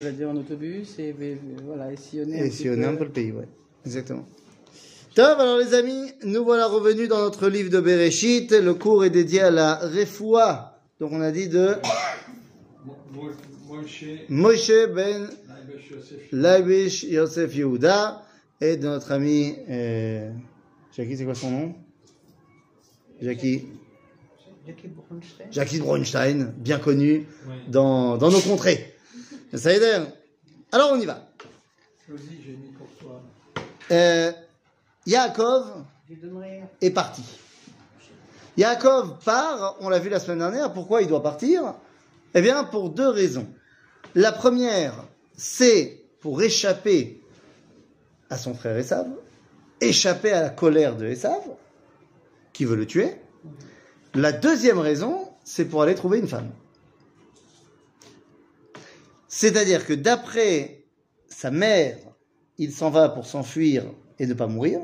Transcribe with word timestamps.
Je 0.00 0.06
vais 0.06 0.12
dire 0.12 0.30
en 0.30 0.36
autobus 0.36 0.96
et 1.00 1.12
voilà, 1.66 1.90
et 1.92 1.96
sillonner 1.96 2.40
un 2.40 2.44
Et 2.44 2.50
sillonner 2.52 2.84
peu. 2.84 2.88
un 2.88 2.94
peu 2.94 3.02
le 3.04 3.10
pays, 3.10 3.32
ouais. 3.32 3.48
Exactement. 3.84 4.24
Top, 5.16 5.40
alors 5.40 5.58
les 5.58 5.74
amis, 5.74 6.12
nous 6.24 6.44
voilà 6.44 6.68
revenus 6.68 7.08
dans 7.08 7.18
notre 7.18 7.48
livre 7.48 7.68
de 7.68 7.80
Bereshit. 7.80 8.52
Le 8.52 8.74
cours 8.74 9.04
est 9.04 9.10
dédié 9.10 9.40
à 9.40 9.50
la 9.50 9.74
Refoua. 9.74 10.78
Donc 11.00 11.10
on 11.10 11.20
a 11.20 11.32
dit 11.32 11.48
de 11.48 11.74
Mo- 12.86 13.32
Moshe, 14.28 14.70
ben 14.94 15.30
Laibish 16.30 17.02
Yosef 17.02 17.56
Yehuda 17.56 18.22
et 18.60 18.76
de 18.76 18.86
notre 18.86 19.10
ami 19.10 19.56
euh, 19.68 20.30
Jackie, 20.96 21.16
c'est 21.16 21.24
quoi 21.24 21.34
son 21.34 21.50
nom? 21.50 21.74
Jackie 23.20 23.64
Jackie 24.64 24.86
Bronstein. 24.86 25.46
Jackie 25.50 25.78
Bronstein, 25.80 26.54
bien 26.56 26.78
connu 26.78 27.26
dans, 27.66 28.16
dans 28.16 28.30
nos 28.30 28.40
contrées. 28.40 28.94
Ça 29.54 29.72
aide 29.72 30.12
Alors 30.72 30.92
on 30.92 31.00
y 31.00 31.06
va. 31.06 31.26
Josie, 32.08 32.38
j'ai 32.44 32.52
mis 32.52 32.68
pour 32.68 32.88
toi. 33.00 33.22
Euh, 33.90 34.32
Yaakov 35.06 35.84
est 36.80 36.90
parti. 36.90 37.22
Yaakov 38.56 39.18
part, 39.24 39.76
on 39.80 39.88
l'a 39.88 39.98
vu 39.98 40.08
la 40.08 40.20
semaine 40.20 40.38
dernière, 40.38 40.72
pourquoi 40.72 41.00
il 41.02 41.08
doit 41.08 41.22
partir? 41.22 41.74
Eh 42.34 42.42
bien, 42.42 42.64
pour 42.64 42.90
deux 42.90 43.08
raisons. 43.08 43.46
La 44.14 44.32
première, 44.32 45.04
c'est 45.36 46.02
pour 46.20 46.42
échapper 46.42 47.22
à 48.30 48.36
son 48.36 48.54
frère 48.54 48.76
Esav, 48.76 49.06
échapper 49.80 50.32
à 50.32 50.42
la 50.42 50.50
colère 50.50 50.96
de 50.96 51.06
Esav, 51.06 51.40
qui 52.52 52.64
veut 52.64 52.76
le 52.76 52.86
tuer. 52.86 53.14
La 54.14 54.32
deuxième 54.32 54.78
raison, 54.78 55.28
c'est 55.44 55.64
pour 55.64 55.82
aller 55.82 55.94
trouver 55.94 56.18
une 56.18 56.28
femme. 56.28 56.50
C'est-à-dire 59.28 59.86
que 59.86 59.92
d'après 59.92 60.84
sa 61.28 61.50
mère, 61.50 61.98
il 62.56 62.72
s'en 62.72 62.90
va 62.90 63.08
pour 63.08 63.26
s'enfuir 63.26 63.84
et 64.18 64.26
ne 64.26 64.34
pas 64.34 64.46
mourir. 64.46 64.80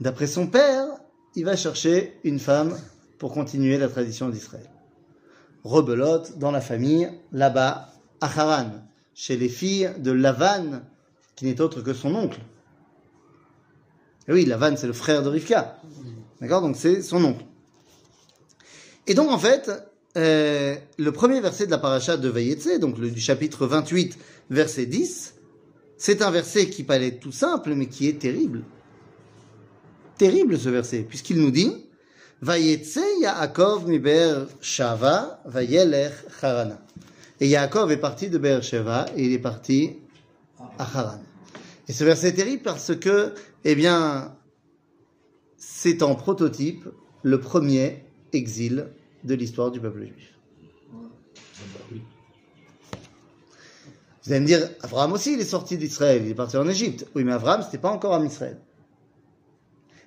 D'après 0.00 0.26
son 0.26 0.46
père, 0.46 0.86
il 1.34 1.44
va 1.44 1.56
chercher 1.56 2.18
une 2.24 2.40
femme 2.40 2.76
pour 3.18 3.32
continuer 3.32 3.78
la 3.78 3.88
tradition 3.88 4.28
d'Israël. 4.28 4.68
Rebelote 5.64 6.38
dans 6.38 6.50
la 6.50 6.60
famille, 6.60 7.10
là-bas, 7.32 7.92
à 8.20 8.26
Haran, 8.26 8.70
chez 9.14 9.36
les 9.36 9.48
filles 9.48 9.90
de 9.98 10.10
Lavan, 10.10 10.82
qui 11.34 11.44
n'est 11.44 11.60
autre 11.60 11.82
que 11.82 11.92
son 11.92 12.14
oncle. 12.14 12.40
Oui, 14.28 14.44
Lavan, 14.44 14.76
c'est 14.76 14.86
le 14.86 14.92
frère 14.92 15.22
de 15.22 15.28
Rivka. 15.28 15.78
D'accord? 16.40 16.62
Donc 16.62 16.76
c'est 16.76 17.02
son 17.02 17.24
oncle. 17.24 17.44
Et 19.06 19.14
donc, 19.14 19.30
en 19.30 19.38
fait, 19.38 19.70
euh, 20.16 20.76
le 20.98 21.12
premier 21.12 21.40
verset 21.40 21.66
de 21.66 21.70
la 21.70 21.78
paracha 21.78 22.16
de 22.16 22.28
Vayetse, 22.28 22.78
donc 22.80 22.98
le, 22.98 23.10
du 23.10 23.20
chapitre 23.20 23.66
28, 23.66 24.18
verset 24.50 24.86
10, 24.86 25.34
c'est 25.98 26.22
un 26.22 26.30
verset 26.30 26.68
qui 26.68 26.84
paraît 26.84 27.18
tout 27.18 27.32
simple, 27.32 27.74
mais 27.74 27.86
qui 27.86 28.08
est 28.08 28.18
terrible. 28.18 28.62
Terrible 30.18 30.58
ce 30.58 30.68
verset, 30.68 31.00
puisqu'il 31.08 31.38
nous 31.38 31.50
dit 31.50 31.70
Vayetse 32.40 33.00
Yaakov 33.20 33.88
mi 33.88 34.00
Shava 34.60 35.40
vayelech 35.44 36.12
Harana. 36.42 36.80
Et 37.40 37.48
Yaakov 37.48 37.92
est 37.92 37.98
parti 37.98 38.30
de 38.30 38.38
Be'er 38.38 38.62
Sheva 38.62 39.06
et 39.16 39.24
il 39.24 39.32
est 39.32 39.38
parti 39.38 39.98
à 40.78 40.84
Haran. 40.84 41.20
Et 41.88 41.92
ce 41.92 42.04
verset 42.04 42.28
est 42.28 42.32
terrible 42.32 42.62
parce 42.62 42.96
que, 42.96 43.34
eh 43.64 43.74
bien, 43.74 44.34
c'est 45.58 46.02
en 46.02 46.14
prototype 46.14 46.88
le 47.22 47.40
premier 47.40 48.04
exil 48.32 48.88
de 49.26 49.34
l'histoire 49.34 49.70
du 49.70 49.80
peuple 49.80 50.04
juif. 50.04 50.32
Vous 54.24 54.32
allez 54.32 54.40
me 54.40 54.46
dire, 54.46 54.68
Abraham 54.82 55.12
aussi, 55.12 55.34
il 55.34 55.40
est 55.40 55.44
sorti 55.44 55.76
d'Israël, 55.76 56.22
il 56.24 56.30
est 56.30 56.34
parti 56.34 56.56
en 56.56 56.68
Égypte. 56.68 57.06
Oui, 57.14 57.22
mais 57.22 57.32
Abraham, 57.32 57.62
c'était 57.62 57.78
pas 57.78 57.90
encore 57.90 58.12
en 58.12 58.24
Israël. 58.24 58.58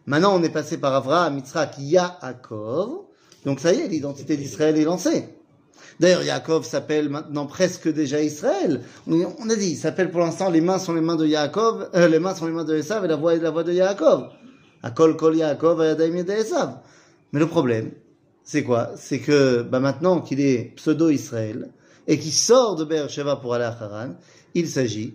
Maintenant, 0.06 0.36
on 0.36 0.44
est 0.44 0.50
passé 0.50 0.78
par 0.78 0.94
Abraham, 0.94 1.38
Yitzhak, 1.38 1.76
Yaakov. 1.80 3.06
Donc 3.46 3.60
ça 3.60 3.74
y 3.74 3.80
est, 3.80 3.88
l'identité 3.88 4.36
d'Israël 4.36 4.78
est 4.78 4.84
lancée. 4.84 5.30
D'ailleurs, 6.00 6.24
Yaakov 6.24 6.66
s'appelle 6.66 7.10
maintenant 7.10 7.46
presque 7.46 7.88
déjà 7.88 8.22
Israël. 8.22 8.82
On 9.08 9.50
a 9.50 9.56
dit, 9.56 9.72
il 9.72 9.78
s'appelle 9.78 10.12
pour 10.12 10.22
l'instant, 10.22 10.50
les 10.50 10.62
mains 10.62 10.80
sont 10.80 10.94
les 10.94 11.02
mains 11.02 11.16
de 11.16 11.26
Yaakov, 11.26 11.90
euh, 11.94 12.08
les 12.08 12.20
mains 12.20 12.36
sont 12.36 12.46
les 12.46 12.54
mains 12.54 12.64
de 12.64 12.76
Esav 12.76 13.06
et 13.06 13.08
la 13.08 13.16
voix 13.16 13.36
est 13.36 13.40
la 13.40 13.52
voix 13.52 13.64
de 13.64 13.74
Yaakov. 13.74 14.30
Akol 14.82 15.16
kol 15.16 15.36
Yaakov, 15.36 15.82
Esav. 15.82 16.80
Mais 17.32 17.40
le 17.40 17.48
problème, 17.48 17.92
c'est 18.50 18.64
quoi? 18.64 18.94
C'est 18.98 19.20
que 19.20 19.62
bah, 19.62 19.80
maintenant 19.80 20.22
qu'il 20.22 20.40
est 20.40 20.74
pseudo-Israël 20.76 21.72
et 22.08 22.18
qu'il 22.18 22.34
sort 22.34 22.76
de 22.76 22.84
Beersheba 22.84 23.36
pour 23.36 23.54
aller 23.54 23.66
à 23.66 23.78
Haran, 23.80 24.16
il 24.56 24.68
s'agit 24.68 25.14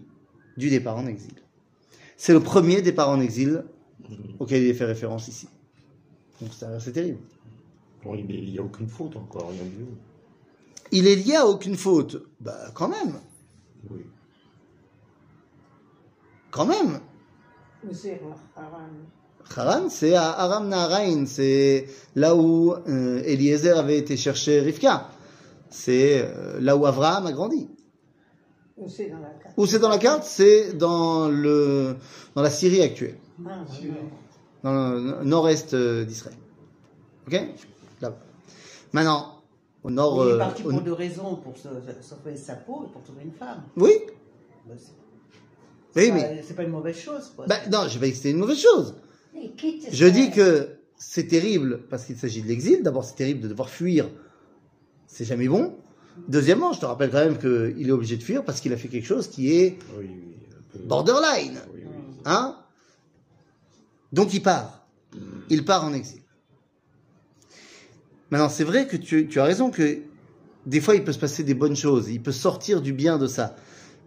du 0.57 0.71
départ 0.71 0.97
en 0.97 1.09
exil. 1.09 1.35
C'est 2.17 2.33
le 2.33 2.39
premier 2.39 2.81
départ 2.81 3.09
en 3.09 3.21
exil 3.21 3.65
auquel 4.39 4.63
il 4.63 4.69
est 4.69 4.75
fait 4.75 4.85
référence 4.85 5.27
ici. 5.27 5.49
Donc 6.41 6.51
c'est 6.79 6.93
terrible. 6.93 7.19
Bon, 8.05 8.15
il 8.15 8.53
n'y 8.53 8.57
a 8.57 8.63
aucune 8.63 8.87
faute 8.87 9.17
encore, 9.17 9.51
rien 9.51 9.65
du 9.65 9.85
tout. 9.85 9.97
Il 10.93 11.09
est 11.09 11.17
lié 11.17 11.35
à 11.35 11.47
aucune 11.49 11.75
faute. 11.77 12.25
Bah 12.39 12.71
quand 12.73 12.87
même, 12.89 13.15
Oui. 13.91 14.03
quand 16.53 16.67
même. 16.67 17.01
Haran 19.57 19.89
c'est 19.89 20.15
à 20.15 20.31
Aram 20.33 20.69
Naharain, 20.69 21.27
c'est 21.27 21.87
là 22.17 22.35
où 22.35 22.73
euh, 22.89 23.23
Eliezer 23.25 23.79
avait 23.79 23.99
été 23.99 24.17
chercher 24.17 24.61
Rivka. 24.61 25.09
C'est 25.71 26.23
euh, 26.23 26.61
là 26.61 26.77
où 26.77 26.87
Abraham 26.87 27.27
a 27.27 27.33
grandi. 27.33 27.69
Où 28.77 28.89
c'est 28.89 29.09
dans 29.11 29.19
la 29.19 29.29
carte? 29.31 29.55
Où 29.57 29.67
c'est 29.67 29.79
dans 29.79 29.89
la 29.89 29.99
carte 29.99 30.25
C'est 30.25 30.73
dans 30.77 31.29
le 31.29 31.97
dans 32.35 32.43
la 32.43 32.51
Syrie 32.51 32.83
actuelle, 32.83 33.17
Ah, 33.47 33.65
dans 34.65 34.91
le 34.93 35.25
nord-est 35.25 35.75
euh, 35.75 36.05
d'Israël. 36.05 36.37
Ok? 37.29 37.41
Là-bas. 38.01 38.17
Maintenant, 38.93 39.43
au 39.85 39.91
nord. 39.91 40.25
Il 40.25 40.31
est 40.31 40.33
euh, 40.33 40.39
parti 40.39 40.63
au- 40.65 40.71
pour 40.71 40.81
deux 40.83 40.93
raisons, 40.93 41.37
pour 41.37 41.57
se- 41.57 41.69
sauver 42.03 42.37
sa 42.37 42.55
peau 42.55 42.85
et 42.89 42.93
pour 42.93 43.03
trouver 43.03 43.23
une 43.25 43.33
femme. 43.33 43.63
Oui. 43.77 43.93
Bah, 44.67 44.75
c'est 44.77 46.01
Oui, 46.01 46.11
mais 46.13 46.43
pas- 46.49 46.55
pas 46.55 46.63
une 46.65 46.71
mauvaise 46.71 46.97
chose. 46.97 47.33
Quoi. 47.37 47.47
bah, 47.47 47.57
non, 47.71 47.87
je 47.89 47.99
vais 48.01 48.11
que 48.11 48.17
c'était 48.17 48.31
une 48.33 48.39
mauvaise 48.39 48.59
chose. 48.61 48.95
Je 49.91 50.07
dis 50.07 50.31
que 50.31 50.69
c'est 50.97 51.27
terrible 51.27 51.83
parce 51.91 52.05
qu'il 52.05 52.17
s'agit 52.17 52.43
de 52.43 52.49
l'exil. 52.49 52.83
D'abord, 52.83 53.05
c'est 53.05 53.17
terrible 53.17 53.41
de 53.41 53.49
devoir 53.49 53.69
fuir. 53.69 54.09
C'est 55.07 55.25
jamais 55.25 55.49
bon. 55.49 55.77
Deuxièmement, 56.29 56.73
je 56.73 56.81
te 56.81 56.87
rappelle 56.87 57.11
quand 57.11 57.25
même 57.25 57.39
qu'il 57.39 57.89
est 57.89 57.93
obligé 57.93 58.17
de 58.17 58.23
fuir 58.23 58.45
parce 58.45 58.61
qu'il 58.61 58.73
a 58.73 58.77
fait 58.77 58.89
quelque 58.89 59.07
chose 59.07 59.29
qui 59.29 59.53
est 59.53 59.79
borderline. 60.85 61.61
Hein? 62.25 62.57
Donc 64.13 64.33
il 64.33 64.43
part. 64.43 64.87
Il 65.51 65.65
part 65.65 65.85
en 65.85 65.93
exil. 65.93 66.21
Maintenant, 68.31 68.49
c'est 68.49 68.65
vrai 68.65 68.87
que 68.87 68.97
tu, 68.97 69.29
tu 69.29 69.41
as 69.41 69.45
raison 69.45 69.71
que 69.71 70.03
des 70.67 70.81
fois, 70.81 70.95
il 70.95 71.05
peut 71.05 71.13
se 71.13 71.19
passer 71.19 71.45
des 71.45 71.55
bonnes 71.55 71.77
choses. 71.77 72.09
Il 72.11 72.23
peut 72.23 72.33
sortir 72.33 72.81
du 72.81 72.93
bien 72.93 73.19
de 73.19 73.27
ça. 73.27 73.57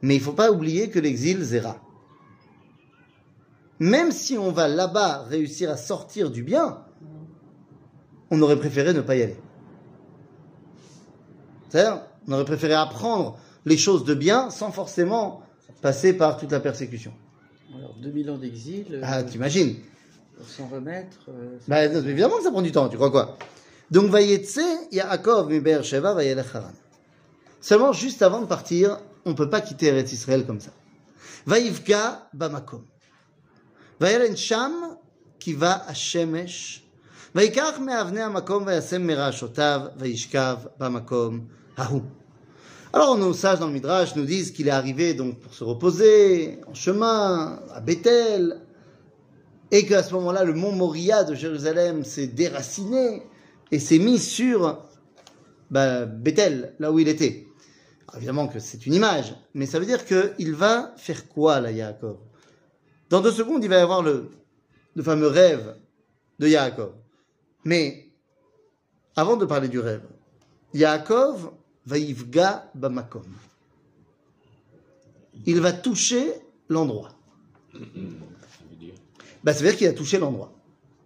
Mais 0.02 0.16
il 0.16 0.22
faut 0.22 0.34
pas 0.34 0.52
oublier 0.52 0.90
que 0.90 1.00
l'exil, 1.00 1.42
zéra. 1.44 1.82
Même 3.80 4.12
si 4.12 4.38
on 4.38 4.52
va 4.52 4.68
là-bas 4.68 5.24
réussir 5.30 5.70
à 5.70 5.78
sortir 5.78 6.32
du 6.32 6.44
bien, 6.44 6.80
on 8.32 8.42
aurait 8.42 8.58
préféré 8.58 8.94
ne 8.94 9.02
pas 9.02 9.16
y 9.16 9.22
aller. 9.22 9.38
C'est-à-dire, 11.70 12.02
on 12.28 12.34
aurait 12.34 12.46
préféré 12.46 12.74
apprendre 12.74 13.38
les 13.66 13.78
choses 13.78 14.04
de 14.06 14.14
bien 14.14 14.50
sans 14.50 14.72
forcément 14.72 15.42
passer 15.82 16.14
par 16.14 16.38
toute 16.38 16.52
la 16.52 16.60
persécution. 16.60 17.14
Alors, 17.78 17.96
2000 18.02 18.32
ans 18.32 18.38
d'exil, 18.38 18.86
euh, 18.92 19.02
Ah, 19.04 19.24
t'imagines 19.24 19.76
pour 20.38 20.48
s'en 20.48 20.68
remettre. 20.68 21.18
euh, 21.30 21.58
Bah, 21.68 21.84
évidemment 21.86 22.38
que 22.38 22.44
ça 22.44 22.52
prend 22.52 22.62
du 22.62 22.72
temps, 22.72 22.88
tu 22.90 22.96
crois 22.96 23.12
quoi? 23.12 23.38
Donc, 23.92 24.10
Vayetse, 24.10 24.60
Yaakov, 24.92 25.50
mi 25.50 25.60
Be'er 25.60 25.84
Sheva, 25.84 26.10
Haran. 26.12 26.72
Seulement, 27.62 27.92
juste 27.94 28.22
avant 28.22 28.42
de 28.42 28.46
partir, 28.46 29.00
on 29.26 29.32
ne 29.32 29.36
peut 29.36 29.50
pas 29.50 29.62
quitter 29.62 29.88
Eretz 29.88 30.12
Israël 30.14 30.46
comme 30.46 30.60
ça. 30.60 30.72
Vaïvga 31.46 32.28
Bamakom. 32.34 32.84
Vayelen 34.01 34.37
Sham, 34.37 34.73
qui 35.39 35.53
va 35.53 35.85
à 35.87 35.95
Shemesh. 35.95 36.83
ויקח 37.35 37.79
מאבני 37.81 38.23
המקום 38.23 38.65
וישם 38.67 39.07
מרעשותיו 39.07 39.81
וישכב 39.99 40.57
במקום 40.79 41.41
ההוא. 41.77 42.03
Alors 42.95 43.17
nos 43.17 43.33
sages 43.33 43.59
dans 43.59 43.69
le 43.69 43.73
Midrash 43.73 44.17
nous 44.17 44.27
disent 44.27 44.51
qu'il 44.51 44.69
est 44.69 44.71
arrivé 44.83 45.15
donc 45.15 45.39
pour 45.39 45.55
se 45.55 45.65
reposer 45.65 46.59
en 46.67 46.75
chemin 46.75 47.63
à 47.73 47.81
Bethel 47.81 48.61
et 49.71 49.87
qu'à 49.87 50.03
ce 50.03 50.13
moment-là 50.13 50.45
le 50.45 50.53
mont 50.53 50.73
Moria 50.73 51.25
de 51.25 51.35
Jérusalem 51.35 52.05
s'est 52.05 52.27
déraciné 52.27 53.23
et 53.71 53.79
s'est 53.79 53.99
mis 53.99 54.19
sur 54.19 54.79
bah, 55.71 56.05
Bethel, 56.05 56.75
là 56.81 56.93
où 56.93 56.99
il 56.99 57.09
était. 57.09 57.47
Alors, 58.09 58.19
évidemment 58.19 58.47
que 58.47 58.59
c'est 58.59 58.85
une 58.85 58.93
image, 58.93 59.35
mais 59.55 59.65
ça 59.65 59.79
veut 59.79 59.87
dire 59.87 60.05
qu'il 60.05 60.55
va 60.55 60.93
faire 60.99 61.29
quoi 61.29 61.61
là, 61.61 61.71
Yaakov 61.71 62.19
Dans 63.10 63.22
deux 63.22 63.32
secondes, 63.32 63.64
il 63.64 63.70
va 63.70 63.78
y 63.78 63.82
avoir 63.82 64.02
le, 64.02 64.30
fameux 65.02 65.28
rêve 65.28 65.76
de 66.40 66.48
Yaakov. 66.48 66.94
Mais 67.64 68.10
avant 69.16 69.38
de 69.38 69.46
parler 69.46 69.68
du 69.68 69.80
rêve, 69.80 70.04
Yaakov 70.74 71.52
Vaïvga 71.86 72.70
Bamakom. 72.76 73.24
il 75.46 75.62
va 75.62 75.72
toucher 75.72 76.34
l'endroit. 76.68 77.14
Bah, 79.44 79.54
ça 79.54 79.64
veut 79.64 79.70
dire 79.70 79.78
qu'il 79.78 79.88
a 79.88 79.94
touché 79.94 80.18
l'endroit. 80.18 80.52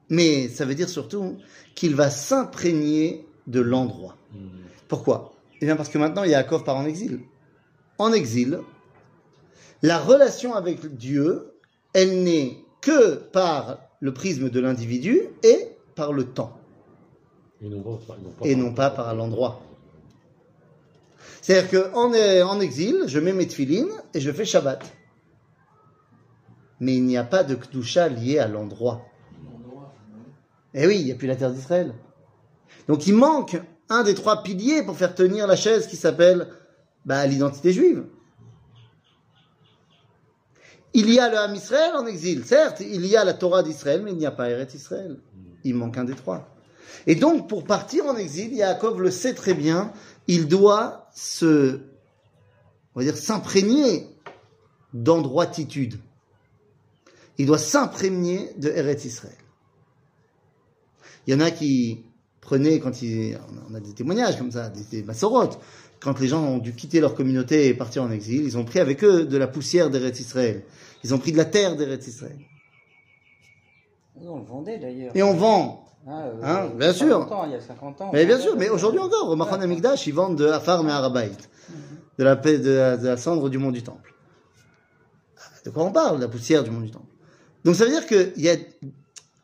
Mais 0.10 0.50
ça 0.50 0.66
veut 0.66 0.74
dire 0.74 0.90
surtout 0.90 1.38
qu'il 1.76 1.96
va 1.96 2.10
s'imprégner 2.10 3.26
de 3.48 3.60
l'endroit. 3.62 4.18
Pourquoi? 4.88 5.34
Eh 5.62 5.66
bien 5.66 5.76
parce 5.76 5.90
que 5.90 5.98
maintenant 5.98 6.24
Yaakov 6.24 6.64
part 6.64 6.78
en 6.78 6.86
exil. 6.86 7.22
En 8.00 8.12
exil, 8.12 8.60
la 9.84 10.00
relation 10.00 10.56
avec 10.56 10.96
Dieu, 10.96 11.51
elle 11.94 12.24
n'est 12.24 12.58
que 12.82 13.16
par 13.16 13.80
le 14.00 14.14
prisme 14.14 14.50
de 14.50 14.60
l'individu 14.60 15.22
et 15.44 15.70
par 15.96 16.14
le 16.14 16.26
temps, 16.26 16.58
Et 17.62 17.70
non 17.70 17.82
pas, 17.82 18.18
non 18.18 18.32
pas 18.32 18.46
et 18.48 18.56
non 18.56 18.74
pas 18.74 18.90
par 18.90 19.14
l'endroit. 19.14 19.62
C'est-à-dire 21.42 21.92
qu'en 21.92 22.14
en 22.14 22.60
exil, 22.60 23.04
je 23.08 23.20
mets 23.20 23.34
mes 23.34 23.48
tefilines 23.48 23.92
et 24.14 24.20
je 24.20 24.32
fais 24.32 24.46
Shabbat. 24.46 24.84
Mais 26.80 26.96
il 26.96 27.04
n'y 27.04 27.18
a 27.18 27.24
pas 27.24 27.44
de 27.44 27.56
Kdusha 27.56 28.10
lié 28.10 28.40
à 28.40 28.48
l'endroit. 28.48 29.06
Eh 30.74 30.88
oui, 30.88 30.98
il 31.00 31.06
n'y 31.06 31.12
a 31.12 31.16
plus 31.16 31.28
la 31.28 31.36
terre 31.36 31.52
d'Israël. 31.52 31.94
Donc 32.88 33.06
il 33.08 33.16
manque 33.16 33.62
un 33.90 34.04
des 34.04 34.16
trois 34.16 34.42
piliers 34.44 34.84
pour 34.84 34.96
faire 34.96 35.14
tenir 35.14 35.48
la 35.48 35.56
chaise 35.56 35.88
qui 35.88 35.98
s'appelle 35.98 36.48
bah, 37.06 37.26
l'identité 37.28 37.74
juive. 37.74 38.06
Il 40.94 41.12
y 41.12 41.20
a 41.20 41.30
le 41.30 41.38
Ham 41.38 41.56
Israël 41.56 41.94
en 41.96 42.06
exil, 42.06 42.44
certes, 42.46 42.82
il 42.82 43.06
y 43.06 43.16
a 43.16 43.24
la 43.24 43.34
Torah 43.34 43.64
d'Israël, 43.64 44.02
mais 44.04 44.12
il 44.12 44.18
n'y 44.18 44.26
a 44.26 44.32
pas 44.32 44.50
Eretz 44.50 44.74
Israël. 44.74 45.18
Il 45.64 45.76
manque 45.76 45.98
un 45.98 46.04
des 46.04 46.16
trois. 46.16 46.50
Et 47.08 47.16
donc, 47.16 47.48
pour 47.48 47.64
partir 47.64 48.06
en 48.06 48.18
exil, 48.18 48.54
Yaakov 48.54 49.02
le 49.02 49.12
sait 49.12 49.34
très 49.34 49.54
bien, 49.54 49.94
il 50.28 50.48
doit 50.48 51.08
se, 51.14 51.80
on 52.94 53.00
va 53.00 53.06
dire, 53.06 53.18
s'imprégner 53.18 54.08
d'endroititude. 54.94 56.00
Il 57.38 57.46
doit 57.46 57.58
s'imprégner 57.58 58.54
de 58.58 58.70
Eretz 58.70 59.06
Israël. 59.06 59.36
Il 61.26 61.34
y 61.34 61.38
en 61.38 61.40
a 61.40 61.52
qui 61.52 62.04
prenaient, 62.42 62.80
quand 62.80 63.02
ils, 63.02 63.40
on 63.70 63.76
a 63.76 63.80
des 63.80 63.94
témoignages 63.94 64.38
comme 64.38 64.52
ça, 64.52 64.70
des, 64.70 64.84
des 64.84 65.04
massorotes, 65.04 65.60
quand 66.02 66.20
les 66.20 66.28
gens 66.28 66.44
ont 66.44 66.58
dû 66.58 66.74
quitter 66.74 67.00
leur 67.00 67.14
communauté 67.16 67.68
et 67.68 67.74
partir 67.74 68.04
en 68.04 68.12
exil, 68.12 68.44
ils 68.44 68.58
ont 68.58 68.66
pris 68.66 68.80
avec 68.80 69.04
eux 69.04 69.26
de 69.26 69.38
la 69.38 69.48
poussière 69.48 69.90
d'Eretz 69.90 70.20
Israël. 70.20 70.64
Ils 71.04 71.14
ont 71.14 71.20
pris 71.20 71.32
de 71.32 71.38
la 71.38 71.46
terre 71.46 71.76
d'Eretz 71.76 72.08
Israël. 72.08 72.38
On 74.24 74.38
le 74.40 74.46
vendait 74.46 74.78
d'ailleurs. 74.78 75.16
Et 75.16 75.24
on 75.24 75.34
vend. 75.34 75.86
Ah, 76.08 76.24
euh, 76.26 76.34
Hein, 76.44 76.70
bien 76.78 76.94
sûr. 76.94 77.20
50 77.20 77.32
ans, 77.32 77.46
il 77.46 77.52
y 77.52 77.56
a 77.56 77.62
50 77.62 78.02
ans. 78.02 78.10
Mais 78.14 78.26
bien 78.26 78.40
sûr, 78.40 78.56
mais 78.58 78.70
aujourd'hui 78.70 79.00
encore, 79.00 79.30
au 79.30 79.36
Machon 79.36 79.62
Amigdash, 79.62 80.08
ils 80.08 80.14
vendent 80.14 80.38
de 80.38 80.48
Afar 80.48 80.86
et 80.88 80.92
Arabait, 80.92 81.32
de 82.18 82.24
la, 82.24 82.36
paix, 82.36 82.58
de, 82.58 82.72
la, 82.72 82.98
de 82.98 83.08
la 83.08 83.18
cendre 83.18 83.50
du 83.50 83.58
mont 83.58 83.72
du 83.72 83.84
Temple. 83.84 84.14
De 85.66 85.70
quoi 85.70 85.84
on 85.84 85.92
parle 85.92 86.18
De 86.18 86.22
la 86.24 86.28
poussière 86.28 86.64
du 86.64 86.72
mont 86.72 86.82
du 86.82 86.90
Temple. 86.92 87.06
Donc 87.64 87.76
ça 87.76 87.86
veut 87.86 87.92
dire 87.92 88.08
que 88.08 88.32
il 88.36 88.42
y 88.44 88.50
a, 88.50 88.56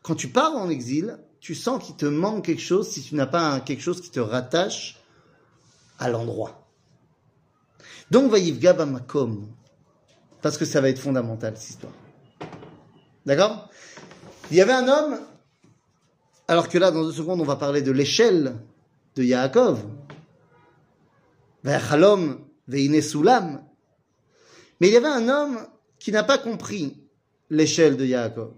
quand 0.02 0.16
tu 0.16 0.28
pars 0.28 0.56
en 0.56 0.68
exil, 0.68 1.16
tu 1.40 1.54
sens 1.54 1.84
qu'il 1.84 1.94
te 1.94 2.06
manque 2.06 2.44
quelque 2.44 2.60
chose 2.62 2.88
si 2.88 3.02
tu 3.02 3.14
n'as 3.14 3.26
pas 3.26 3.48
un- 3.52 3.60
quelque 3.60 3.82
chose 3.82 4.00
qui 4.00 4.10
te 4.10 4.18
rattache 4.20 4.96
à 5.98 6.08
l'endroit. 6.08 6.68
Donc 8.10 8.30
Vaïvga 8.30 8.72
Bamakom, 8.72 9.48
parce 10.40 10.56
que 10.56 10.64
ça 10.64 10.80
va 10.80 10.88
être 10.88 10.98
fondamental 10.98 11.56
cette 11.56 11.70
histoire. 11.70 11.92
D'accord? 13.26 13.68
Il 14.50 14.56
y 14.56 14.60
avait 14.60 14.72
un 14.72 14.88
homme 14.88 15.20
alors 16.48 16.68
que 16.70 16.78
là, 16.78 16.90
dans 16.90 17.04
deux 17.04 17.12
secondes, 17.12 17.42
on 17.42 17.44
va 17.44 17.56
parler 17.56 17.82
de 17.82 17.92
l'échelle 17.92 18.56
de 19.14 19.22
Yaakov. 19.22 19.84
Mais 21.62 21.78
il 24.80 24.90
y 24.90 24.96
avait 24.96 25.06
un 25.06 25.28
homme 25.28 25.58
qui 25.98 26.10
n'a 26.10 26.24
pas 26.24 26.38
compris 26.38 26.96
l'échelle 27.50 27.98
de 27.98 28.06
Yaakov. 28.06 28.54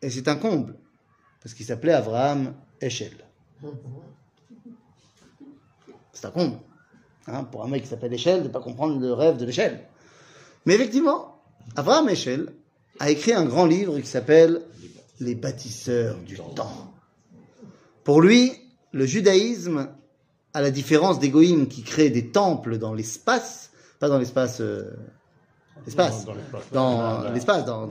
Et 0.00 0.10
c'est 0.10 0.28
un 0.28 0.36
comble. 0.36 0.76
Parce 1.42 1.54
qu'il 1.54 1.66
s'appelait 1.66 1.92
Abraham 1.92 2.54
Echel. 2.80 3.16
C'est 6.16 6.26
un 6.26 6.30
comble. 6.30 6.56
Hein, 7.26 7.44
pour 7.44 7.62
un 7.62 7.68
mec 7.68 7.82
qui 7.82 7.88
s'appelle 7.88 8.14
Echel, 8.14 8.40
de 8.40 8.48
ne 8.48 8.52
pas 8.52 8.60
comprendre 8.60 8.98
le 8.98 9.12
rêve 9.12 9.36
de 9.36 9.44
l'échelle. 9.44 9.84
Mais 10.64 10.74
effectivement, 10.74 11.42
Abraham 11.76 12.08
Echel 12.08 12.54
a 13.00 13.10
écrit 13.10 13.34
un 13.34 13.44
grand 13.44 13.66
livre 13.66 13.98
qui 14.00 14.06
s'appelle 14.06 14.62
Les 15.20 15.34
bâtisseurs 15.34 16.16
du 16.20 16.36
temps. 16.36 16.94
Pour 18.02 18.22
lui, 18.22 18.52
le 18.92 19.04
judaïsme, 19.04 19.90
à 20.54 20.62
la 20.62 20.70
différence 20.70 21.18
des 21.18 21.28
goïms 21.28 21.68
qui 21.68 21.82
créent 21.82 22.08
des 22.08 22.30
temples 22.30 22.78
dans 22.78 22.94
l'espace, 22.94 23.70
pas 23.98 24.08
dans 24.08 24.18
l'espace, 24.18 24.62
euh, 24.62 24.90
l'espace, 25.84 26.24
Dans 26.24 26.34
l'espace. 26.34 26.70
dans 26.72 27.32
l'espace, 27.32 27.64
dans, 27.66 27.88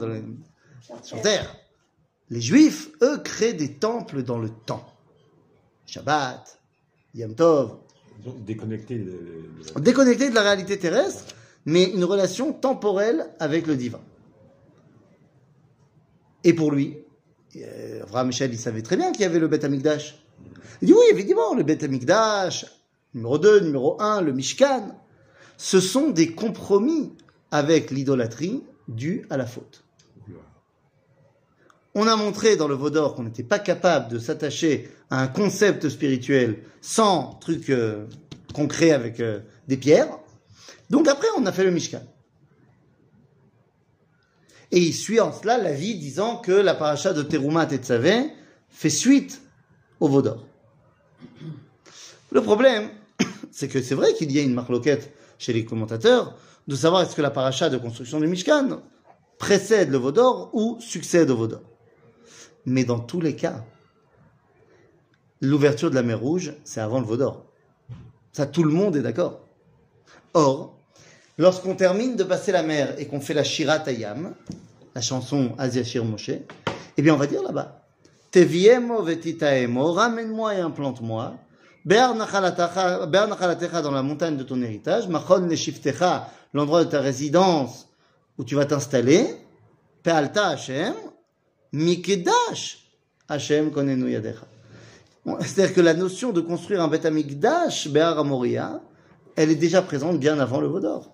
sur 1.04 1.22
terre. 1.22 1.56
Les 2.32 2.42
juifs, 2.42 2.90
eux, 3.04 3.20
créent 3.20 3.54
des 3.54 3.74
temples 3.74 4.24
dans 4.24 4.40
le 4.40 4.50
temps. 4.50 4.88
Shabbat, 5.86 6.60
Yom 7.14 7.36
Tov, 7.36 7.85
déconnecté 8.46 8.98
de, 8.98 10.34
la 10.34 10.42
réalité 10.42 10.78
terrestre, 10.78 11.24
mais 11.66 11.84
une 11.84 12.04
relation 12.04 12.54
temporelle 12.54 13.28
avec 13.40 13.68
le 13.68 13.76
divin. 13.76 14.02
Et 16.44 16.54
pour 16.54 16.72
lui, 16.72 16.98
euh, 17.56 18.04
Abraham 18.04 18.28
Michel, 18.28 18.54
il 18.54 18.60
savait 18.60 18.82
très 18.82 18.98
bien 18.98 19.12
qu'il 19.12 19.22
y 19.22 19.26
avait 19.26 19.40
le 19.40 19.48
Beth 19.48 19.64
Amikdash. 19.64 20.20
Il 20.82 20.88
dit 20.88 20.94
oui, 20.94 21.06
évidemment, 21.12 21.56
le 21.56 21.64
Beth 21.64 21.84
Amikdash, 21.84 22.66
numéro 23.14 23.38
2, 23.38 23.62
numéro 23.62 24.00
1, 24.02 24.22
le 24.22 24.34
Mishkan, 24.34 24.90
ce 25.58 25.80
sont 25.80 26.10
des 26.10 26.34
compromis 26.34 27.14
avec 27.52 27.92
l'idolâtrie 27.92 28.64
due 28.88 29.26
à 29.30 29.38
la 29.38 29.46
faute. 29.46 29.85
On 31.98 32.08
a 32.08 32.18
montré 32.18 32.58
dans 32.58 32.68
le 32.68 32.76
Vaudor 32.76 33.16
qu'on 33.16 33.24
n'était 33.24 33.44
pas 33.44 33.58
capable 33.58 34.12
de 34.12 34.20
s'attacher 34.20 34.92
à 35.10 35.22
un 35.22 35.28
concept 35.28 35.88
spirituel 35.88 36.60
sans 36.82 37.36
truc 37.36 37.70
euh, 37.70 38.06
concret 38.54 38.92
avec 38.92 39.22
euh, 39.22 39.40
des 39.70 39.78
pierres. 39.78 40.10
Donc 40.90 41.08
après, 41.08 41.28
on 41.38 41.46
a 41.46 41.54
fait 41.54 41.64
le 41.64 41.72
Mishkan. 41.72 42.04
Et 44.72 44.80
il 44.80 44.94
suit 44.94 45.22
en 45.22 45.32
cela 45.32 45.58
la 45.58 45.72
vie 45.72 45.96
disant 45.96 46.36
que 46.36 46.52
la 46.52 46.76
paracha 46.76 47.14
de 47.14 47.22
Terumat 47.22 47.72
et 47.72 47.78
Tzavé 47.78 48.30
fait 48.70 48.90
suite 48.90 49.42
au 50.02 50.10
Vaudor. 50.10 50.46
Le 52.32 52.42
problème, 52.42 52.90
c'est 53.52 53.70
que 53.70 53.82
c'est 53.82 53.96
vrai 53.96 54.14
qu'il 54.16 54.34
y 54.34 54.40
a 54.40 54.42
une 54.42 54.54
marloquette 54.54 55.14
chez 55.38 55.54
les 55.54 55.64
commentateurs 55.64 56.38
de 56.68 56.76
savoir 56.76 57.04
est-ce 57.04 57.16
que 57.16 57.22
la 57.22 57.32
paracha 57.32 57.70
de 57.70 57.78
construction 57.78 58.20
du 58.20 58.28
Mishkan 58.28 58.82
précède 59.38 59.92
le 59.92 59.98
Vaudor 59.98 60.50
ou 60.52 60.78
succède 60.82 61.30
au 61.30 61.38
Vaudor. 61.38 61.62
Mais 62.66 62.84
dans 62.84 63.00
tous 63.00 63.22
les 63.22 63.36
cas, 63.36 63.64
l'ouverture 65.42 65.90
de 65.90 65.96
la 65.96 66.04
mer 66.04 66.20
Rouge, 66.20 66.54
c'est 66.64 66.82
avant 66.82 67.00
le 67.00 67.06
Vaudor. 67.06 67.46
Ça, 68.32 68.46
tout 68.46 68.64
le 68.64 68.72
monde 68.72 68.96
est 68.96 69.02
d'accord. 69.02 69.42
Or, 70.34 70.78
lorsqu'on 71.38 71.76
termine 71.76 72.16
de 72.16 72.24
passer 72.24 72.52
la 72.52 72.64
mer 72.64 72.96
et 73.00 73.08
qu'on 73.08 73.22
fait 73.22 73.34
la 73.34 73.44
Shirat 73.44 73.84
Hayam, 73.88 74.34
la 74.94 75.02
chanson 75.02 75.54
Asia 75.58 75.84
Shir 75.84 76.04
Moshe, 76.06 76.32
eh 76.98 77.02
bien, 77.02 77.14
on 77.14 77.18
va 77.18 77.28
dire 77.28 77.44
là-bas 77.44 77.82
Teviemo 78.32 79.02
vetitaemo, 79.02 79.94
ramène-moi 79.94 80.56
et 80.56 80.60
implante-moi. 80.60 81.36
Be'ar 81.86 82.16
nachalatacha- 82.16 83.06
be'ar 83.06 83.28
nachalatecha 83.28 83.82
dans 83.82 83.92
la 83.92 84.02
montagne 84.02 84.36
de 84.36 84.44
ton 84.44 84.62
héritage, 84.62 85.08
machon 85.08 85.42
neshiftecha, 85.42 86.30
l'endroit 86.54 86.84
de 86.84 86.90
ta 86.90 87.00
résidence 87.00 87.88
où 88.38 88.44
tu 88.44 88.56
vas 88.56 88.66
t'installer, 88.66 89.38
pe'alta 90.04 90.48
Hashem, 90.48 90.94
mikedash 91.76 92.80
Hashem 93.28 93.72
konenu 93.72 94.12
yadecha. 94.12 94.48
C'est-à-dire 95.42 95.74
que 95.74 95.82
la 95.82 95.94
notion 95.94 96.32
de 96.32 96.42
construire 96.42 96.82
un 96.82 96.88
Beth 96.88 97.06
Amikdash, 97.06 97.88
Be'ar 97.90 98.20
Amoria, 98.20 98.82
elle 99.36 99.50
est 99.50 99.56
déjà 99.56 99.82
présente 99.82 100.20
bien 100.20 100.40
avant 100.40 100.62
le 100.62 100.68
Vaudor. 100.68 101.12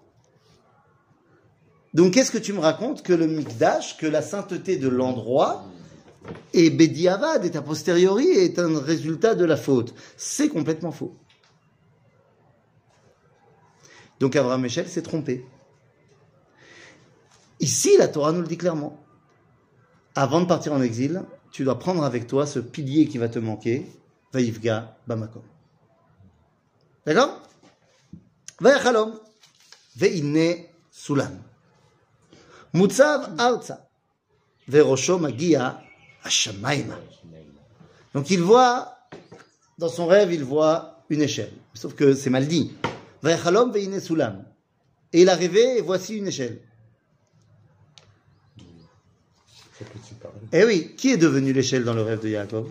Donc 1.94 2.14
qu'est-ce 2.14 2.32
que 2.32 2.38
tu 2.38 2.54
me 2.54 2.60
racontes 2.60 3.04
Que 3.04 3.14
le 3.14 3.28
Mikdash, 3.28 3.98
que 3.98 4.06
la 4.06 4.22
sainteté 4.22 4.78
de 4.78 4.88
l'endroit, 4.88 5.66
et 6.54 6.70
Bediavad 6.70 7.44
est 7.46 7.56
a 7.56 7.62
posteriori 7.62 8.28
est 8.28 8.60
un 8.60 8.80
résultat 8.80 9.34
de 9.34 9.46
la 9.46 9.58
faute? 9.58 9.94
C'est 10.18 10.50
complètement 10.50 10.92
faux. 10.92 11.16
Donc 14.20 14.36
Abraham 14.36 14.66
Echel 14.66 14.88
s'est 14.88 15.02
trompé. 15.02 15.46
Ici, 17.60 17.96
la 17.98 18.08
Torah 18.08 18.32
nous 18.32 18.42
le 18.42 18.48
dit 18.48 18.58
clairement. 18.58 19.01
Avant 20.16 20.42
de 20.42 20.46
partir 20.46 20.74
en 20.74 20.82
exil, 20.82 21.24
tu 21.52 21.64
dois 21.64 21.80
prendre 21.80 22.04
avec 22.04 22.28
toi 22.28 22.46
ce 22.46 22.60
pilier 22.60 23.08
qui 23.08 23.18
va 23.18 23.30
te 23.30 23.40
manquer, 23.40 23.86
Vaïvga 24.34 24.98
Bamakom. 25.08 25.44
D'accord? 27.06 27.42
Vayachalom, 28.60 29.20
Veine 29.96 30.66
Sulam. 30.92 31.42
Mutzav 32.74 33.36
Arza, 33.38 33.88
Verosho 34.68 35.18
Magia 35.18 35.82
Hashamaima. 36.24 37.00
Donc 38.14 38.30
il 38.30 38.42
voit, 38.42 38.98
dans 39.78 39.90
son 39.90 40.06
rêve, 40.06 40.32
il 40.34 40.44
voit 40.44 41.04
une 41.10 41.22
échelle. 41.22 41.54
Sauf 41.74 41.96
que 41.96 42.14
c'est 42.14 42.30
mal 42.30 42.48
dit. 42.48 42.74
Vayachalom 43.22 43.72
Veine 43.72 44.00
Sulam. 44.00 44.46
Et 45.14 45.22
il 45.24 45.30
a 45.30 45.36
rêvé, 45.36 45.78
et 45.78 45.82
voici 45.82 46.18
une 46.18 46.28
échelle. 46.28 46.62
Ça 48.58 48.58
peut 48.58 48.58
être 48.58 48.58
séparé. 48.58 49.70
Eh 50.52 50.64
oui, 50.64 50.94
qui 50.98 51.12
est 51.12 51.18
devenu 51.18 51.54
l'échelle 51.54 51.84
dans 51.84 51.94
le 51.94 52.02
rêve 52.02 52.22
de 52.22 52.30
Yaakov? 52.30 52.70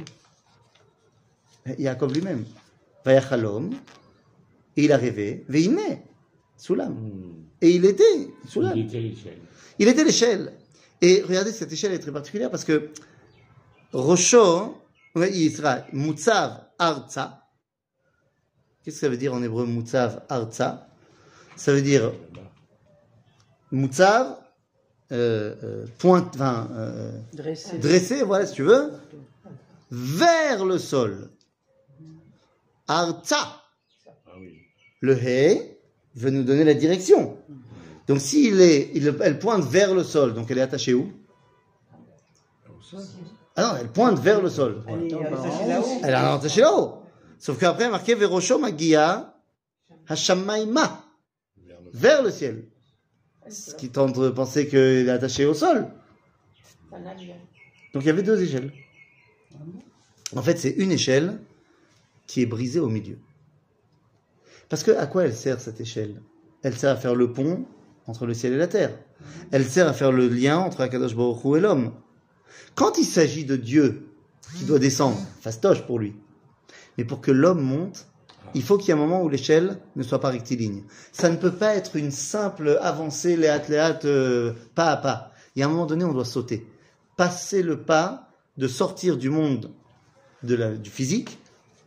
Eh, 1.66 1.82
Yaakov 1.82 2.12
lui-même. 2.12 2.44
Vayachalom, 3.04 3.70
et 4.76 4.84
il 4.84 4.92
a 4.92 4.96
rêvé, 4.96 5.44
veine, 5.48 5.78
Soulam. 6.56 6.92
Hmm. 6.92 7.44
Et 7.60 7.70
il 7.70 7.84
était 7.84 8.28
Soulam. 8.46 8.76
Il 8.76 8.86
était 8.86 9.00
l'échelle. 9.00 9.38
Il 9.78 9.88
était 9.88 10.04
l'échelle. 10.04 10.52
Et 11.00 11.22
regardez, 11.26 11.52
cette 11.52 11.72
échelle 11.72 11.92
est 11.92 11.98
très 11.98 12.12
particulière 12.12 12.50
parce 12.50 12.64
que 12.64 12.90
il 13.94 15.50
sera 15.50 15.86
Mutzav 15.92 16.66
Arza. 16.78 17.46
Qu'est-ce 18.84 18.96
que 18.96 19.00
ça 19.00 19.08
veut 19.08 19.16
dire 19.16 19.34
en 19.34 19.42
hébreu 19.42 19.66
Mutzav 19.66 20.22
Arza 20.28 20.86
Ça 21.56 21.72
veut 21.72 21.82
dire 21.82 22.12
Là-bas. 23.72 24.49
Euh, 25.12 25.54
euh, 25.64 25.86
point, 25.98 26.28
enfin, 26.34 26.68
euh, 26.72 27.10
Dressé. 27.32 27.78
dressé, 27.78 28.22
voilà 28.22 28.46
si 28.46 28.54
tu 28.54 28.62
veux, 28.62 28.92
vers 29.90 30.64
le 30.64 30.78
sol. 30.78 31.30
Oui. 34.38 34.58
Le 35.00 35.14
He 35.16 35.76
veut 36.14 36.30
nous 36.30 36.44
donner 36.44 36.62
la 36.64 36.74
direction. 36.74 37.36
Donc 38.06 38.20
s'il 38.20 38.60
est, 38.60 38.90
il- 38.94 39.16
elle 39.22 39.38
pointe 39.38 39.64
vers 39.64 39.94
le 39.94 40.04
sol, 40.04 40.32
donc 40.34 40.50
elle 40.50 40.58
est 40.58 40.62
attachée 40.62 40.94
où? 40.94 41.12
Ah 43.56 43.62
non, 43.62 43.78
elle 43.80 43.88
pointe 43.88 44.18
vers 44.20 44.40
le 44.40 44.48
sol. 44.48 44.82
Elle 44.88 45.04
est 45.06 45.14
attachée 45.14 45.66
là-haut. 45.68 46.00
Elle 46.02 46.10
est 46.10 46.14
attachée 46.14 46.60
là-haut. 46.60 47.02
Sauf 47.38 47.58
qu'après, 47.58 47.88
marqué 47.88 48.14
Verosho 48.14 48.58
Magia 48.58 49.34
Hashamaima, 50.08 51.04
vers 51.92 52.22
le 52.22 52.30
ciel. 52.30 52.64
Ce 53.50 53.74
qui 53.74 53.90
tente 53.90 54.18
de 54.18 54.30
penser 54.30 54.68
qu'elle 54.68 55.08
est 55.08 55.10
attachée 55.10 55.46
au 55.46 55.54
sol. 55.54 55.88
Donc 57.92 58.02
il 58.02 58.06
y 58.06 58.10
avait 58.10 58.22
deux 58.22 58.40
échelles. 58.42 58.72
En 60.36 60.42
fait, 60.42 60.58
c'est 60.58 60.70
une 60.70 60.92
échelle 60.92 61.40
qui 62.26 62.42
est 62.42 62.46
brisée 62.46 62.80
au 62.80 62.88
milieu. 62.88 63.18
Parce 64.68 64.84
que 64.84 64.92
à 64.92 65.06
quoi 65.06 65.24
elle 65.24 65.34
sert 65.34 65.60
cette 65.60 65.80
échelle? 65.80 66.22
Elle 66.62 66.76
sert 66.76 66.92
à 66.92 66.96
faire 66.96 67.14
le 67.14 67.32
pont 67.32 67.66
entre 68.06 68.26
le 68.26 68.34
ciel 68.34 68.52
et 68.52 68.56
la 68.58 68.68
terre. 68.68 68.96
Elle 69.50 69.64
sert 69.64 69.88
à 69.88 69.92
faire 69.92 70.12
le 70.12 70.28
lien 70.28 70.58
entre 70.58 70.80
Akadosh 70.80 71.16
Baruch 71.16 71.44
Hu 71.44 71.56
et 71.56 71.60
l'homme. 71.60 71.92
Quand 72.74 72.98
il 72.98 73.04
s'agit 73.04 73.44
de 73.44 73.56
Dieu 73.56 74.06
qui 74.56 74.64
doit 74.64 74.78
descendre, 74.78 75.18
fastoche 75.40 75.82
pour 75.86 75.98
lui. 75.98 76.14
Mais 76.96 77.04
pour 77.04 77.20
que 77.20 77.30
l'homme 77.30 77.62
monte, 77.62 78.06
il 78.54 78.62
faut 78.62 78.76
qu'il 78.78 78.88
y 78.88 78.90
ait 78.90 78.94
un 78.94 78.96
moment 79.04 79.22
où 79.22 79.28
l'échelle 79.28 79.78
ne 79.96 80.02
soit 80.02 80.20
pas 80.20 80.30
rectiligne. 80.30 80.82
Ça 81.12 81.28
ne 81.30 81.36
peut 81.36 81.52
pas 81.52 81.74
être 81.74 81.96
une 81.96 82.10
simple 82.10 82.78
avancée 82.82 83.36
léate 83.36 83.68
léate, 83.68 84.04
euh, 84.04 84.52
pas 84.74 84.86
à 84.90 84.96
pas. 84.96 85.32
Il 85.54 85.60
y 85.60 85.62
a 85.62 85.66
un 85.66 85.68
moment 85.70 85.86
donné, 85.86 86.04
on 86.04 86.12
doit 86.12 86.24
sauter. 86.24 86.66
Passer 87.16 87.62
le 87.62 87.82
pas 87.82 88.28
de 88.56 88.68
sortir 88.68 89.16
du 89.16 89.30
monde 89.30 89.70
de 90.42 90.54
la- 90.54 90.72
du 90.72 90.90
physique 90.90 91.38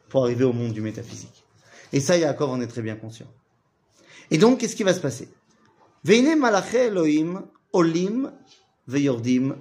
pour 0.09 0.23
arriver 0.23 0.43
au 0.43 0.53
monde 0.53 0.73
du 0.73 0.81
métaphysique. 0.81 1.43
Et 1.91 1.99
ça, 1.99 2.17
Yaakov 2.17 2.49
en 2.49 2.61
est 2.61 2.67
très 2.67 2.81
bien 2.81 2.95
conscient. 2.95 3.27
Et 4.31 4.37
donc, 4.37 4.59
qu'est-ce 4.59 4.75
qui 4.75 4.83
va 4.83 4.93
se 4.93 4.99
passer? 4.99 5.29
Olim 7.73 8.31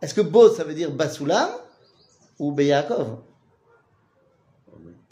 Est-ce 0.00 0.14
que 0.14 0.20
bo, 0.20 0.50
ça 0.50 0.64
veut 0.64 0.74
dire 0.74 0.90
Basoulam 0.92 1.48
ou 2.38 2.52
Beyakov. 2.52 3.18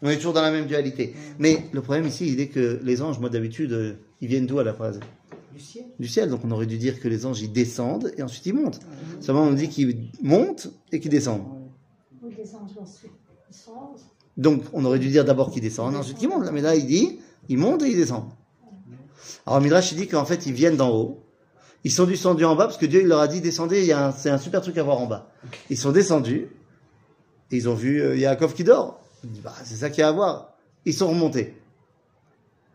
On 0.03 0.09
est 0.09 0.17
toujours 0.17 0.33
dans 0.33 0.43
la 0.43 0.51
même 0.51 0.67
dualité. 0.67 1.15
Mais 1.39 1.69
le 1.73 1.83
problème 1.83 2.07
ici, 2.07 2.33
il 2.33 2.41
est 2.41 2.49
que 2.49 2.81
les 2.83 3.03
anges, 3.03 3.19
moi 3.21 3.29
d'habitude, 3.29 3.99
ils 4.21 4.29
viennent 4.29 4.47
d'où 4.47 4.59
à 4.59 4.65
la 4.65 4.73
phrase? 4.73 4.99
Du 5.53 5.61
ciel. 5.61 5.85
Du 5.99 6.09
ciel. 6.09 6.31
Donc 6.31 6.41
on 6.45 6.51
aurait 6.51 6.67
dû 6.67 6.79
dire 6.79 7.01
que 7.01 7.09
les 7.09 7.27
anges, 7.27 7.43
ils 7.43 7.53
descendent 7.53 8.13
et 8.17 8.23
ensuite 8.23 8.47
ils 8.47 8.55
montent. 8.55 8.81
Seulement 9.21 9.43
on 9.43 9.53
dit 9.53 9.69
qu'ils 9.69 10.11
montent 10.23 10.69
et 10.91 11.01
qu'ils 11.01 11.11
descendent. 11.11 11.45
Oui, 12.23 12.35
les 12.37 12.55
anges 12.55 12.71
ensuite. 12.81 13.13
Ils 13.51 13.55
sont. 13.55 13.95
Donc 14.37 14.65
on 14.73 14.85
aurait 14.85 14.99
dû 14.99 15.09
dire 15.09 15.25
d'abord 15.25 15.51
qu'ils 15.51 15.63
descendent, 15.63 15.97
ensuite 15.97 16.19
qu'ils 16.19 16.29
montent. 16.29 16.51
Mais 16.53 16.61
là, 16.61 16.75
il 16.77 16.87
dit, 16.87 17.21
ils 17.49 17.59
montent 17.59 17.83
et 17.83 17.89
ils 17.89 17.97
descendent. 17.97 18.31
Alors 19.47 19.61
Midrash, 19.61 19.93
il 19.93 19.99
dit 19.99 20.09
qu'en 20.09 20.25
fait, 20.25 20.47
ils 20.47 20.53
viennent 20.53 20.77
d'en 20.77 20.91
haut. 20.91 21.23
Ils 21.85 21.93
sont 21.93 22.05
descendus 22.05 22.45
en 22.45 22.57
bas 22.57 22.67
parce 22.67 22.77
que 22.77 22.87
Dieu, 22.87 23.01
il 23.01 23.07
leur 23.07 23.21
a 23.21 23.29
dit, 23.29 23.41
descendez, 23.41 23.87
il 23.87 24.13
c'est 24.17 24.31
un 24.31 24.39
super 24.39 24.61
truc 24.61 24.77
à 24.79 24.83
voir 24.83 24.99
en 24.99 25.07
bas. 25.07 25.31
Ils 25.71 25.79
sont 25.79 25.93
descendus 25.93 26.49
et 27.51 27.57
ils 27.57 27.69
ont 27.69 27.75
vu 27.75 28.03
euh, 28.03 28.17
Yaakov 28.17 28.55
qui 28.55 28.65
dort. 28.65 29.01
Bah, 29.43 29.55
c'est 29.65 29.77
ça 29.77 29.91
qu'il 29.91 30.01
y 30.01 30.03
a 30.03 30.09
à 30.09 30.13
voir. 30.13 30.55
Ils 30.85 30.95
sont 30.95 31.09
remontés. 31.09 31.57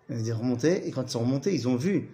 Ils 0.10 0.22
dit 0.22 0.32
remontés, 0.32 0.88
et 0.88 0.92
quand 0.92 1.04
ils 1.04 1.10
sont 1.10 1.22
remontés, 1.22 1.54
ils 1.54 1.68
ont 1.68 1.76
vu 1.76 2.10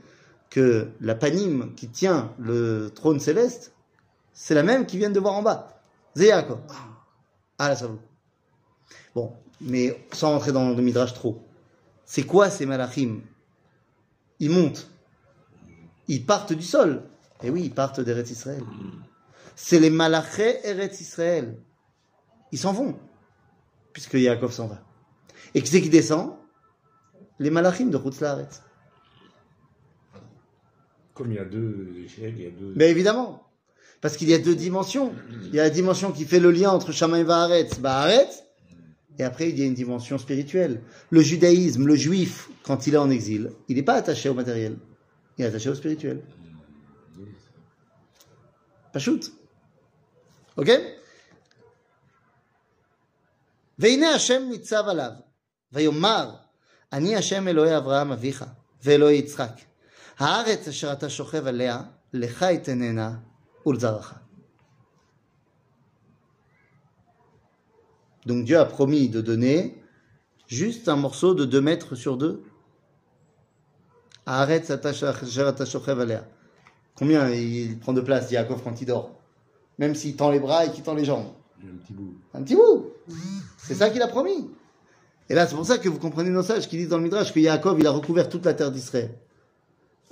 que 0.50 0.90
la 1.02 1.16
panime 1.16 1.74
qui 1.76 1.90
tient 1.90 2.34
le 2.40 2.90
trône 2.94 3.20
céleste, 3.20 3.74
c'est 4.34 4.54
la 4.54 4.64
même 4.64 4.86
qu'ils 4.86 5.00
viennent 5.00 5.14
de 5.14 5.20
voir 5.20 5.34
en 5.34 5.42
bas. 5.42 5.82
C'est 6.16 6.28
Yaakov. 6.28 6.60
Ah 7.58 7.70
là, 7.70 7.76
ça 7.76 7.88
vaut. 7.88 8.00
Bon, 9.16 9.34
mais 9.60 10.06
sans 10.12 10.32
rentrer 10.32 10.52
dans 10.52 10.70
le 10.70 10.82
midrash 10.82 11.14
trop. 11.14 11.42
C'est 12.06 12.24
quoi 12.24 12.50
ces 12.50 12.66
malachim? 12.66 13.22
Ils 14.40 14.50
montent. 14.50 14.90
Ils 16.08 16.26
partent 16.26 16.54
du 16.54 16.64
sol. 16.64 17.04
Et 17.44 17.50
oui, 17.50 17.64
ils 17.66 17.74
partent 17.74 18.02
d'Eretz 18.02 18.32
Israël. 18.32 18.64
C'est 19.56 19.80
les 19.80 19.90
malachés 19.90 20.60
Eretz 20.68 21.00
Israël. 21.00 21.58
Ils 22.52 22.60
s'en 22.60 22.74
vont. 22.74 22.98
Puisque 23.94 24.14
Yaakov 24.14 24.52
s'en 24.52 24.68
va. 24.68 24.82
Et 25.54 25.62
qui 25.62 25.70
c'est 25.70 25.82
qui 25.82 25.90
descend 25.90 26.34
Les 27.40 27.50
malachim 27.50 27.88
de 27.88 27.98
Chutz 27.98 28.20
Laaretz. 28.22 28.62
Comme 31.14 31.32
il 31.32 31.36
y 31.36 31.40
a 31.40 31.46
deux 31.46 31.94
échelles, 32.04 32.34
il 32.38 32.44
y 32.44 32.48
a 32.48 32.52
deux. 32.52 32.74
Mais 32.76 32.90
évidemment. 32.90 33.44
Parce 34.02 34.18
qu'il 34.18 34.30
y 34.30 34.34
a 34.34 34.40
deux 34.40 34.56
dimensions. 34.56 35.14
Il 35.44 35.54
y 35.54 35.60
a 35.60 35.64
la 35.64 35.70
dimension 35.70 36.12
qui 36.12 36.26
fait 36.26 36.40
le 36.40 36.52
lien 36.52 36.72
entre 36.72 36.92
Shama 36.92 37.20
et 37.20 37.24
Vaharetz, 37.24 37.80
Vaharetz, 37.80 38.44
et 39.21 39.25
après 39.25 39.49
il 39.49 39.59
y 39.59 39.63
a 39.63 39.67
une 39.67 39.75
dimension 39.75 40.19
spirituelle. 40.19 40.83
Le 41.11 41.21
judaïsme, 41.21 41.87
le 41.87 41.97
juif, 41.97 42.49
quand 42.63 42.87
il 42.87 42.95
est 42.95 42.99
en 42.99 43.11
exil, 43.11 43.53
il 43.69 43.77
n'est 43.77 43.83
pas 43.83 43.95
attaché 43.95 44.29
au 44.29 44.35
matériel. 44.35 44.77
Il 45.39 45.45
est 45.45 45.49
attaché 45.49 45.71
au 45.71 45.75
spirituel. 45.75 46.23
Pas 48.93 48.99
shoot. 48.99 49.33
Ok 50.57 50.71
והנה 53.79 54.15
השם 54.15 54.43
ניצב 54.51 54.85
עליו, 54.89 55.11
ויאמר, 55.73 56.35
אני 56.93 57.17
השם 57.17 57.49
אלוהי 57.49 57.77
אברהם 57.77 58.13
אביך, 58.13 58.45
ואלוהי 58.85 59.19
יצחק. 59.19 59.61
הארץ 60.19 60.69
אשר 60.69 60.93
אתה 60.93 61.11
שוכב 61.11 61.47
עליה, 61.47 61.83
לך 62.13 62.43
אתננה 62.43 63.15
ולזרעך. 63.67 64.15
Donc 68.26 68.46
Dieu 68.46 68.58
a 68.58 68.66
promis 68.66 69.10
de 69.10 69.22
donner 69.22 69.82
juste 70.48 70.88
un 70.90 70.96
morceau 70.96 71.34
de 71.34 71.46
2 71.46 71.62
mètres 71.62 71.96
sur 71.96 72.18
2. 72.18 72.44
Haaretz 74.26 74.70
asher 74.70 75.42
ata 75.42 75.66
shochev 75.66 76.00
alea. 76.02 76.28
Combien 76.96 77.30
il 77.30 77.80
prend 77.80 77.94
de 77.94 78.02
place, 78.02 78.30
Yaakov, 78.32 78.62
quand 78.64 78.80
il 78.80 78.86
dort? 78.86 79.12
Même 79.80 79.96
s'il 79.96 80.16
tend 80.16 80.30
les 80.30 80.40
bras 80.40 80.66
et 80.66 80.72
qu'il 80.72 80.84
tend 80.84 80.94
les 80.94 81.06
jambes. 81.06 81.32
Un 81.64 81.78
petit 81.78 81.94
bout. 81.94 82.16
Un 82.34 82.44
petit 82.44 82.56
bout. 82.56 82.92
C'est 83.58 83.76
ça 83.76 83.90
qu'il 83.90 84.02
a 84.02 84.08
promis. 84.08 84.50
Et 85.30 85.34
là, 85.34 85.48
c'est 85.48 85.56
pour 85.56 85.66
ça 85.66 85.78
que 85.78 85.90
vous 85.90 85.98
comprenez 85.98 86.30
nos 86.30 86.44
sages 86.44 86.68
qui 86.68 86.78
disent 86.78 86.90
dans 86.90 86.98
le 86.98 87.04
Midrash 87.04 87.34
que 87.34 87.40
Yaakov, 87.40 87.80
il 87.80 87.88
a 87.88 87.92
recouvert 87.92 88.30
toute 88.30 88.46
la 88.46 88.54
terre 88.54 88.72
d'Israël. 88.72 89.18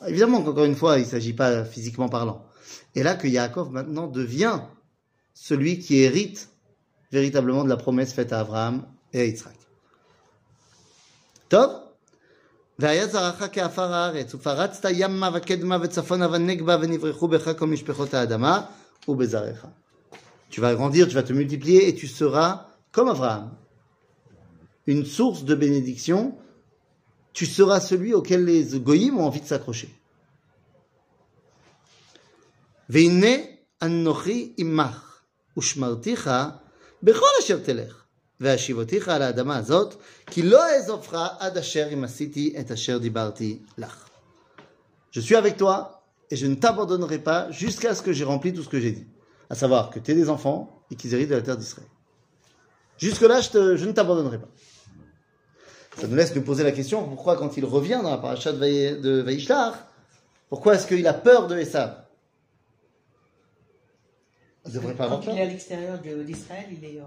Évidemment 0.07 0.41
qu'encore 0.41 0.63
une 0.63 0.75
fois, 0.75 0.97
il 0.97 1.03
ne 1.03 1.09
s'agit 1.09 1.33
pas 1.33 1.65
physiquement 1.65 2.09
parlant. 2.09 2.45
Et 2.95 3.03
là, 3.03 3.15
que 3.15 3.27
Yaakov 3.27 3.71
maintenant 3.71 4.07
devient 4.07 4.61
celui 5.33 5.79
qui 5.79 5.99
hérite 5.99 6.49
véritablement 7.12 7.64
de 7.64 7.68
la 7.68 7.76
promesse 7.76 8.12
faite 8.12 8.32
à 8.32 8.40
Abraham 8.40 8.86
et 9.12 9.20
à 9.20 9.24
Yitzhak. 9.24 9.54
טוב? 11.48 11.70
והיה 12.78 13.06
זרעך 13.06 13.42
כעפר 13.52 13.92
הארץ, 13.92 14.34
ופרצת 14.34 14.88
ימה 14.92 15.30
וקדמה 15.34 15.76
וצפונה 15.82 16.28
ונגבה 16.32 16.76
ונברחו 16.80 17.28
בך 17.28 17.58
כל 17.58 17.66
משפחות 17.66 18.14
האדמה 18.14 18.66
ובזרעך. 19.08 19.66
Tu 20.50 20.60
vas 20.60 20.74
grandir, 20.74 21.08
tu 21.08 21.14
vas 21.14 21.22
te 21.22 21.32
multiplier 21.32 21.88
et 21.88 21.94
tu 21.94 22.06
seras 22.06 22.66
comme 22.92 23.08
Abraham. 23.08 23.50
Une 24.86 25.04
source 25.04 25.44
de 25.44 25.54
bénédiction. 25.54 26.38
Tu 27.32 27.46
seras 27.46 27.80
celui 27.80 28.14
auquel 28.14 28.44
les 28.44 28.78
goyim 28.78 29.18
ont 29.18 29.26
envie 29.26 29.40
de 29.40 29.46
s'accrocher. 29.46 29.88
והנה 32.88 33.36
אנוכי 33.82 34.52
עמך, 34.56 35.20
ושמרתיך 35.58 36.30
בכל 37.02 37.26
אשר 37.40 37.58
תלך, 37.58 38.02
והשיבותיך 38.40 39.08
על 39.08 39.22
האדמה 39.22 39.56
הזאת, 39.56 39.94
כי 40.26 40.42
לא 40.42 40.66
אעזובך 40.70 41.14
עד 41.38 41.58
אשר 41.58 41.88
אם 41.92 42.04
עשיתי 42.04 42.54
את 42.60 42.70
אשר 42.70 42.98
דיברתי 42.98 43.58
לך. 43.78 44.08
Je 45.12 45.20
suis 45.20 45.36
avec 45.36 45.56
toi 45.56 46.02
et 46.30 46.36
je 46.36 46.46
ne 46.46 46.56
t'abandonnerai 46.56 47.18
pas 47.18 47.48
jusqu'à 47.50 47.94
ce 47.94 48.02
que 48.02 48.12
j'ai 48.12 48.24
rempli 48.24 48.52
tout 48.52 48.62
ce 48.64 48.68
que 48.68 48.80
j'ai 48.80 48.90
dit. 48.90 49.06
À 49.48 49.54
savoir 49.54 49.90
que 49.90 50.00
tu 50.00 50.10
es 50.10 50.14
des 50.14 50.28
enfants 50.28 50.82
et 50.90 50.96
qu'ils 50.96 51.14
héritent 51.14 51.28
de 51.28 51.36
la 51.36 51.42
terre 51.42 51.56
d'Israël. 51.56 51.88
Jusque-là, 52.98 53.40
je, 53.40 53.50
te- 53.50 53.76
je 53.76 53.84
ne 53.84 53.92
t'abandonnerai 53.92 54.38
pas. 54.38 54.48
Ça 56.00 56.08
nous 56.08 56.16
laisse 56.16 56.34
nous 56.34 56.42
poser 56.42 56.64
la 56.64 56.72
question, 56.72 57.06
pourquoi 57.06 57.36
quand 57.36 57.56
il 57.56 57.64
revient 57.64 58.00
dans 58.02 58.10
la 58.10 58.18
paracha 58.18 58.52
de, 58.52 58.58
Vaï- 58.58 59.00
de 59.00 59.20
Vaïshlar, 59.22 59.74
pourquoi 60.48 60.74
est-ce 60.74 60.86
qu'il 60.88 61.06
a 61.06 61.14
peur 61.14 61.46
de 61.46 61.56
Esav 61.56 61.94
Il 64.69 64.75
ne 64.75 64.79
devrait 64.81 64.93
pas 64.93 65.05
avoir 65.05 65.19
Quand 65.19 65.25
peur. 65.25 65.35
il 65.35 65.39
est 65.39 65.43
à 65.43 65.45
l'extérieur 65.47 65.97
d'Israël, 65.99 66.65
il 66.71 66.79
n'est 66.79 67.01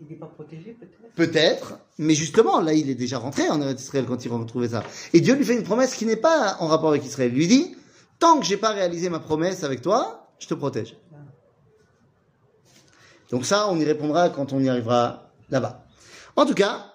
il 0.00 0.12
est 0.12 0.16
pas 0.16 0.26
protégé 0.26 0.76
peut-être? 0.78 1.14
Peut-être, 1.16 1.78
mais 1.98 2.14
justement, 2.14 2.60
là, 2.60 2.72
il 2.74 2.88
est 2.88 2.94
déjà 2.94 3.18
rentré 3.18 3.50
en 3.50 3.60
Eretz 3.60 3.82
Israël 3.82 4.04
quand 4.06 4.24
il 4.24 4.30
retrouvait 4.30 4.68
ça. 4.68 4.84
Et 5.12 5.20
Dieu 5.20 5.34
lui 5.34 5.44
fait 5.44 5.56
une 5.56 5.64
promesse 5.64 5.96
qui 5.96 6.06
n'est 6.06 6.14
pas 6.14 6.56
en 6.60 6.68
rapport 6.68 6.90
avec 6.90 7.04
Israël. 7.04 7.32
Il 7.32 7.38
lui 7.38 7.48
dit, 7.48 7.76
tant 8.20 8.38
que 8.38 8.46
j'ai 8.46 8.56
pas 8.56 8.70
réalisé 8.70 9.08
ma 9.10 9.18
promesse 9.18 9.64
avec 9.64 9.82
toi, 9.82 10.28
je 10.38 10.46
te 10.46 10.54
protège. 10.54 10.96
Donc 13.30 13.44
ça, 13.44 13.68
on 13.68 13.80
y 13.80 13.84
répondra 13.84 14.28
quand 14.28 14.52
on 14.52 14.60
y 14.60 14.68
arrivera 14.68 15.32
là-bas. 15.50 15.84
En 16.36 16.46
tout 16.46 16.54
cas, 16.54 16.94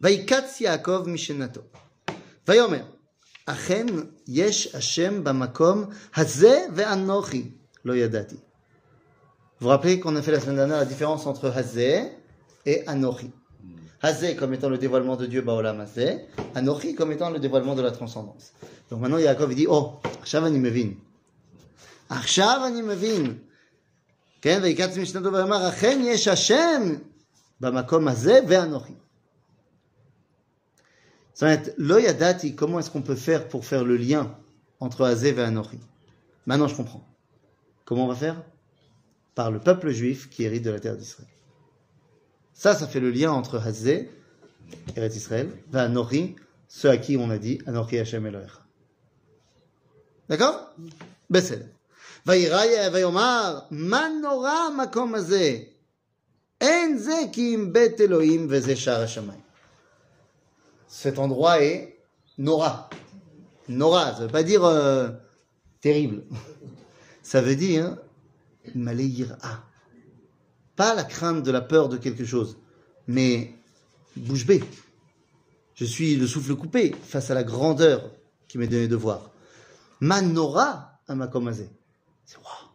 Vaikatz 0.00 0.58
Yaakov 0.58 1.06
Mishenato. 1.06 1.62
Vayomer, 2.44 2.82
Achen 3.46 4.10
yesh 4.26 4.74
Hashem 4.74 5.22
bamakom 5.22 5.88
hazeh 6.12 6.68
ve'anochi 6.70 7.54
lo 7.84 7.94
yadati. 7.94 8.36
Vous 9.59 9.65
vous 9.65 9.69
rappelez 9.69 9.99
qu'on 9.99 10.15
a 10.15 10.21
fait 10.21 10.31
la 10.31 10.39
semaine 10.39 10.55
dernière 10.55 10.77
la 10.77 10.85
différence 10.85 11.27
entre 11.27 11.49
Hazé 11.49 12.01
et 12.65 12.87
Anochi. 12.87 13.31
Hazé 14.01 14.35
comme 14.35 14.53
étant 14.55 14.69
le 14.69 14.79
dévoilement 14.79 15.15
de 15.15 15.27
Dieu, 15.27 15.41
Baolam 15.41 15.79
Hazé. 15.79 16.25
Anochi 16.55 16.95
comme 16.95 17.11
étant 17.11 17.29
le 17.29 17.39
dévoilement 17.39 17.75
de 17.75 17.83
la 17.83 17.91
transcendance. 17.91 18.53
Donc 18.89 19.01
maintenant 19.01 19.19
Yaakov 19.19 19.51
il 19.51 19.55
dit, 19.55 19.67
oh, 19.67 19.99
עכשיו 20.21 20.45
אני 20.45 20.59
מבין. 20.59 20.93
עכשיו 22.09 22.61
אני 22.67 22.81
מבין. 22.81 23.37
כן, 24.41 24.59
ויקץ 24.63 24.97
משנתו 24.97 25.33
ואמר, 25.33 25.69
אכן 25.69 25.99
יש 26.03 26.27
השם 26.27 26.95
במקום 27.59 28.07
הזה 28.07 28.39
ואנוכי. 28.47 28.93
זאת 31.33 31.43
אומרת, 31.43 31.69
לא 31.77 31.99
ידעתי 31.99 32.55
comment 32.59 32.79
est-ce 32.79 32.89
qu'on 32.89 33.01
peut 33.01 33.15
faire 33.15 33.47
pour 33.47 33.65
faire 33.65 33.83
le 33.83 33.97
lien 33.97 34.35
entre 34.79 35.05
Hazé 35.05 35.29
et 35.29 35.41
Anochi. 35.41 35.79
Maintenant 36.47 36.67
je 36.67 36.75
comprends. 36.75 37.07
Comment 37.85 38.05
on 38.05 38.07
va 38.07 38.15
faire 38.15 38.41
par 39.35 39.51
le 39.51 39.59
peuple 39.59 39.91
juif 39.91 40.29
qui 40.29 40.43
hérite 40.43 40.63
de 40.63 40.71
la 40.71 40.79
terre 40.79 40.97
d'Israël. 40.97 41.29
Ça, 42.53 42.75
ça 42.75 42.87
fait 42.87 42.99
le 42.99 43.09
lien 43.09 43.31
entre 43.31 43.59
Hazé, 43.59 44.09
Eretz 44.95 45.15
Israël, 45.15 45.49
et 45.73 45.77
Anori, 45.77 46.35
ceux 46.67 46.89
à 46.89 46.97
qui 46.97 47.17
on 47.17 47.29
a 47.29 47.37
dit 47.37 47.59
Anori 47.65 47.99
Hashem 47.99 48.25
Elohecha. 48.25 48.61
D'accord 50.29 50.69
בסדר. 51.29 51.65
וירא 52.25 52.61
ויאמר, 52.93 53.59
מה 53.71 54.07
נורא 54.21 54.51
המקום 54.51 55.15
הזה? 55.15 55.57
אין 56.61 56.97
זה 56.97 57.17
כי 57.33 57.55
אם 57.55 57.73
בית 57.73 58.01
אלוהים 58.01 58.47
וזה 58.49 58.75
שער 58.75 59.03
השמיים. 59.03 59.41
Cet 60.87 61.19
endroit 61.19 61.61
est 61.61 61.97
Nora. 62.37 62.89
Nora, 63.69 64.13
ça 64.13 64.19
veut 64.23 64.27
pas 64.27 64.43
dire 64.43 64.65
euh, 64.65 65.09
terrible. 65.79 66.23
Ça 67.23 67.41
veut 67.41 67.55
dire 67.55 67.95
Maléira. 67.95 68.04
pas 70.76 70.94
la 70.94 71.04
crainte 71.04 71.42
de 71.42 71.50
la 71.50 71.60
peur 71.60 71.88
de 71.88 71.96
quelque 71.96 72.24
chose, 72.24 72.58
mais 73.06 73.54
bouche 74.16 74.46
bée. 74.46 74.62
Je 75.74 75.84
suis 75.84 76.16
le 76.16 76.26
souffle 76.26 76.54
coupé 76.54 76.94
face 77.02 77.30
à 77.30 77.34
la 77.34 77.44
grandeur 77.44 78.10
qui 78.48 78.58
m'est 78.58 78.66
donnée 78.66 78.88
de 78.88 78.96
voir. 78.96 79.30
Manora 80.00 81.00
à 81.06 81.14
Makomazé. 81.14 81.70
C'est 82.24 82.38
waouh. 82.38 82.70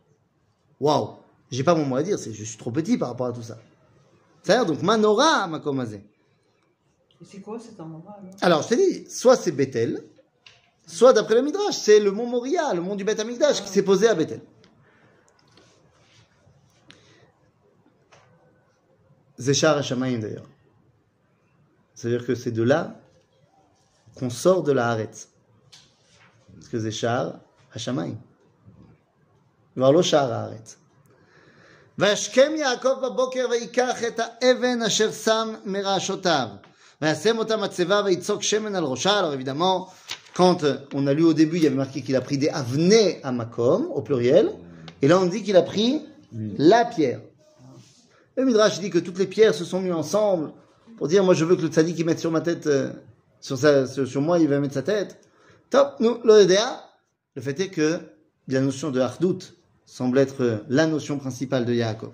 Waouh. 0.80 1.18
J'ai 1.52 1.64
pas 1.64 1.76
mon 1.76 1.86
mot 1.86 1.96
à 1.96 2.04
dire, 2.04 2.18
c'est 2.18 2.34
je 2.34 2.44
suis 2.44 2.58
trop 2.58 2.72
petit 2.72 2.98
par 2.98 3.10
rapport 3.10 3.28
à 3.28 3.34
tout 3.34 3.44
ça. 3.44 3.58
C'est-à-dire 4.42 4.66
donc 4.66 4.82
Manora 4.82 5.44
à 5.44 5.48
Makomazé. 5.48 6.04
Et 7.22 7.26
c'est 7.26 7.40
quoi 7.40 7.60
cet 7.60 7.80
endroit 7.80 8.18
alors? 8.20 8.34
Alors, 8.42 8.62
je 8.64 8.68
t'ai 8.70 8.78
dit, 8.78 9.10
soit 9.10 9.36
c'est 9.36 9.52
Bethel, 9.52 10.04
soit 10.88 11.14
d'après 11.14 11.36
le 11.36 11.44
Midrash, 11.44 11.78
c'est 11.78 12.00
le 12.00 12.12
mont 12.12 12.26
Moria, 12.26 12.74
le 12.74 12.82
mont 12.82 12.96
du 12.96 13.04
Beth 13.04 13.20
Amikdash, 13.20 13.64
qui 13.64 13.70
s'est 13.70 13.84
posé 13.84 14.08
à 14.08 14.16
Bethel. 14.16 14.42
Zéchar 19.41 19.77
Hashamaim 19.77 20.19
d'ailleurs. 20.19 20.49
C'est-à-dire 21.95 22.27
que 22.27 22.35
c'est 22.35 22.51
de 22.51 22.63
là 22.63 22.95
qu'on 24.17 24.31
sort 24.31 24.63
de 24.63 24.73
la 24.73 24.91
Haaretz. 24.91 25.29
Parce 26.55 26.69
que 26.69 26.79
Zéchar 26.79 27.35
Hashamaim. 27.75 28.17
כבר 29.77 29.91
לא 29.91 30.03
שער 30.03 30.33
הארץ. 30.33 30.77
וישכם 31.99 32.53
יעקב 32.57 32.95
בבוקר 33.03 33.47
ויקח 33.51 34.05
את 34.05 34.21
האבן 34.21 34.83
אשר 34.83 35.13
שם 35.13 35.55
מרעשותיו. 35.65 36.49
וישם 37.03 37.39
אותה 37.39 37.57
מצבה 37.57 38.03
ויצוק 38.05 38.43
שמן 38.43 38.75
על 38.75 38.85
ראשה. 38.85 39.21
Alors 39.21 39.35
évidemment, 39.35 39.89
quand 40.35 40.65
euh, 40.65 40.77
on 40.95 41.07
a 41.07 41.13
lu 41.13 41.25
au 41.25 41.35
début, 41.35 41.57
il 41.59 41.65
y 41.65 41.67
avait 41.67 41.77
marqué 41.77 42.01
qu'il 42.03 42.17
a 42.17 42.23
pris 42.23 42.39
des 42.39 42.49
avenés 42.49 43.21
à 43.23 43.33
Makom, 43.33 43.89
au 43.93 44.01
pluriel. 44.01 44.51
Et 45.03 45.09
là, 45.09 45.19
on 45.19 45.27
dit 45.27 45.43
qu'il 45.43 45.57
a 45.57 45.63
pris 45.63 46.03
la 46.33 46.87
pierre. 46.87 47.21
Le 48.37 48.45
Midrash 48.45 48.81
dit 48.81 48.91
que 48.91 48.99
toutes 48.99 49.19
les 49.19 49.27
pierres 49.27 49.55
se 49.55 49.65
sont 49.65 49.81
mises 49.81 49.93
ensemble 49.93 50.53
pour 50.97 51.09
dire, 51.09 51.25
moi 51.25 51.35
je 51.35 51.45
veux 51.45 51.57
que 51.57 51.63
le 51.63 51.69
tzaddik 51.69 51.99
il 51.99 52.07
mette 52.07 52.19
sur 52.19 52.31
ma 52.31 52.41
tête, 52.41 52.67
euh, 52.67 52.91
sur, 53.41 53.59
sa, 53.59 53.87
sur, 53.87 54.07
sur 54.07 54.21
moi, 54.21 54.39
il 54.39 54.49
va 54.49 54.61
mettre 54.61 54.75
sa 54.75 54.83
tête. 54.83 55.21
Top, 55.71 55.97
nous, 56.01 56.19
l'Odéa. 56.25 56.83
Le 57.35 57.43
fait 57.43 57.59
est 57.61 57.69
que 57.69 58.01
la 58.49 58.61
notion 58.61 58.91
de 58.91 59.01
Hardout 59.01 59.39
semble 59.85 60.19
être 60.19 60.43
euh, 60.43 60.59
la 60.69 60.87
notion 60.87 61.19
principale 61.19 61.65
de 61.65 61.75
Yaakov. 61.75 62.13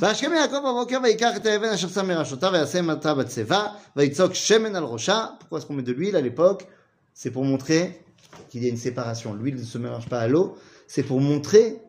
וישכם 0.00 0.32
יעקב 0.32 0.58
בבוקר 0.58 0.98
ויקח 1.02 1.36
את 1.36 1.46
האבן 1.46 1.68
אשר 1.68 1.88
שם 1.88 2.08
מראשותיו 2.08 2.52
וישם 2.52 2.90
אותה 2.90 3.14
בצבא 3.14 3.66
ויצוק 3.96 4.34
שמן 4.34 4.76
על 4.76 4.84
ראשה. 4.84 5.26
Pourquoi 5.38 5.58
est-ce 5.58 5.66
qu'on 5.66 5.74
met 5.74 5.82
de 5.82 5.92
l'huile 5.92 6.16
à 6.16 6.20
l'époque 6.22 6.66
C'est 7.14 7.30
pour 7.30 7.44
montrer 7.44 8.00
qu'il 8.48 8.62
y 8.64 8.66
a 8.66 8.70
une 8.70 8.78
séparation. 8.78 9.34
L'huile 9.34 9.56
ne 9.56 9.62
se 9.62 9.76
mélange 9.76 10.08
pas 10.08 10.20
à 10.20 10.28
l'eau. 10.28 10.56
C'est 10.86 11.02
pour 11.02 11.20
montrer 11.20 11.82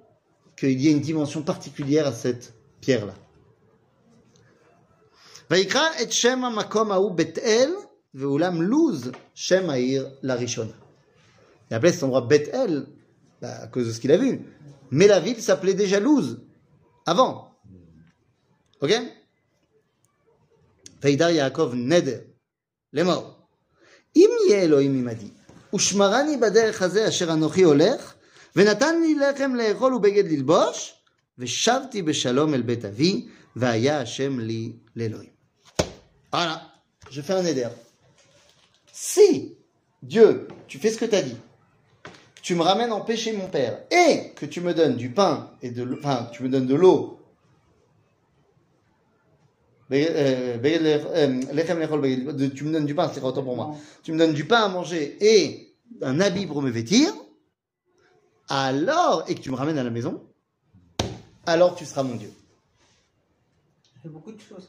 qu'il 0.57 0.81
y 0.81 0.89
a 0.89 0.91
une 0.91 0.99
dimension 0.99 1.41
particulière 1.41 2.05
à 2.05 2.11
cette 2.11 2.53
pierre-là. 2.81 3.13
ויקרא 5.51 5.87
את 6.01 6.11
שם 6.11 6.45
המקום 6.45 6.91
ההוא 6.91 7.11
בית 7.11 7.37
אל 7.37 7.71
ואולם 8.13 8.61
לוז 8.61 9.11
שם 9.35 9.69
העיר 9.69 10.09
לראשונה. 10.21 10.73
Il 11.71 11.73
appelait 11.75 11.93
cet 11.93 12.03
endroit 12.03 12.27
Beth 12.27 12.49
El 12.51 12.85
bah, 13.41 13.61
à 13.61 13.67
cause 13.67 13.87
de 13.87 13.93
ce 13.93 14.01
qu'il 14.01 14.11
a 14.11 14.17
vu. 14.17 14.41
Mais 14.91 15.07
la 15.07 15.21
ville 15.21 15.41
s'appelait 15.41 15.73
déjà 15.73 15.99
Luz 16.01 16.37
avant. 17.05 17.47
Ok 18.81 18.91
וידר 21.03 21.29
יעקב 21.29 21.71
נדר 21.73 22.19
לאמור 22.93 23.33
אם 24.15 24.29
יהיה 24.47 24.61
אלוהים 24.63 24.95
עמדי 24.95 25.29
ושמרני 25.75 26.37
בדרך 26.37 26.81
הזה 26.81 27.07
אשר 27.07 27.33
אנוכי 27.33 27.63
הולך 27.63 28.13
ונתן 28.55 29.01
לי 29.01 29.15
לחם 29.15 29.55
לאכול 29.55 29.93
ובגד 29.93 30.31
ללבוש 30.31 30.93
ושבתי 31.37 32.01
בשלום 32.01 32.53
אל 32.53 32.61
בית 32.61 32.85
אבי 32.85 33.27
והיה 33.55 34.01
השם 34.01 34.39
לי 34.39 34.73
לאלוהים. 34.95 35.34
voilà, 36.36 36.60
je 37.10 37.22
fais 37.22 37.32
un 37.32 37.46
éder. 37.46 37.66
Si, 38.92 39.56
Dieu, 40.02 40.48
tu 40.68 40.78
fais 40.78 40.90
ce 40.90 40.98
que 40.98 41.06
tu 41.06 41.14
as 41.14 41.22
dit, 41.22 41.38
tu 42.42 42.54
me 42.54 42.60
ramènes 42.60 42.92
en 42.92 43.00
péché 43.00 43.32
mon 43.32 43.48
père, 43.48 43.80
et 43.90 44.34
que 44.34 44.44
tu 44.44 44.60
me 44.60 44.74
donnes 44.74 44.96
du 44.96 45.08
pain 45.08 45.50
et 45.62 45.70
de 45.70 45.82
l'eau, 45.82 45.96
enfin, 45.98 46.28
tu 46.34 46.42
me 46.42 46.50
donnes 46.50 46.66
de 46.66 46.74
l'eau, 46.74 47.22
euh, 49.92 50.58
euh, 50.62 51.38
tu 52.50 52.64
me 52.64 52.70
donnes 52.70 52.84
du 52.84 52.94
pain, 52.94 53.10
c'est 53.14 53.22
autant 53.22 53.42
pour 53.42 53.56
moi, 53.56 53.74
tu 54.02 54.12
me 54.12 54.18
donnes 54.18 54.34
du 54.34 54.44
pain 54.44 54.64
à 54.64 54.68
manger 54.68 55.16
et 55.22 55.74
un 56.02 56.20
habit 56.20 56.44
pour 56.44 56.60
me 56.60 56.68
vêtir, 56.68 57.14
alors, 58.50 59.24
et 59.26 59.36
que 59.36 59.40
tu 59.40 59.50
me 59.50 59.56
ramènes 59.56 59.78
à 59.78 59.84
la 59.84 59.88
maison, 59.88 60.22
alors 61.46 61.76
tu 61.76 61.86
seras 61.86 62.02
mon 62.02 62.16
Dieu. 62.16 62.30
Beaucoup 64.08 64.32
de 64.32 64.40
choses. 64.40 64.68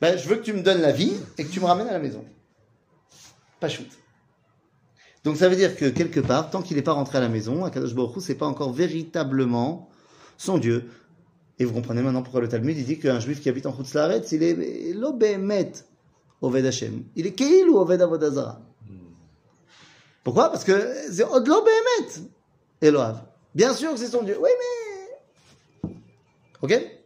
Ben, 0.00 0.16
je 0.16 0.28
veux 0.28 0.36
que 0.36 0.42
tu 0.42 0.52
me 0.52 0.62
donnes 0.62 0.80
la 0.80 0.92
vie 0.92 1.14
et 1.38 1.44
que 1.44 1.50
tu 1.50 1.60
me 1.60 1.66
ramènes 1.66 1.88
à 1.88 1.92
la 1.92 1.98
maison. 1.98 2.24
Pas 3.60 3.68
shoot. 3.68 3.86
Donc 5.22 5.36
ça 5.36 5.48
veut 5.48 5.56
dire 5.56 5.76
que 5.76 5.86
quelque 5.86 6.20
part, 6.20 6.50
tant 6.50 6.60
qu'il 6.60 6.76
n'est 6.76 6.82
pas 6.82 6.92
rentré 6.92 7.18
à 7.18 7.20
la 7.20 7.28
maison, 7.28 7.64
Akadosh 7.64 7.94
Baruch 7.94 8.20
c'est 8.20 8.34
pas 8.34 8.46
encore 8.46 8.72
véritablement 8.72 9.88
son 10.36 10.58
Dieu. 10.58 10.90
Et 11.58 11.64
vous 11.64 11.72
comprenez 11.72 12.02
maintenant 12.02 12.22
pourquoi 12.22 12.40
le 12.40 12.48
Talmud 12.48 12.76
il 12.76 12.84
dit 12.84 12.98
qu'un 12.98 13.20
juif 13.20 13.40
qui 13.40 13.48
habite 13.48 13.66
en 13.66 13.74
Chutz 13.74 13.94
Laaretz, 13.94 14.32
il 14.32 14.42
est 14.42 14.92
lo 14.92 15.12
behemet 15.12 15.72
Oved 16.42 16.66
Hashem. 16.66 17.04
Il 17.16 17.26
est 17.26 17.32
keil 17.32 17.64
ou 17.68 17.78
Oved 17.78 18.02
Avodazara. 18.02 18.60
Pourquoi? 20.24 20.50
Parce 20.50 20.64
que 20.64 20.72
c'est 21.10 21.24
od 21.24 21.46
lo 21.46 21.62
behemet 21.62 22.30
Eloav. 22.82 23.22
Bien 23.54 23.72
sûr 23.72 23.92
que 23.92 23.98
c'est 23.98 24.08
son 24.08 24.22
Dieu. 24.22 24.36
Oui, 24.40 24.50
mais... 24.58 25.90
Ok? 26.60 27.03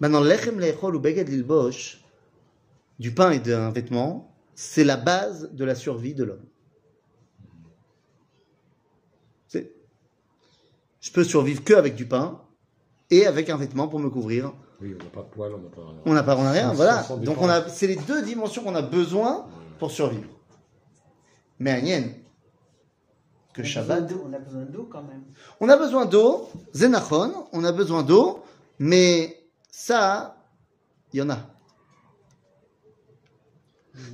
Maintenant, 0.00 0.20
lechem 0.20 0.58
lechol 0.58 0.96
ou 0.96 1.00
beged 1.00 1.28
lilbosh, 1.28 2.02
du 2.98 3.12
pain 3.14 3.30
et 3.30 3.38
d'un 3.38 3.70
vêtement, 3.70 4.34
c'est 4.54 4.84
la 4.84 4.96
base 4.96 5.50
de 5.52 5.64
la 5.64 5.74
survie 5.74 6.14
de 6.14 6.24
l'homme. 6.24 6.44
Je 11.02 11.10
peux 11.12 11.24
survivre 11.24 11.64
que 11.64 11.72
avec 11.72 11.94
du 11.94 12.06
pain 12.06 12.42
et 13.10 13.24
avec 13.26 13.48
un 13.48 13.56
vêtement 13.56 13.88
pour 13.88 13.98
me 14.00 14.10
couvrir. 14.10 14.52
Oui, 14.82 14.94
on 15.00 15.02
n'a 15.02 15.10
pas 15.10 15.22
de 15.22 15.28
poils, 15.28 15.54
on 15.54 15.58
n'a 15.58 15.70
pas. 15.70 15.82
On 16.04 16.12
n'a 16.12 16.22
pas, 16.22 16.36
on 16.36 16.42
n'a 16.42 16.50
rien, 16.50 16.72
voilà. 16.74 17.06
Donc 17.22 17.40
on 17.40 17.48
a, 17.48 17.66
c'est 17.68 17.86
les 17.86 17.96
deux 17.96 18.22
dimensions 18.22 18.62
qu'on 18.62 18.74
a 18.74 18.82
besoin 18.82 19.46
pour 19.78 19.90
survivre. 19.90 20.28
Mais 21.58 21.70
à 21.70 21.80
Nien, 21.80 22.02
que 23.54 23.62
On 23.62 23.64
a 23.64 23.66
Shabbat, 23.66 24.02
besoin 24.08 24.18
d'eau- 24.18 24.24
On 24.28 24.32
a 24.34 24.38
besoin 24.38 24.62
d'eau 24.64 24.88
quand 24.92 25.02
même. 25.02 25.24
on 25.60 25.68
a 25.70 25.76
besoin 25.78 26.04
d'eau, 26.04 26.48
Zenachon, 26.74 27.46
on 27.52 27.64
a 27.64 27.72
besoin 27.72 28.02
d'eau, 28.02 28.42
mais 28.78 29.39
ça, 29.86 30.36
il 31.12 31.18
y 31.20 31.22
en 31.22 31.30
a. 31.30 31.38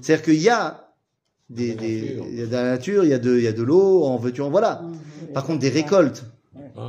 C'est-à-dire 0.00 0.22
qu'il 0.24 0.40
y 0.40 0.48
a 0.48 0.92
des, 1.50 1.74
Dans 1.74 1.82
la 1.82 1.88
des- 1.88 2.02
nature. 2.14 2.26
il 2.30 2.38
y 2.38 2.42
a 2.42 2.46
de 2.46 2.52
la 2.52 2.62
nature, 2.64 3.04
il 3.04 3.10
y 3.10 3.14
a 3.14 3.18
de, 3.18 3.36
il 3.36 3.42
y 3.42 3.46
a 3.48 3.52
de 3.52 3.62
l'eau, 3.62 4.04
en 4.04 4.16
veux-tu, 4.16 4.42
en 4.42 4.50
voilà. 4.50 4.82
Par 5.34 5.44
contre, 5.44 5.58
des 5.58 5.68
récoltes 5.68 6.24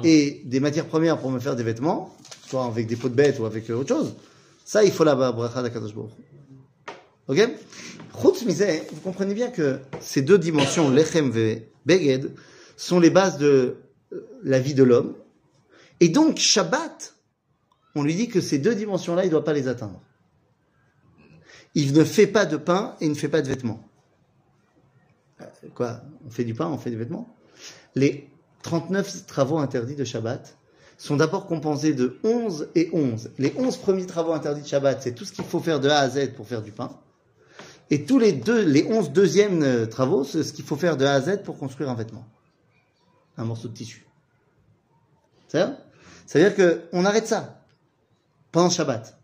et 0.04 0.42
des 0.46 0.60
matières 0.60 0.86
premières 0.86 1.18
pour 1.20 1.32
me 1.32 1.40
faire 1.40 1.56
des 1.56 1.63
vêtements, 1.63 2.16
soit 2.48 2.66
avec 2.66 2.86
des 2.88 2.96
peaux 2.96 3.10
de 3.10 3.16
bêtes 3.16 3.40
ou 3.40 3.46
avec 3.46 3.70
euh, 3.70 3.76
autre 3.76 3.90
chose, 3.96 4.13
ça, 4.63 4.84
il 4.84 4.92
faut 4.92 5.04
la 5.04 5.16
bracha 5.16 5.62
d'Akadosh. 5.63 5.94
Ok? 7.28 7.50
Vous 8.13 9.02
comprenez 9.04 9.34
bien 9.34 9.50
que 9.50 9.80
ces 10.02 10.22
deux 10.22 10.38
dimensions, 10.38 10.90
lechem 10.90 11.32
et 11.36 11.68
beged, 11.86 12.32
sont 12.78 13.00
les 13.00 13.10
bases 13.10 13.38
de 13.38 13.78
euh, 14.13 14.28
la 14.44 14.60
vie 14.60 14.74
de 14.76 14.84
l'homme. 14.84 15.13
Et 16.00 16.10
donc, 16.10 16.38
Shabbat, 16.38 17.16
on 17.98 18.04
lui 18.04 18.16
dit 18.16 18.28
que 18.28 18.42
ces 18.42 18.60
deux 18.60 18.76
dimensions-là, 18.76 19.24
il 19.24 19.28
ne 19.28 19.32
doit 19.32 19.44
pas 19.44 19.54
les 19.54 19.68
atteindre. 19.68 20.02
Il 21.74 21.94
ne 21.94 22.04
fait 22.04 22.28
pas 22.28 22.46
de 22.46 22.58
pain 22.58 22.96
et 23.02 23.06
il 23.06 23.12
ne 23.12 23.16
fait 23.16 23.28
pas 23.28 23.42
de 23.42 23.48
vêtements. 23.48 23.84
Euh, 25.42 25.46
Quoi? 25.74 26.02
On 26.26 26.30
fait 26.30 26.44
du 26.44 26.54
pain, 26.54 26.68
on 26.68 26.78
fait 26.78 26.90
des 26.90 26.96
vêtements? 26.96 27.36
Les 27.96 28.30
39 28.64 29.26
travaux 29.26 29.58
interdits 29.58 29.96
de 29.96 30.04
Shabbat 30.04 30.58
sont 30.98 31.16
d'abord 31.18 31.46
compensés 31.46 31.94
de 31.94 32.20
11 32.24 32.70
et 32.76 32.90
11. 32.94 33.32
Les 33.38 33.54
11 33.58 33.78
premiers 33.78 34.06
travaux 34.06 34.34
interdits 34.34 34.62
de 34.62 34.68
Shabbat, 34.68 35.02
c'est 35.02 35.14
tout 35.14 35.26
ce 35.26 35.32
qu'il 35.32 35.46
faut 35.46 35.60
faire 35.60 35.80
de 35.80 35.90
A 35.90 36.00
à 36.00 36.10
Z 36.10 36.34
pour 36.36 36.48
faire 36.48 36.62
du 36.62 36.72
pain. 36.72 36.92
Et 37.90 38.06
tous 38.06 38.20
les 38.20 38.34
deux, 38.34 38.64
les 38.64 38.86
11 38.86 39.12
deuxièmes 39.12 39.64
euh, 39.64 39.86
travaux, 39.86 40.24
c'est 40.24 40.44
ce 40.44 40.54
qu'il 40.54 40.66
faut 40.66 40.76
faire 40.76 40.98
de 40.98 41.06
A 41.06 41.14
à 41.14 41.22
Z 41.22 41.44
pour 41.44 41.58
construire 41.58 41.90
un 41.90 41.96
vêtement. 41.96 42.26
Un 43.38 43.46
morceau 43.46 43.68
de 43.68 43.74
tissu. 43.74 44.06
C'est-à-dire 45.48 45.78
C'est-à-dire 46.26 46.90
qu'on 46.92 47.06
arrête 47.06 47.28
ça 47.28 47.57
pendant 48.57 48.71
Shabbat. 48.71 49.18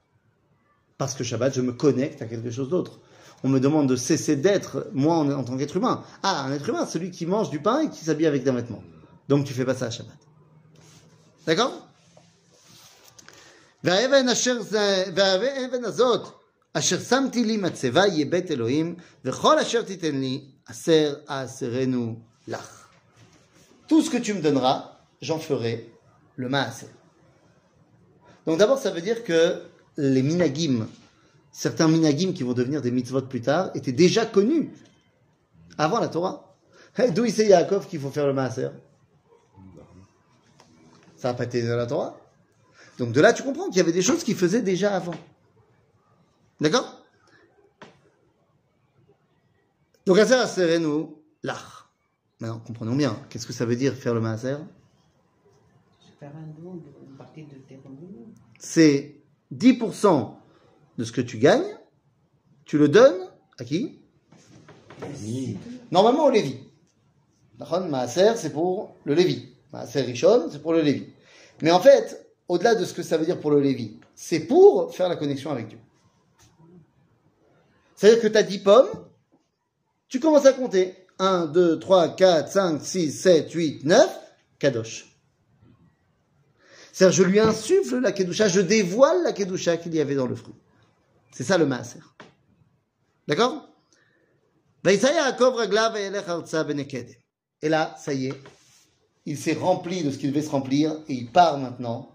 Parce 0.98 1.14
que 1.14 1.24
Shabbat, 1.24 1.54
je 1.54 1.60
me 1.60 1.72
connecte 1.72 2.22
à 2.22 2.26
quelque 2.26 2.50
chose 2.50 2.68
d'autre. 2.68 2.98
On 3.44 3.48
me 3.48 3.60
demande 3.60 3.88
de 3.88 3.94
cesser 3.96 4.34
d'être, 4.36 4.88
moi, 4.92 5.16
en, 5.16 5.30
en 5.30 5.44
tant 5.44 5.56
qu'être 5.56 5.76
humain. 5.76 6.02
Ah, 6.22 6.42
un 6.42 6.52
être 6.52 6.68
humain, 6.68 6.86
celui 6.86 7.10
qui 7.10 7.24
mange 7.26 7.50
du 7.50 7.60
pain 7.60 7.80
et 7.80 7.88
qui 7.90 8.04
s'habille 8.04 8.26
avec 8.26 8.42
des 8.42 8.50
vêtements. 8.50 8.82
Donc 9.28 9.44
tu 9.46 9.52
fais 9.54 9.64
pas 9.64 9.74
ça 9.74 9.86
à 9.86 9.90
Shabbat. 9.90 10.16
D'accord 11.46 11.72
והאבן 13.84 14.28
אשר 14.28 14.62
זה- 14.62 15.04
והאבן 15.14 15.84
הזאת, 15.84 16.28
אשר 16.72 16.98
שמתי 17.00 17.44
לי 17.44 17.56
מצבה 17.56 18.06
יהיה 18.06 18.24
בית 18.26 18.50
אלוהים, 18.50 18.94
וכל 19.24 19.58
אשר 19.58 19.82
תיתן 19.82 20.20
לי, 20.20 20.44
עשר 20.66 21.14
אעשרנו 21.30 22.16
לך. 22.48 22.74
Tout 23.88 24.02
ce 24.02 24.10
que 24.10 24.18
tu 24.18 24.34
me 24.34 24.42
donneras, 24.42 24.98
j'en 25.22 25.38
ferai 25.38 25.86
le 26.36 26.48
maaser. 26.48 26.88
Donc 28.45 28.59
d'abord, 28.59 28.77
ça 28.77 28.91
veut 28.91 29.01
dire 29.01 29.23
que 29.23 29.61
les 29.97 30.21
minagim, 30.21 30.87
certains 31.51 31.87
minagim 31.87 32.33
qui 32.33 32.43
vont 32.43 32.53
devenir 32.53 32.81
des 32.81 32.91
mitzvot 32.91 33.21
plus 33.21 33.41
tard, 33.41 33.71
étaient 33.75 33.91
déjà 33.91 34.25
connus 34.25 34.71
avant 35.77 35.99
la 35.99 36.07
Torah. 36.07 36.55
Hey, 36.95 37.11
D'où 37.11 37.25
il 37.25 37.33
sait 37.33 37.47
Yaakov 37.47 37.87
qu'il 37.87 37.99
faut 37.99 38.11
faire 38.11 38.27
le 38.27 38.33
maaser? 38.33 38.69
Ça 41.15 41.29
n'a 41.29 41.33
pas 41.33 41.45
été 41.45 41.65
dans 41.65 41.77
la 41.77 41.87
Torah. 41.87 42.17
Donc 42.99 43.11
de 43.11 43.21
là, 43.21 43.33
tu 43.33 43.43
comprends 43.43 43.67
qu'il 43.67 43.77
y 43.77 43.81
avait 43.81 43.91
des 43.91 44.01
choses 44.01 44.23
qu'il 44.23 44.35
faisait 44.35 44.61
déjà 44.61 44.95
avant. 44.95 45.15
D'accord? 46.59 47.03
Donc, 50.05 50.17
Aser 50.17 50.35
Aserenu 50.35 51.07
Lach. 51.43 51.85
Maintenant, 52.39 52.59
comprenons 52.59 52.95
bien. 52.95 53.17
Qu'est-ce 53.29 53.47
que 53.47 53.53
ça 53.53 53.65
veut 53.65 53.75
dire 53.75 53.93
faire 53.93 54.13
le 54.13 54.19
maaser? 54.19 54.57
Faire 56.19 56.31
un 56.35 56.61
don, 56.61 56.81
partie 57.17 57.43
de. 57.43 57.55
C'est 58.59 59.15
10% 59.53 60.35
de 60.97 61.03
ce 61.03 61.11
que 61.11 61.21
tu 61.21 61.37
gagnes, 61.37 61.77
tu 62.65 62.77
le 62.77 62.87
donnes 62.87 63.29
à 63.57 63.63
qui? 63.63 63.99
Normalement 65.91 66.25
au 66.25 66.31
Lévi. 66.31 66.57
D'accord 67.59 67.85
Maaser, 67.87 68.33
c'est 68.35 68.51
pour 68.51 68.95
le 69.05 69.13
Lévi. 69.13 69.49
Maaser 69.71 70.01
Rishon, 70.01 70.49
c'est 70.51 70.61
pour 70.61 70.73
le 70.73 70.81
Lévi. 70.81 71.07
Mais 71.61 71.71
en 71.71 71.79
fait, 71.79 72.27
au-delà 72.47 72.75
de 72.75 72.85
ce 72.85 72.93
que 72.93 73.03
ça 73.03 73.17
veut 73.17 73.25
dire 73.25 73.39
pour 73.39 73.51
le 73.51 73.59
Lévi, 73.59 73.99
c'est 74.15 74.41
pour 74.41 74.93
faire 74.93 75.09
la 75.09 75.15
connexion 75.15 75.51
avec 75.51 75.67
Dieu. 75.67 75.79
C'est-à-dire 77.95 78.21
que 78.21 78.27
tu 78.27 78.37
as 78.37 78.43
10 78.43 78.59
pommes, 78.59 78.89
tu 80.07 80.19
commences 80.19 80.45
à 80.45 80.53
compter. 80.53 80.95
1, 81.19 81.45
2, 81.45 81.79
3, 81.79 82.15
4, 82.15 82.51
5, 82.51 82.81
6, 82.81 83.11
7, 83.11 83.51
8, 83.51 83.85
9, 83.85 84.19
Kadosh. 84.59 85.12
C'est-à-dire, 86.93 87.17
je 87.17 87.23
lui 87.23 87.39
insuffle 87.39 87.97
la 87.97 88.11
Kedusha, 88.11 88.47
je 88.47 88.61
dévoile 88.61 89.23
la 89.23 89.33
Kedusha 89.33 89.77
qu'il 89.77 89.95
y 89.95 89.99
avait 89.99 90.13
dans 90.13 90.27
le 90.27 90.35
fruit. 90.35 90.53
C'est 91.31 91.43
ça 91.43 91.57
le 91.57 91.65
maaser. 91.65 92.01
D'accord? 93.27 93.67
Et 94.85 94.99
là, 97.69 97.95
ça 97.97 98.13
y 98.13 98.27
est, 98.27 98.33
il 99.25 99.39
s'est 99.39 99.53
rempli 99.53 100.03
de 100.03 100.11
ce 100.11 100.19
qu'il 100.19 100.31
devait 100.31 100.45
se 100.45 100.51
remplir 100.51 100.91
et 101.07 101.13
il 101.13 101.31
part 101.31 101.57
maintenant. 101.57 102.11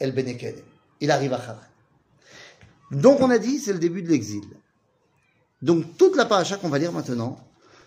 El 0.00 0.10
Benekedem. 0.12 0.64
Il 1.00 1.12
arrive 1.12 1.32
à 1.32 1.36
Haran. 1.36 1.60
Donc, 2.90 3.20
on 3.20 3.30
a 3.30 3.38
dit, 3.38 3.60
c'est 3.60 3.72
le 3.72 3.78
début 3.78 4.02
de 4.02 4.08
l'exil. 4.08 4.42
Donc, 5.60 5.96
toute 5.96 6.16
la 6.16 6.24
paracha 6.24 6.56
qu'on 6.56 6.70
va 6.70 6.80
lire 6.80 6.92
maintenant 6.92 7.38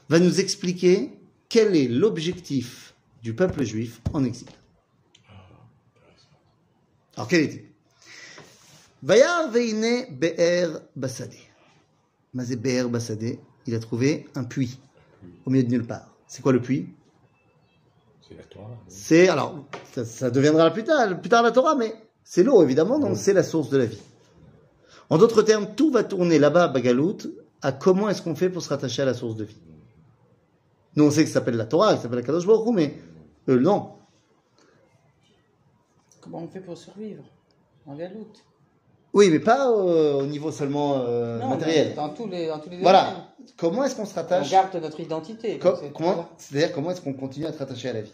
va 0.08 0.20
nous 0.20 0.40
expliquer 0.40 1.12
quel 1.50 1.76
est 1.76 1.90
l'objectif 1.90 2.94
du 3.22 3.34
peuple 3.34 3.64
juif 3.64 4.00
en 4.14 4.24
exil. 4.24 4.48
Alors 7.16 7.28
quel 7.28 7.42
était 7.42 7.66
Vayar 9.04 9.52
veine 9.52 10.06
be'er 10.12 10.80
basade. 10.96 11.36
Mazé 12.34 12.56
be'er 12.56 12.90
basade, 12.90 13.38
il 13.68 13.76
a 13.76 13.80
trouvé 13.80 14.28
un 14.36 14.44
puits 14.44 14.80
au 15.46 15.50
milieu 15.50 15.64
de 15.64 15.70
nulle 15.70 15.86
part. 15.86 16.10
C'est 16.28 16.42
quoi 16.42 16.54
le 16.54 16.62
puits? 16.62 16.90
C'est 18.28 18.36
la 18.36 18.44
Torah. 18.44 18.78
C'est 18.88 19.30
alors 19.30 19.66
ça, 19.94 20.04
ça 20.06 20.32
deviendra 20.32 20.72
plus 20.72 20.84
tard, 20.84 21.20
plus 21.20 21.30
tard 21.30 21.44
la 21.44 21.52
Torah, 21.52 21.76
mais 21.76 21.94
c'est 22.24 22.44
l'eau 22.44 22.64
évidemment, 22.64 22.98
donc 22.98 23.18
c'est 23.18 23.34
la 23.34 23.44
source 23.44 23.70
de 23.70 23.78
la 23.78 23.86
vie. 23.86 24.02
En 25.10 25.20
d'autres 25.20 25.44
termes, 25.44 25.76
tout 25.76 25.92
va 25.92 26.04
tourner 26.04 26.40
là-bas 26.40 26.64
à 26.64 26.68
Bagalout 26.68 27.18
à 27.62 27.72
comment 27.72 28.10
est-ce 28.10 28.24
qu'on 28.24 28.36
fait 28.36 28.50
pour 28.50 28.64
se 28.64 28.70
rattacher 28.70 29.04
à 29.04 29.06
la 29.06 29.14
source 29.14 29.36
de 29.36 29.44
vie? 29.44 29.58
Nous 30.96 31.04
on 31.04 31.12
sait 31.12 31.24
que 31.24 31.28
ça 31.28 31.36
s'appelle 31.36 31.58
la 31.58 31.66
Torah, 31.66 31.92
que 31.92 31.98
ça 31.98 32.04
s'appelle 32.04 32.20
la 32.20 32.26
Kadosh 32.26 32.48
Baruch 32.48 32.68
Hu, 32.68 32.74
mais 32.74 32.98
eux 33.50 33.60
non. 33.60 33.92
Comment 36.26 36.40
on 36.44 36.48
fait 36.48 36.60
pour 36.60 36.76
survivre 36.76 37.24
En 37.86 37.96
galoute. 37.96 38.44
Oui, 39.14 39.30
mais 39.30 39.40
pas 39.40 39.70
euh, 39.70 40.16
au 40.16 40.26
niveau 40.26 40.52
seulement 40.52 40.96
euh, 40.98 41.38
Non, 41.38 41.50
matériel. 41.50 41.94
Dans 41.94 42.10
tous 42.10 42.28
les, 42.28 42.48
dans 42.48 42.58
tous 42.58 42.66
les 42.72 42.78
domaines. 42.78 42.82
Voilà. 42.82 43.30
Comment 43.58 43.84
est-ce 43.84 43.96
qu'on 43.96 44.06
se 44.06 44.14
On 44.14 44.16
rattache 44.16 44.50
garde 44.50 44.76
notre 44.76 45.00
identité. 45.00 45.60
Comment, 45.60 46.16
ça. 46.16 46.30
c'est-à-dire 46.38 46.74
comment 46.74 46.90
est-ce 46.90 47.02
qu'on 47.02 47.14
continue 47.14 47.46
à 47.46 47.50
être 47.50 47.62
attaché 47.62 47.90
à 47.90 47.94
la 47.94 48.02
vie? 48.02 48.14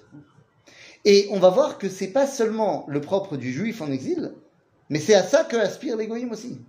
Et 1.06 1.30
on 1.32 1.39
va 1.39 1.50
voir 1.50 1.78
que 1.78 1.88
c'est 1.88 2.10
pas 2.12 2.28
seulement 2.28 2.86
le 2.89 3.00
propre 3.00 3.38
du 3.38 3.52
juif 3.54 3.82
en 3.82 3.89
exil, 3.89 4.34
mais 4.89 5.00
c'est 5.00 5.15
à 5.15 5.24
ça 5.24 5.45
que 5.45 5.56
aspire 5.56 5.95
l'égoïme 5.95 6.32
aussi, 6.32 6.60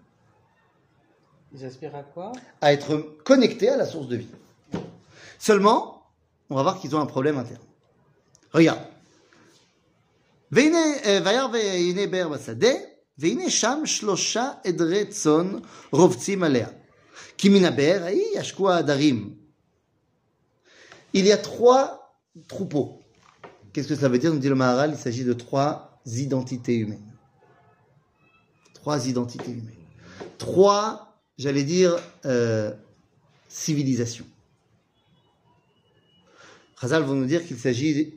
Ils 1.52 1.64
aspirent 1.64 1.96
à 1.96 2.04
quoi? 2.04 2.30
À 2.60 2.72
être 2.72 2.96
connecté 3.24 3.68
à 3.68 3.76
la 3.76 3.84
source 3.84 4.06
de 4.06 4.16
vie. 4.16 4.28
Seulement, 5.40 6.04
on 6.50 6.54
va 6.54 6.62
voir 6.62 6.78
qu'ils 6.78 6.94
ont 6.94 7.00
un 7.00 7.06
problème 7.06 7.36
interne. 7.36 7.60
Regarde. 8.52 8.80
והנה, 10.51 10.77
אה, 11.05 11.19
וירא 11.25 11.47
והנה 11.53 12.07
באר 12.07 12.29
בשדה, 12.29 12.73
והנה 13.17 13.49
שם 13.49 13.81
שלושה 13.85 14.51
עדרי 14.63 15.05
צאן 15.05 15.59
רובצים 15.91 16.43
עליה. 16.43 16.67
כי 17.37 17.49
מן 17.49 17.65
הבאר 17.65 18.03
ההיא 18.03 18.39
ישקו 18.39 18.71
העדרים. 18.71 19.33
Il 21.13 21.25
y 21.25 21.31
a 21.31 21.37
trois 21.37 22.13
troupeaux. 22.47 22.99
Qu'est-ce 23.73 23.87
que 23.87 23.95
ça 23.95 24.09
veut 24.09 24.19
dire 24.19 24.33
nous 24.33 24.39
dit 24.39 24.49
le 24.49 24.55
Maharal, 24.55 24.91
il 24.91 24.97
s'agit 24.97 25.23
de 25.23 25.33
trois 25.33 25.99
identités 26.05 26.75
humaines. 26.75 27.13
Trois 28.73 29.07
identités 29.07 29.51
humaines. 29.51 29.85
Trois, 30.37 31.17
j'allais 31.37 31.63
dire, 31.63 31.97
euh, 32.25 32.71
civilisations. 33.47 34.27
Chazal 36.79 37.03
vont 37.03 37.15
nous 37.15 37.25
dire 37.25 37.45
qu'il 37.45 37.57
s'agit 37.57 38.13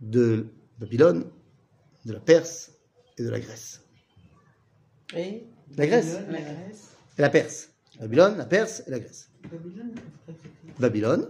de 0.00 0.46
Babylone, 0.78 1.24
de 2.05 2.13
la 2.13 2.19
Perse 2.19 2.71
et 3.17 3.23
de 3.23 3.29
la 3.29 3.39
Grèce. 3.39 3.81
Et 5.15 5.43
La 5.77 5.87
Grèce. 5.87 6.17
La 6.29 6.41
Grèce. 6.41 6.89
Et 7.17 7.21
la 7.21 7.29
Perse. 7.29 7.69
Babylone, 7.99 8.37
la 8.37 8.45
Perse 8.45 8.83
et 8.87 8.91
la 8.91 8.99
Grèce. 8.99 9.29
Babylone, 10.79 11.29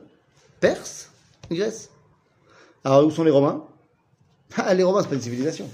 Perse 0.59 1.11
Grèce. 1.51 1.89
Alors, 2.83 3.05
où 3.05 3.11
sont 3.11 3.23
les 3.23 3.31
Romains? 3.31 3.65
Ah, 4.55 4.73
Les 4.73 4.83
Romains, 4.83 5.01
c'est 5.01 5.09
pas 5.09 5.15
une 5.15 5.21
civilisation. 5.21 5.69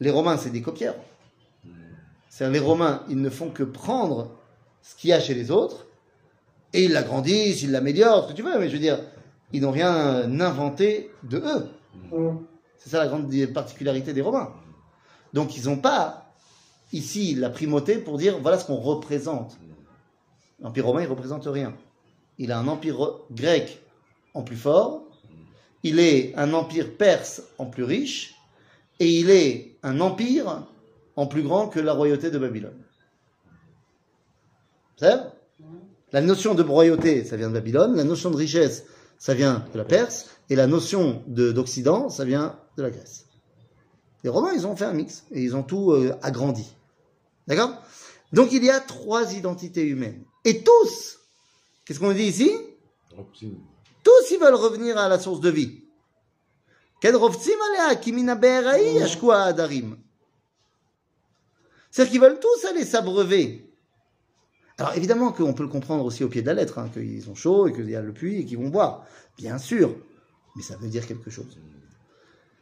Les 0.00 0.10
Romains, 0.10 0.36
c'est 0.36 0.50
des 0.50 0.62
copieurs. 0.62 0.96
C'est-à-dire, 2.28 2.60
les 2.60 2.66
Romains, 2.66 3.04
ils 3.08 3.20
ne 3.20 3.30
font 3.30 3.50
que 3.50 3.62
prendre 3.62 4.36
ce 4.82 4.94
qu'il 4.94 5.10
y 5.10 5.12
a 5.12 5.20
chez 5.20 5.34
les 5.34 5.50
autres 5.50 5.86
et 6.72 6.84
ils 6.84 6.92
l'agrandissent, 6.92 7.62
ils 7.62 7.70
l'améliorent, 7.70 8.24
ce 8.24 8.32
que 8.32 8.36
tu 8.36 8.42
veux, 8.42 8.58
mais 8.58 8.68
je 8.68 8.74
veux 8.74 8.78
dire, 8.78 9.00
ils 9.52 9.62
n'ont 9.62 9.70
rien 9.70 10.30
inventé 10.40 11.10
de 11.24 11.38
eux. 11.38 11.68
C'est 12.78 12.90
ça 12.90 12.98
la 12.98 13.08
grande 13.08 13.30
particularité 13.52 14.12
des 14.12 14.22
Romains. 14.22 14.52
Donc, 15.32 15.56
ils 15.56 15.64
n'ont 15.64 15.78
pas 15.78 16.32
ici 16.92 17.34
la 17.34 17.50
primauté 17.50 17.98
pour 17.98 18.18
dire 18.18 18.38
voilà 18.40 18.58
ce 18.58 18.64
qu'on 18.64 18.76
représente. 18.76 19.58
L'Empire 20.60 20.86
romain, 20.86 21.02
il 21.02 21.08
représente 21.08 21.46
rien. 21.46 21.74
Il 22.38 22.50
a 22.50 22.58
un 22.58 22.66
empire 22.66 23.20
grec 23.30 23.80
en 24.34 24.42
plus 24.42 24.56
fort, 24.56 25.02
il 25.82 26.00
est 26.00 26.34
un 26.36 26.52
empire 26.52 26.96
perse 26.96 27.42
en 27.58 27.66
plus 27.66 27.84
riche, 27.84 28.34
et 29.00 29.20
il 29.20 29.30
est 29.30 29.76
un 29.82 30.00
empire 30.00 30.66
en 31.16 31.26
plus 31.26 31.42
grand 31.42 31.68
que 31.68 31.80
la 31.80 31.92
royauté 31.92 32.30
de 32.30 32.38
Babylone. 32.38 32.82
C'est 34.96 35.18
La 36.12 36.20
notion 36.20 36.54
de 36.54 36.62
royauté, 36.62 37.24
ça 37.24 37.36
vient 37.36 37.48
de 37.48 37.54
Babylone, 37.54 37.96
la 37.96 38.04
notion 38.04 38.30
de 38.30 38.36
richesse, 38.36 38.84
ça 39.18 39.34
vient 39.34 39.64
de 39.72 39.78
la 39.78 39.84
Perse, 39.84 40.26
et 40.50 40.56
la 40.56 40.66
notion 40.66 41.22
de- 41.26 41.52
d'Occident, 41.52 42.08
ça 42.08 42.24
vient 42.24 42.58
de 42.76 42.82
la 42.82 42.90
Grèce. 42.90 43.26
Les 44.24 44.30
Romains, 44.30 44.52
ils 44.52 44.66
ont 44.66 44.76
fait 44.76 44.84
un 44.84 44.92
mix, 44.92 45.24
et 45.30 45.42
ils 45.42 45.54
ont 45.56 45.62
tout 45.62 45.92
euh, 45.92 46.16
agrandi. 46.22 46.66
D'accord? 47.46 47.70
Donc 48.32 48.52
il 48.52 48.64
y 48.64 48.70
a 48.70 48.80
trois 48.80 49.34
identités 49.34 49.82
humaines. 49.84 50.24
Et 50.44 50.62
tous, 50.62 51.18
qu'est-ce 51.84 51.98
qu'on 51.98 52.12
dit 52.12 52.24
ici? 52.24 52.50
Tous 54.04 54.30
ils 54.30 54.38
veulent 54.38 54.54
revenir 54.54 54.98
à 54.98 55.08
la 55.08 55.18
source 55.18 55.40
de 55.40 55.50
vie. 55.50 55.82
Ha'adarim. 59.30 59.96
C'est-à-dire 61.90 62.12
qu'ils 62.12 62.20
veulent 62.20 62.40
tous 62.40 62.64
aller 62.66 62.84
s'abreuver. 62.84 63.67
Alors 64.78 64.96
évidemment 64.96 65.32
qu'on 65.32 65.54
peut 65.54 65.64
le 65.64 65.68
comprendre 65.68 66.04
aussi 66.04 66.22
au 66.22 66.28
pied 66.28 66.40
de 66.40 66.46
la 66.46 66.54
lettre, 66.54 66.78
hein, 66.78 66.88
qu'ils 66.92 67.28
ont 67.28 67.34
chaud 67.34 67.66
et 67.66 67.72
qu'il 67.72 67.90
y 67.90 67.96
a 67.96 68.00
le 68.00 68.12
puits 68.12 68.38
et 68.38 68.44
qu'ils 68.44 68.58
vont 68.58 68.68
boire. 68.68 69.04
Bien 69.36 69.58
sûr. 69.58 69.94
Mais 70.54 70.62
ça 70.62 70.76
veut 70.76 70.88
dire 70.88 71.06
quelque 71.06 71.30
chose. 71.30 71.58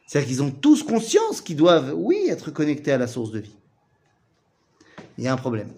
C'est-à-dire 0.07 0.29
qu'ils 0.29 0.43
ont 0.43 0.51
tous 0.51 0.83
conscience 0.83 1.41
qu'ils 1.43 1.57
doivent, 1.57 1.93
oui, 1.95 2.27
être 2.29 2.51
connectés 2.51 2.93
à 2.93 2.99
la 2.99 3.07
source 3.07 3.33
de 3.33 3.41
vie. 3.41 3.57
Il 5.19 5.25
y 5.25 5.29
a 5.29 5.33
un 5.33 5.37
problème. 5.37 5.73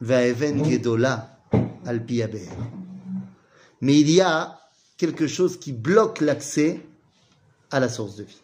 Va'even 0.00 0.62
gedola 0.64 1.38
al 1.86 2.04
pi 2.04 2.22
habe'er. 2.22 2.48
Mais 3.80 3.98
il 3.98 4.10
y 4.10 4.20
a 4.20 4.60
quelque 4.98 5.26
chose 5.26 5.58
qui 5.58 5.72
bloque 5.72 6.20
l'accès 6.20 6.80
à 7.70 7.80
la 7.80 7.88
source 7.88 8.16
de 8.16 8.24
vie. 8.24 8.42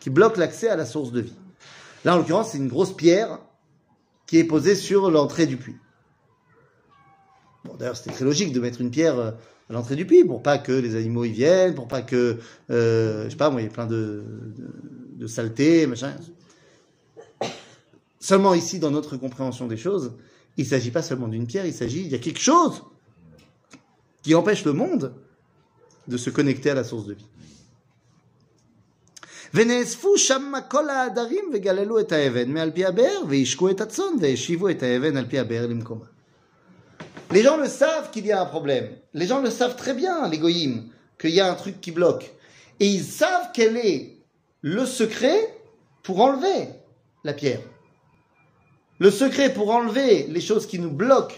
Qui 0.00 0.10
bloque 0.10 0.36
l'accès 0.36 0.68
à 0.68 0.76
la 0.76 0.86
source 0.86 1.12
de 1.12 1.20
vie. 1.20 1.34
Là, 2.04 2.14
en 2.14 2.18
l'occurrence, 2.18 2.50
c'est 2.52 2.58
une 2.58 2.68
grosse 2.68 2.96
pierre 2.96 3.38
qui 4.28 4.38
est 4.38 4.44
posée 4.44 4.76
sur 4.76 5.10
l'entrée 5.10 5.46
du 5.46 5.56
puits. 5.56 5.78
Bon, 7.64 7.74
d'ailleurs, 7.74 7.96
c'était 7.96 8.12
très 8.12 8.24
logique 8.24 8.52
de 8.52 8.60
mettre 8.60 8.80
une 8.80 8.90
pierre 8.90 9.18
euh, 9.18 9.30
à 9.68 9.72
l'entrée 9.72 9.96
du 9.96 10.06
puits 10.06 10.24
pour 10.24 10.42
pas 10.42 10.58
que 10.58 10.70
les 10.70 10.94
animaux 10.94 11.24
y 11.24 11.32
viennent, 11.32 11.74
pour 11.74 11.88
pas 11.88 12.02
que, 12.02 12.38
euh, 12.70 13.24
je 13.24 13.30
sais 13.30 13.36
pas, 13.36 13.50
moi, 13.50 13.62
il 13.62 13.64
y 13.64 13.66
a 13.66 13.72
plein 13.72 13.86
de, 13.86 14.22
de, 14.56 14.70
de 15.16 15.26
saletés, 15.26 15.86
machin. 15.86 16.14
Seulement 18.20 18.54
ici, 18.54 18.78
dans 18.78 18.90
notre 18.90 19.16
compréhension 19.16 19.66
des 19.66 19.76
choses, 19.76 20.12
il 20.56 20.64
ne 20.64 20.68
s'agit 20.68 20.90
pas 20.90 21.02
seulement 21.02 21.28
d'une 21.28 21.46
pierre, 21.46 21.66
il 21.66 21.74
s'agit, 21.74 22.00
il 22.00 22.08
y 22.08 22.14
a 22.14 22.18
quelque 22.18 22.40
chose 22.40 22.84
qui 24.22 24.34
empêche 24.34 24.64
le 24.64 24.74
monde 24.74 25.14
de 26.06 26.16
se 26.16 26.28
connecter 26.28 26.70
à 26.70 26.74
la 26.74 26.84
source 26.84 27.06
de 27.06 27.14
vie. 27.14 27.26
ונאספו 29.53 30.17
שם 30.17 30.51
כל 30.67 30.89
העדרים 30.89 31.45
וגללו 31.53 31.99
את 31.99 32.11
האבן 32.11 32.51
מעל 32.51 32.71
פי 32.71 32.85
הבאר 32.85 33.21
והשקו 33.29 33.69
את 33.69 33.81
הצאן 33.81 34.13
והשיבו 34.21 34.69
את 34.69 34.83
האבן 34.83 35.17
על 35.17 35.25
פי 35.29 35.39
הבאר 35.39 35.67
למקומה. 35.67 36.05
Les 37.31 37.41
gens 37.41 37.57
le 37.57 37.67
savent 37.67 38.11
qu'il 38.11 38.27
y 38.27 38.31
a 38.31 38.41
un 38.41 38.45
problème. 38.45 38.89
Les 39.15 39.25
gens 39.25 39.41
le 39.41 39.49
savent 39.49 39.75
très 39.75 39.95
bien, 39.95 40.27
les 40.29 40.37
goyim, 40.37 40.83
qu'il 41.19 41.31
y 41.31 41.39
a 41.39 41.51
un 41.51 41.55
truc 41.55 41.81
qui 41.81 41.89
bloque. 41.89 42.31
Et 42.79 42.87
ils 42.87 43.03
savent 43.03 43.49
quel 43.53 43.75
est 43.77 44.17
le 44.61 44.85
secret 44.85 45.39
pour 46.03 46.21
enlever 46.21 46.67
la 47.23 47.33
pierre. 47.33 47.61
Le 48.99 49.09
secret 49.09 49.51
pour 49.51 49.71
enlever 49.71 50.27
les 50.27 50.41
choses 50.41 50.67
qui 50.67 50.77
nous 50.77 50.91
bloquent 50.91 51.35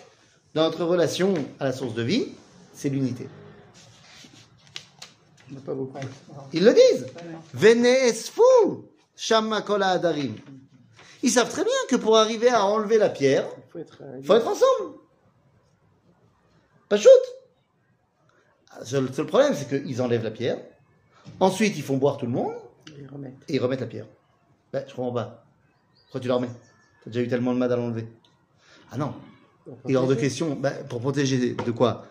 dans 0.53 0.63
notre 0.63 0.83
relation 0.83 1.33
à 1.59 1.65
la 1.65 1.71
source 1.71 1.93
de 1.93 2.03
vie, 2.03 2.27
c'est 2.73 2.89
l'unité. 2.89 3.27
Pas 5.64 5.74
beaucoup. 5.74 5.98
Ils 6.52 6.64
le 6.64 6.72
disent. 6.72 7.06
Veneesfu 7.54 8.40
shamma 9.16 9.62
kol 9.62 9.82
ha'adarim. 9.82 10.34
Ils 11.22 11.30
savent 11.30 11.50
très 11.50 11.64
bien 11.64 11.72
que 11.88 11.96
pour 11.96 12.16
arriver 12.16 12.48
à 12.48 12.64
enlever 12.64 12.96
la 12.98 13.10
pierre, 13.10 13.46
Il 13.58 13.70
faut 13.70 13.78
être. 13.78 13.98
euh, 14.02 14.16
il 14.20 14.26
faut 14.26 14.34
être 14.34 14.46
ensemble. 14.48 14.94
Pas 16.88 16.96
shoot. 16.96 17.10
Le 18.92 19.12
seul 19.12 19.26
problème, 19.26 19.54
c'est 19.54 19.68
qu'ils 19.68 20.00
enlèvent 20.00 20.24
la 20.24 20.30
pierre. 20.30 20.58
Ensuite, 21.38 21.76
ils 21.76 21.82
font 21.82 21.96
boire 21.98 22.16
tout 22.16 22.26
le 22.26 22.32
monde 22.32 22.54
et 23.48 23.54
ils 23.54 23.60
remettent 23.60 23.80
la 23.80 23.86
pierre. 23.86 24.06
Ben, 24.72 24.84
je 24.88 24.94
comprends 24.94 25.12
pas. 25.12 25.44
Pourquoi 26.04 26.20
tu 26.20 26.28
la 26.28 26.36
remets? 26.36 26.48
T'as 27.04 27.10
déjà 27.10 27.20
eu 27.24 27.28
tellement 27.28 27.52
de 27.52 27.58
mal 27.58 27.72
à 27.72 27.76
l'enlever. 27.76 28.08
Ah 28.90 28.96
non. 28.96 29.14
Il 29.86 29.92
est 29.92 29.96
hors 29.96 30.06
de 30.06 30.14
question. 30.14 30.54
Ben, 30.54 30.86
pour 30.88 31.00
protéger 31.00 31.54
de 31.54 31.70
quoi? 31.70 32.06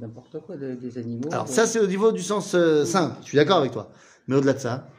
N'importe 0.00 0.40
quoi, 0.40 0.56
des, 0.56 0.76
des 0.76 0.98
animaux. 0.98 1.28
Alors 1.32 1.48
ça, 1.48 1.66
c'est 1.66 1.80
au 1.80 1.86
niveau 1.86 2.12
du 2.12 2.22
sens 2.22 2.54
euh, 2.54 2.84
sain. 2.84 3.16
Je 3.22 3.28
suis 3.28 3.36
d'accord 3.36 3.58
avec 3.58 3.72
toi. 3.72 3.90
Mais 4.26 4.36
au-delà 4.36 4.52
de 4.52 4.58
ça, 4.58 4.90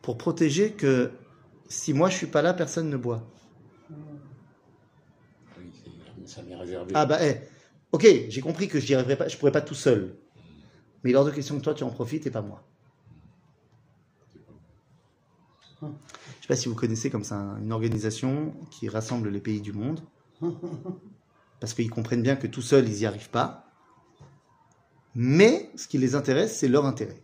pour 0.00 0.16
protéger 0.16 0.72
que 0.72 1.10
si 1.68 1.92
moi 1.92 2.08
je 2.08 2.16
suis 2.16 2.26
pas 2.26 2.40
là, 2.40 2.54
personne 2.54 2.88
ne 2.88 2.96
boit. 2.96 3.22
Oui, 5.58 5.70
ça 6.24 6.42
m'est 6.42 6.56
réservé. 6.56 6.92
Ah 6.94 7.04
bah, 7.04 7.18
eh, 7.20 7.40
ok, 7.92 8.06
j'ai 8.28 8.40
compris 8.40 8.68
que 8.68 8.80
j'y 8.80 8.94
arriverai 8.94 9.16
pas, 9.16 9.28
je 9.28 9.36
pourrais 9.36 9.52
pas 9.52 9.60
tout 9.60 9.74
seul. 9.74 10.16
Mais 11.02 11.10
il 11.10 11.12
est 11.14 11.16
hors 11.16 11.24
de 11.24 11.30
question 11.30 11.58
que 11.58 11.62
toi 11.62 11.74
tu 11.74 11.84
en 11.84 11.90
profites 11.90 12.26
et 12.26 12.30
pas 12.30 12.42
moi. 12.42 12.64
Je 15.82 15.88
sais 16.40 16.48
pas 16.48 16.56
si 16.56 16.68
vous 16.68 16.76
connaissez 16.76 17.10
comme 17.10 17.24
ça 17.24 17.36
hein, 17.36 17.58
une 17.60 17.72
organisation 17.72 18.54
qui 18.70 18.88
rassemble 18.88 19.28
les 19.30 19.40
pays 19.40 19.60
du 19.60 19.72
monde, 19.72 20.00
parce 21.58 21.74
qu'ils 21.74 21.90
comprennent 21.90 22.22
bien 22.22 22.36
que 22.36 22.46
tout 22.46 22.62
seul 22.62 22.88
ils 22.88 23.00
y 23.00 23.06
arrivent 23.06 23.30
pas. 23.30 23.61
Mais 25.14 25.70
ce 25.76 25.86
qui 25.86 25.98
les 25.98 26.14
intéresse, 26.14 26.56
c'est 26.58 26.68
leur 26.68 26.86
intérêt 26.86 27.20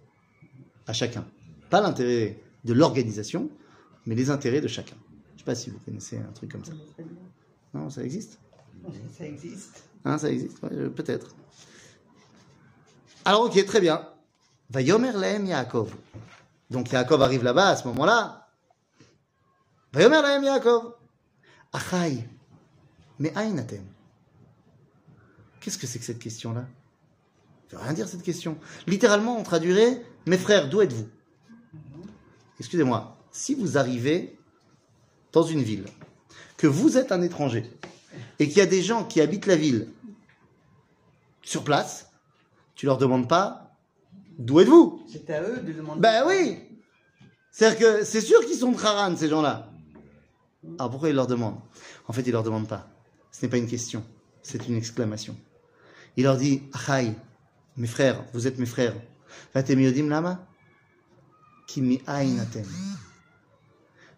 à 0.86 0.92
chacun, 0.92 1.26
pas 1.70 1.80
l'intérêt 1.80 2.40
de 2.64 2.72
l'organisation, 2.72 3.50
mais 4.06 4.14
les 4.14 4.30
intérêts 4.30 4.60
de 4.60 4.68
chacun. 4.68 4.96
Je 5.34 5.40
sais 5.40 5.44
pas 5.44 5.54
si 5.54 5.70
vous 5.70 5.78
connaissez 5.80 6.18
un 6.18 6.32
truc 6.32 6.52
comme 6.52 6.64
ça. 6.64 6.72
Non, 7.74 7.90
ça 7.90 8.02
existe? 8.02 8.38
Ça 9.16 9.24
existe. 9.24 9.84
Hein, 10.04 10.18
ça 10.18 10.30
existe, 10.30 10.62
ouais, 10.62 10.70
euh, 10.72 10.88
peut-être. 10.88 11.34
Alors, 13.24 13.42
ok, 13.42 13.64
très 13.66 13.80
bien. 13.80 14.08
Va 14.70 14.80
yomer 14.80 15.12
lahem 15.12 15.46
Yaakov. 15.46 15.94
Donc, 16.70 16.90
Yaakov 16.92 17.22
arrive 17.22 17.42
là-bas 17.42 17.68
à 17.68 17.76
ce 17.76 17.86
moment-là. 17.88 18.48
Va 19.92 20.02
yomer 20.02 20.22
lahem 20.22 20.44
Yaakov. 20.44 20.94
Achai. 21.72 22.26
Mais 23.18 23.36
aïnatem. 23.36 23.84
Qu'est-ce 25.60 25.76
que 25.76 25.86
c'est 25.86 25.98
que 25.98 26.04
cette 26.04 26.18
question-là? 26.18 26.64
Ça 27.70 27.76
veut 27.76 27.82
rien 27.82 27.92
dire 27.92 28.08
cette 28.08 28.22
question. 28.22 28.58
Littéralement, 28.86 29.38
on 29.38 29.42
traduirait 29.42 30.02
Mes 30.26 30.38
frères, 30.38 30.68
d'où 30.68 30.80
êtes-vous? 30.80 31.08
Excusez-moi. 32.58 33.16
Si 33.30 33.54
vous 33.54 33.78
arrivez 33.78 34.38
dans 35.32 35.42
une 35.42 35.62
ville, 35.62 35.84
que 36.56 36.66
vous 36.66 36.96
êtes 36.96 37.12
un 37.12 37.22
étranger, 37.22 37.70
et 38.38 38.48
qu'il 38.48 38.58
y 38.58 38.62
a 38.62 38.66
des 38.66 38.82
gens 38.82 39.04
qui 39.04 39.20
habitent 39.20 39.46
la 39.46 39.56
ville 39.56 39.88
sur 41.42 41.62
place, 41.62 42.10
tu 42.74 42.86
leur 42.86 42.98
demandes 42.98 43.28
pas 43.28 43.76
d'où 44.38 44.60
êtes-vous? 44.60 45.02
C'est 45.10 45.30
à 45.30 45.42
eux 45.42 45.60
de 45.60 45.72
demander. 45.72 46.00
Ben 46.00 46.24
oui 46.26 46.58
C'est-à-dire 47.50 47.78
que 47.78 48.04
c'est 48.04 48.20
sûr 48.20 48.44
qu'ils 48.46 48.58
sont 48.58 48.72
de 48.72 48.78
Haran, 48.78 49.16
ces 49.16 49.28
gens-là. 49.28 49.70
Alors 50.78 50.90
pourquoi 50.90 51.10
ils 51.10 51.14
leur 51.14 51.26
demandent? 51.26 51.60
En 52.06 52.12
fait, 52.12 52.22
ils 52.22 52.32
leur 52.32 52.42
demandent 52.42 52.68
pas. 52.68 52.88
Ce 53.30 53.44
n'est 53.44 53.50
pas 53.50 53.58
une 53.58 53.68
question, 53.68 54.04
c'est 54.42 54.66
une 54.68 54.76
exclamation. 54.76 55.36
Il 56.16 56.24
leur 56.24 56.36
dit 56.36 56.62
Achai, 56.72 57.14
mes 57.78 57.86
frères, 57.86 58.24
vous 58.34 58.46
êtes 58.46 58.58
mes 58.58 58.66
frères. 58.66 58.94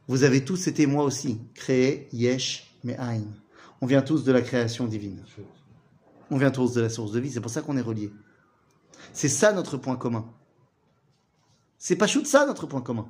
Vous 0.08 0.22
avez 0.24 0.44
tous 0.44 0.66
été 0.66 0.86
moi 0.86 1.04
aussi, 1.04 1.40
créés 1.54 2.08
yesh 2.12 2.74
me 2.84 2.98
aïn. 2.98 3.26
On 3.80 3.86
vient 3.86 4.02
tous 4.02 4.24
de 4.24 4.32
la 4.32 4.42
création 4.42 4.86
divine. 4.86 5.22
On 6.30 6.36
vient 6.38 6.50
tous 6.50 6.74
de 6.74 6.80
la 6.80 6.88
source 6.88 7.12
de 7.12 7.20
vie, 7.20 7.30
c'est 7.30 7.40
pour 7.40 7.50
ça 7.50 7.62
qu'on 7.62 7.76
est 7.76 7.80
reliés. 7.82 8.12
C'est 9.12 9.28
ça 9.28 9.52
notre 9.52 9.76
point 9.76 9.96
commun. 9.96 10.28
C'est 11.78 11.96
pas 11.96 12.06
de 12.06 12.26
ça 12.26 12.46
notre 12.46 12.66
point 12.66 12.82
commun. 12.82 13.08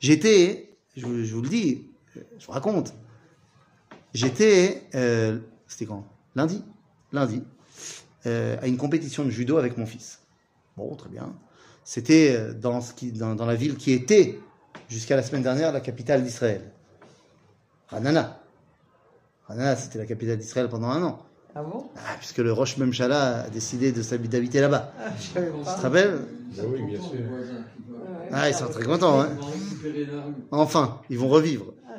J'étais, 0.00 0.76
je, 0.96 1.04
vous- 1.06 1.24
je 1.24 1.34
vous 1.34 1.42
le 1.42 1.48
dis, 1.48 1.86
je 2.38 2.46
vous 2.46 2.52
raconte. 2.52 2.94
J'étais, 4.14 4.88
euh, 4.94 5.40
c'était 5.66 5.86
quand? 5.86 6.06
Lundi, 6.34 6.64
lundi. 7.12 7.42
Euh, 8.26 8.56
à 8.60 8.66
une 8.66 8.76
compétition 8.76 9.24
de 9.24 9.30
judo 9.30 9.56
avec 9.58 9.76
mon 9.76 9.86
fils. 9.86 10.20
Bon, 10.76 10.94
très 10.94 11.08
bien. 11.08 11.34
C'était 11.84 12.34
euh, 12.36 12.52
dans, 12.52 12.80
ce 12.80 12.92
qui, 12.92 13.12
dans, 13.12 13.34
dans 13.34 13.46
la 13.46 13.54
ville 13.54 13.76
qui 13.76 13.92
était, 13.92 14.38
jusqu'à 14.88 15.16
la 15.16 15.22
semaine 15.22 15.42
dernière, 15.42 15.72
la 15.72 15.80
capitale 15.80 16.22
d'Israël. 16.22 16.62
Ranana. 17.88 18.40
Ranana, 19.46 19.76
c'était 19.76 19.98
la 19.98 20.06
capitale 20.06 20.36
d'Israël 20.38 20.68
pendant 20.68 20.88
un 20.88 21.02
an. 21.02 21.18
Ah 21.54 21.62
bon? 21.62 21.86
Ah, 21.96 22.14
puisque 22.18 22.38
le 22.38 22.52
Roche 22.52 22.76
Memchala 22.76 23.44
a 23.44 23.48
décidé 23.50 23.90
de 23.90 24.02
s'habiter 24.02 24.36
d'habiter 24.36 24.60
là-bas. 24.60 24.92
ah, 25.00 25.08
Je 25.18 25.40
Tu 25.40 25.50
te 25.64 25.80
rappelles? 25.80 26.18
Ah 26.58 26.62
oui, 26.68 26.82
bien 26.82 27.00
sûr. 27.00 27.18
Ah, 28.30 28.48
ils 28.50 28.54
sont 28.54 28.68
très 28.68 28.84
contents, 28.84 29.22
hein. 29.22 29.30
Enfin, 30.50 31.00
ils 31.08 31.18
vont 31.18 31.28
revivre. 31.28 31.72
Ah. 31.88 31.94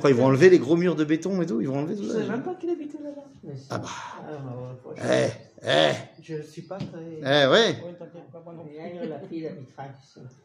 Quoi, 0.00 0.10
ils 0.10 0.16
vont 0.16 0.26
enlever 0.26 0.50
les 0.50 0.58
gros 0.58 0.76
murs 0.76 0.94
de 0.94 1.04
béton 1.04 1.40
et 1.40 1.46
tout? 1.46 1.60
Ils 1.62 1.68
vont 1.68 1.78
enlever 1.78 1.96
tout 1.96 2.02
Je 2.04 2.08
ça 2.08 2.14
savais 2.14 2.28
même 2.28 2.42
pas 2.42 2.54
qu'il 2.54 2.68
habitait 2.70 2.98
là-bas. 3.02 3.54
Ah 3.70 3.78
bah, 3.78 3.88
Ah, 3.88 4.22
bah, 4.44 5.02
ouais, 5.04 5.30
eh, 5.34 5.51
eh, 5.64 5.92
Je 6.22 6.34
ne 6.34 6.42
suis 6.42 6.62
pas 6.62 6.78
très. 6.78 6.86
eh. 7.22 7.76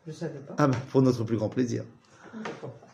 Je 0.05 0.11
savais 0.11 0.39
pas. 0.39 0.55
Ah 0.57 0.67
bah, 0.67 0.77
pour 0.91 1.01
notre 1.01 1.23
plus 1.23 1.37
grand 1.37 1.49
plaisir. 1.49 1.83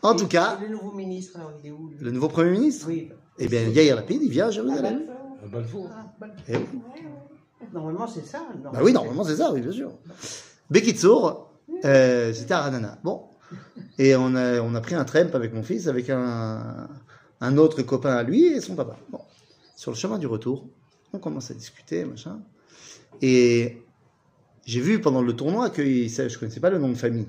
En 0.02 0.14
Et- 0.14 0.16
tout 0.16 0.26
cas, 0.28 0.58
Le 0.62 0.68
nouveau 0.68 0.92
ministre, 0.92 1.38
alors, 1.38 1.52
il 1.62 1.68
est 1.68 1.70
où 1.70 1.90
le 2.00 2.10
nouveau 2.10 2.28
Premier 2.28 2.52
ministre 2.52 2.86
Oui. 2.88 3.10
Eh 3.38 3.48
bien, 3.48 3.62
Yair 3.62 3.96
Lapid, 3.96 4.22
il 4.22 4.30
vient 4.30 4.46
à 4.46 4.50
Jérusalem. 4.50 5.02
À 5.44 5.48
Balfour. 5.48 5.90
Ah, 5.92 6.06
Eh 6.48 6.56
oui. 6.56 6.64
Normalement, 7.72 8.06
c'est 8.06 8.24
ça. 8.26 8.42
Bah 8.72 8.78
oui, 8.82 8.92
normalement, 8.92 9.24
c'est 9.24 9.36
ça, 9.36 9.50
oui, 9.52 9.60
bien 9.60 9.72
sûr. 9.72 9.90
Bekitsour, 10.70 11.50
euh, 11.84 12.32
c'était 12.32 12.54
à 12.54 12.60
Ranana. 12.62 12.98
Bon. 13.02 13.24
Et 13.98 14.14
on 14.16 14.34
a, 14.36 14.60
on 14.60 14.74
a 14.74 14.80
pris 14.80 14.94
un 14.94 15.04
tramp 15.04 15.34
avec 15.34 15.52
mon 15.52 15.62
fils, 15.62 15.88
avec 15.88 16.08
un, 16.10 16.88
un 17.40 17.56
autre 17.58 17.82
copain 17.82 18.14
à 18.14 18.22
lui 18.22 18.44
et 18.46 18.60
son 18.60 18.74
papa. 18.76 18.96
Bon. 19.10 19.20
Sur 19.76 19.90
le 19.90 19.96
chemin 19.96 20.18
du 20.18 20.26
retour, 20.26 20.66
on 21.14 21.18
commence 21.18 21.50
à 21.50 21.54
discuter, 21.54 22.04
machin. 22.04 22.40
Et 23.22 23.82
j'ai 24.66 24.80
vu 24.80 25.00
pendant 25.00 25.22
le 25.22 25.34
tournoi 25.34 25.70
que 25.70 25.82
je 25.82 26.38
connaissais 26.38 26.60
pas 26.60 26.70
le 26.70 26.78
nom 26.78 26.88
de 26.88 26.94
famille. 26.94 27.28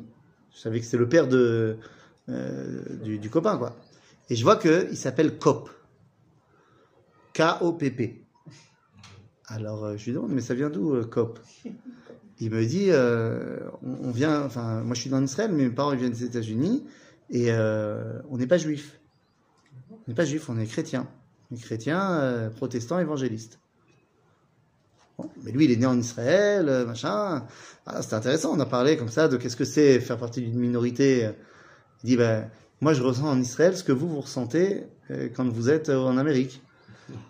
Je 0.53 0.59
savais 0.59 0.79
que 0.79 0.85
c'était 0.85 0.97
le 0.97 1.09
père 1.09 1.27
de, 1.27 1.77
euh, 2.29 2.83
du, 3.03 3.29
copain, 3.29 3.57
quoi. 3.57 3.75
Et 4.29 4.35
je 4.35 4.43
vois 4.43 4.55
qu'il 4.57 4.97
s'appelle 4.97 5.37
Kop. 5.37 5.69
K-O-P-P. 7.33 8.23
Alors, 9.47 9.85
euh, 9.85 9.97
je 9.97 10.05
lui 10.05 10.13
demande, 10.13 10.31
mais 10.31 10.41
ça 10.41 10.53
vient 10.53 10.69
d'où, 10.69 10.95
euh, 10.95 11.03
Kop? 11.03 11.39
Il 12.39 12.51
me 12.51 12.65
dit, 12.65 12.87
euh, 12.89 13.59
on, 13.81 14.11
vient, 14.11 14.43
enfin, 14.43 14.81
moi 14.81 14.93
je 14.93 15.01
suis 15.01 15.09
dans 15.09 15.23
Israël, 15.23 15.51
mais 15.53 15.63
mes 15.63 15.69
parents 15.69 15.93
ils 15.93 15.99
viennent 15.99 16.11
des 16.11 16.25
États-Unis, 16.25 16.83
et 17.29 17.47
euh, 17.49 18.19
on 18.29 18.37
n'est 18.37 18.47
pas 18.47 18.57
juif. 18.57 18.99
On 19.91 20.09
n'est 20.09 20.15
pas 20.15 20.25
juif, 20.25 20.49
on 20.49 20.59
est 20.59 20.65
chrétien. 20.65 21.07
On 21.49 21.55
est 21.55 21.61
chrétien, 21.61 22.11
euh, 22.19 22.49
protestant, 22.49 22.99
évangéliste. 22.99 23.59
Mais 25.43 25.51
lui, 25.51 25.65
il 25.65 25.71
est 25.71 25.77
né 25.77 25.85
en 25.85 25.97
Israël, 25.97 26.67
euh, 26.67 26.85
machin. 26.85 27.45
Ah, 27.85 28.01
C'était 28.01 28.15
intéressant, 28.15 28.53
on 28.53 28.59
a 28.59 28.65
parlé 28.65 28.97
comme 28.97 29.09
ça 29.09 29.27
de 29.27 29.37
qu'est-ce 29.37 29.55
que 29.55 29.65
c'est 29.65 29.99
faire 29.99 30.17
partie 30.17 30.41
d'une 30.41 30.59
minorité. 30.59 31.29
Il 32.03 32.07
dit, 32.07 32.17
ben, 32.17 32.49
moi 32.81 32.93
je 32.93 33.01
ressens 33.01 33.29
en 33.29 33.39
Israël 33.39 33.77
ce 33.77 33.83
que 33.83 33.91
vous, 33.91 34.07
vous 34.07 34.21
ressentez 34.21 34.83
euh, 35.11 35.29
quand 35.33 35.47
vous 35.47 35.69
êtes 35.69 35.89
euh, 35.89 35.99
en 35.99 36.17
Amérique. 36.17 36.61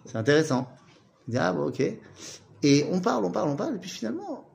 C'est 0.05 0.17
intéressant. 0.17 0.69
Il 1.27 1.31
dit, 1.31 1.37
ah 1.37 1.53
bon, 1.53 1.67
ok. 1.67 1.81
Et 2.63 2.85
on 2.91 3.01
parle, 3.01 3.25
on 3.25 3.31
parle, 3.31 3.49
on 3.49 3.55
parle, 3.55 3.75
et 3.75 3.79
puis 3.79 3.89
finalement, 3.89 4.49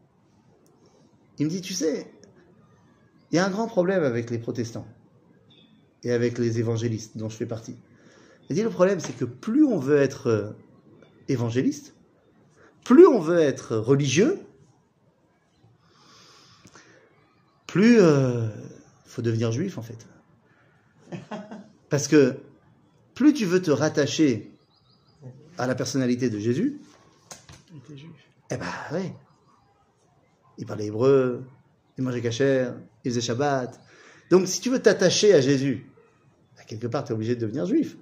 il 1.39 1.47
me 1.47 1.51
dit, 1.51 1.61
tu 1.61 1.75
sais, 1.75 2.11
il 3.31 3.37
y 3.37 3.39
a 3.39 3.47
un 3.47 3.51
grand 3.51 3.69
problème 3.69 4.03
avec 4.03 4.31
les 4.31 4.39
protestants 4.39 4.87
et 6.03 6.11
avec 6.13 6.39
les 6.39 6.59
évangélistes 6.59 7.17
dont 7.17 7.29
je 7.29 7.37
fais 7.37 7.47
partie. 7.47 7.77
Il 8.49 8.57
dit, 8.57 8.63
le 8.63 8.71
problème, 8.71 8.99
c'est 8.99 9.17
que 9.17 9.25
plus 9.25 9.65
on 9.65 9.79
veut 9.79 9.99
être 9.99 10.57
évangéliste, 11.29 11.95
plus 12.85 13.07
on 13.07 13.21
veut 13.21 13.41
être 13.41 13.77
religieux, 13.77 14.39
plus 17.67 17.99
il 18.01 18.51
faut 19.05 19.23
devenir 19.23 19.53
juif, 19.53 19.79
en 19.79 19.83
fait. 19.83 20.07
Parce 21.89 22.09
que 22.09 22.37
plus 23.15 23.33
tu 23.33 23.45
veux 23.45 23.61
te 23.63 23.71
rattacher 23.71 24.51
à 25.59 25.67
la 25.67 25.75
personnalité 25.75 26.31
de 26.31 26.39
Jésus, 26.39 26.81
Il 27.71 27.79
était 27.79 27.97
juif. 27.97 28.13
eh 28.51 28.57
ben, 28.57 28.67
ouais. 28.93 29.13
Il 30.59 30.67
parlait 30.67 30.87
hébreu, 30.87 31.43
il 31.99 32.05
mangeait 32.05 32.21
cachère, 32.23 32.75
il 33.05 33.11
faisait 33.11 33.21
Shabbat. 33.21 33.81
Donc, 34.31 34.47
si 34.47 34.61
tu 34.61 34.71
veux 34.71 34.81
t'attacher 34.81 35.35
à 35.35 35.41
Jésus, 35.41 35.87
bah, 36.57 36.63
quelque 36.67 36.87
part, 36.87 37.05
tu 37.05 37.13
es 37.13 37.15
obligé 37.15 37.35
de 37.35 37.41
devenir 37.41 37.67
juif. 37.67 37.97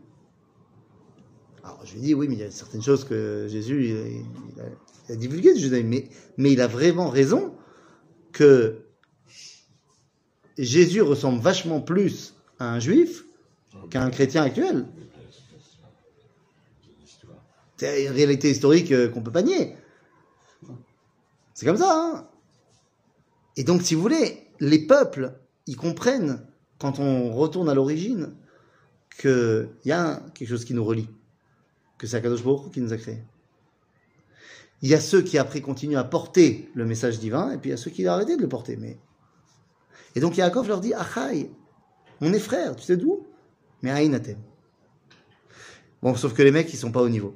Alors, 1.69 1.85
je 1.85 1.93
lui 1.93 2.01
dis, 2.01 2.15
oui, 2.15 2.29
mais 2.29 2.35
il 2.35 2.41
y 2.41 2.45
a 2.45 2.51
certaines 2.51 2.83
choses 2.83 3.05
que 3.05 3.47
Jésus, 3.47 3.95
a, 5.11 5.15
divulguées 5.17 5.53
mais 6.39 6.53
il 6.53 6.63
a 6.63 6.67
vraiment 6.67 7.11
raison 7.11 7.55
que 8.33 8.87
Jésus 10.57 11.03
ressemble 11.03 11.43
vachement 11.43 11.83
plus 11.83 12.35
à 12.59 12.73
un 12.73 12.81
juif 12.81 13.25
qu'à 13.91 14.03
un 14.03 14.09
chrétien 14.09 14.45
actuel. 14.45 14.87
C'est 17.77 18.07
une 18.07 18.13
réalité 18.13 18.51
historique 18.51 18.91
euh, 18.91 19.11
qu'on 19.11 19.21
peut 19.21 19.31
pas 19.31 19.43
nier. 19.43 19.77
C'est 21.53 21.67
comme 21.67 21.77
ça. 21.77 21.93
Hein 21.93 22.29
Et 23.57 23.63
donc, 23.65 23.83
si 23.83 23.95
vous 23.95 24.01
voulez, 24.01 24.49
les 24.59 24.87
peuples, 24.87 25.35
ils 25.67 25.77
comprennent, 25.77 26.47
quand 26.79 26.99
on 26.99 27.35
retourne 27.35 27.69
à 27.69 27.75
l'origine, 27.75 28.35
qu'il 29.21 29.69
y 29.85 29.93
a 29.93 30.23
quelque 30.35 30.49
chose 30.49 30.65
qui 30.65 30.73
nous 30.73 30.85
relie, 30.85 31.09
que 31.99 32.07
c'est 32.07 32.17
Akadosh 32.17 32.43
Baruch 32.43 32.73
qui 32.73 32.81
nous 32.81 32.93
a 32.93 32.97
créés. 32.97 33.23
Il 34.81 34.89
y 34.89 34.95
a 34.95 35.01
ceux 35.01 35.23
qui 35.23 35.39
après 35.39 35.61
continuent 35.61 35.97
à 35.97 36.05
porter 36.05 36.71
le 36.75 36.87
message 36.87 37.19
divin, 37.19 37.51
et 37.51 37.59
puis 37.59 37.71
il 37.71 37.73
y 37.73 37.75
a 37.75 37.77
ceux 37.77 37.91
qui 37.91 38.09
ont 38.09 38.13
arrêté 38.13 38.37
de 38.37 38.43
le 38.43 38.49
porter. 38.49 38.77
Mais... 38.77 38.99
Et 40.15 40.21
donc 40.21 40.37
Yaakov 40.37 40.69
leur 40.69 40.81
dit, 40.81 40.95
Achai, 40.95 41.51
on 42.21 42.33
est 42.33 42.39
frères, 42.39 42.77
tu 42.77 42.85
sais 42.85 42.97
d'où? 42.97 43.27
Mais 43.83 43.91
Aïnatem. 43.91 44.39
Bon, 46.01 46.15
sauf 46.15 46.33
que 46.33 46.43
les 46.43 46.53
mecs, 46.53 46.73
ils 46.73 46.77
sont 46.77 46.93
pas 46.93 47.03
au 47.03 47.09
niveau. 47.09 47.35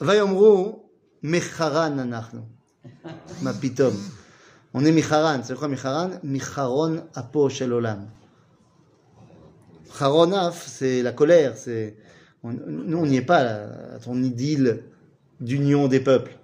Vayomru, 0.00 0.72
Mecharan 1.22 1.98
anachnu. 1.98 2.40
Ma 3.42 3.52
pitom. 3.54 3.94
On 4.72 4.84
est 4.84 4.92
Micharan. 4.92 5.40
C'est 5.44 5.54
quoi 5.54 5.68
Micharan 5.68 6.10
Micharon 6.22 7.04
apo 7.14 7.48
shel 7.48 7.72
olam. 7.72 8.08
Charonaf, 9.98 10.66
c'est 10.66 11.02
la 11.02 11.12
colère. 11.12 11.56
C'est 11.56 11.96
on- 12.42 12.52
nous, 12.52 12.98
on 12.98 13.06
n'y 13.06 13.16
est 13.16 13.22
pas 13.22 13.42
là, 13.44 13.94
à 13.94 13.98
ton 13.98 14.22
idylle 14.22 14.84
d'union 15.40 15.88
des 15.88 16.00
peuples. 16.00 16.36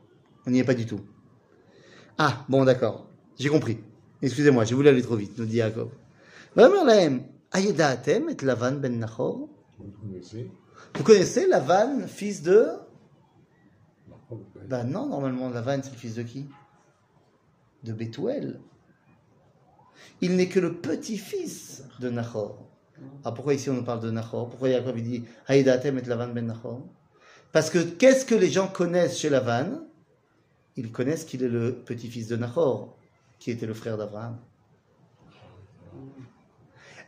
On 0.46 0.50
n'y 0.50 0.58
est 0.60 0.64
pas 0.64 0.74
du 0.74 0.86
tout. 0.86 1.00
Ah, 2.18 2.44
bon, 2.48 2.64
d'accord. 2.64 3.08
J'ai 3.38 3.48
compris. 3.48 3.78
Excusez-moi, 4.22 4.64
j'ai 4.64 4.74
voulu 4.74 4.88
aller 4.88 5.02
trop 5.02 5.16
vite, 5.16 5.36
nous 5.38 5.44
dit 5.44 5.58
Jacob. 5.58 5.90
Vous 10.94 11.02
connaissez? 11.04 11.46
Lavan, 11.46 12.06
fils 12.06 12.42
de? 12.42 12.66
Bah 14.66 14.82
non, 14.84 15.06
normalement, 15.06 15.50
Lavan, 15.50 15.80
c'est 15.82 15.90
le 15.92 15.96
fils 15.98 16.14
de 16.14 16.22
qui? 16.22 16.48
De 17.84 17.92
Bethuel. 17.92 18.60
Il 20.20 20.36
n'est 20.36 20.48
que 20.48 20.58
le 20.60 20.74
petit-fils 20.74 21.84
de 22.00 22.08
Nachor. 22.08 22.65
Ah, 23.24 23.32
pourquoi 23.32 23.54
ici 23.54 23.68
on 23.70 23.82
parle 23.82 24.00
de 24.00 24.10
Nachor 24.10 24.48
Pourquoi 24.48 24.68
Yaakov 24.68 25.00
dit 25.00 25.24
Haïdatem 25.46 25.98
et 25.98 26.02
Lavan 26.02 26.28
ben 26.28 26.46
Nachor 26.46 26.80
Parce 27.52 27.70
que 27.70 27.78
qu'est-ce 27.78 28.24
que 28.24 28.34
les 28.34 28.50
gens 28.50 28.68
connaissent 28.68 29.18
chez 29.18 29.28
Lavan? 29.28 29.82
Ils 30.76 30.92
connaissent 30.92 31.24
qu'il 31.24 31.42
est 31.42 31.48
le 31.48 31.74
petit-fils 31.74 32.28
de 32.28 32.36
Nachor, 32.36 32.96
qui 33.38 33.50
était 33.50 33.66
le 33.66 33.74
frère 33.74 33.96
d'Abraham. 33.96 34.38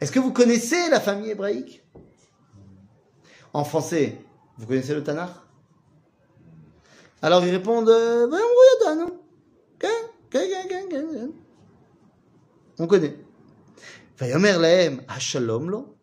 Est-ce 0.00 0.12
que 0.12 0.20
vous 0.20 0.32
connaissez 0.32 0.90
la 0.90 1.00
famille 1.00 1.30
hébraïque? 1.30 1.82
En 3.52 3.64
français, 3.64 4.18
vous 4.56 4.66
connaissez 4.66 4.94
le 4.94 5.02
Tanakh? 5.02 5.30
Alors 7.22 7.44
ils 7.44 7.50
répondent. 7.50 7.88
On 12.78 12.86
connaît. 12.86 13.16
Vayomer 14.18 14.58
lahem, 14.58 15.02
shalom 15.18 15.70
lo. 15.70 15.96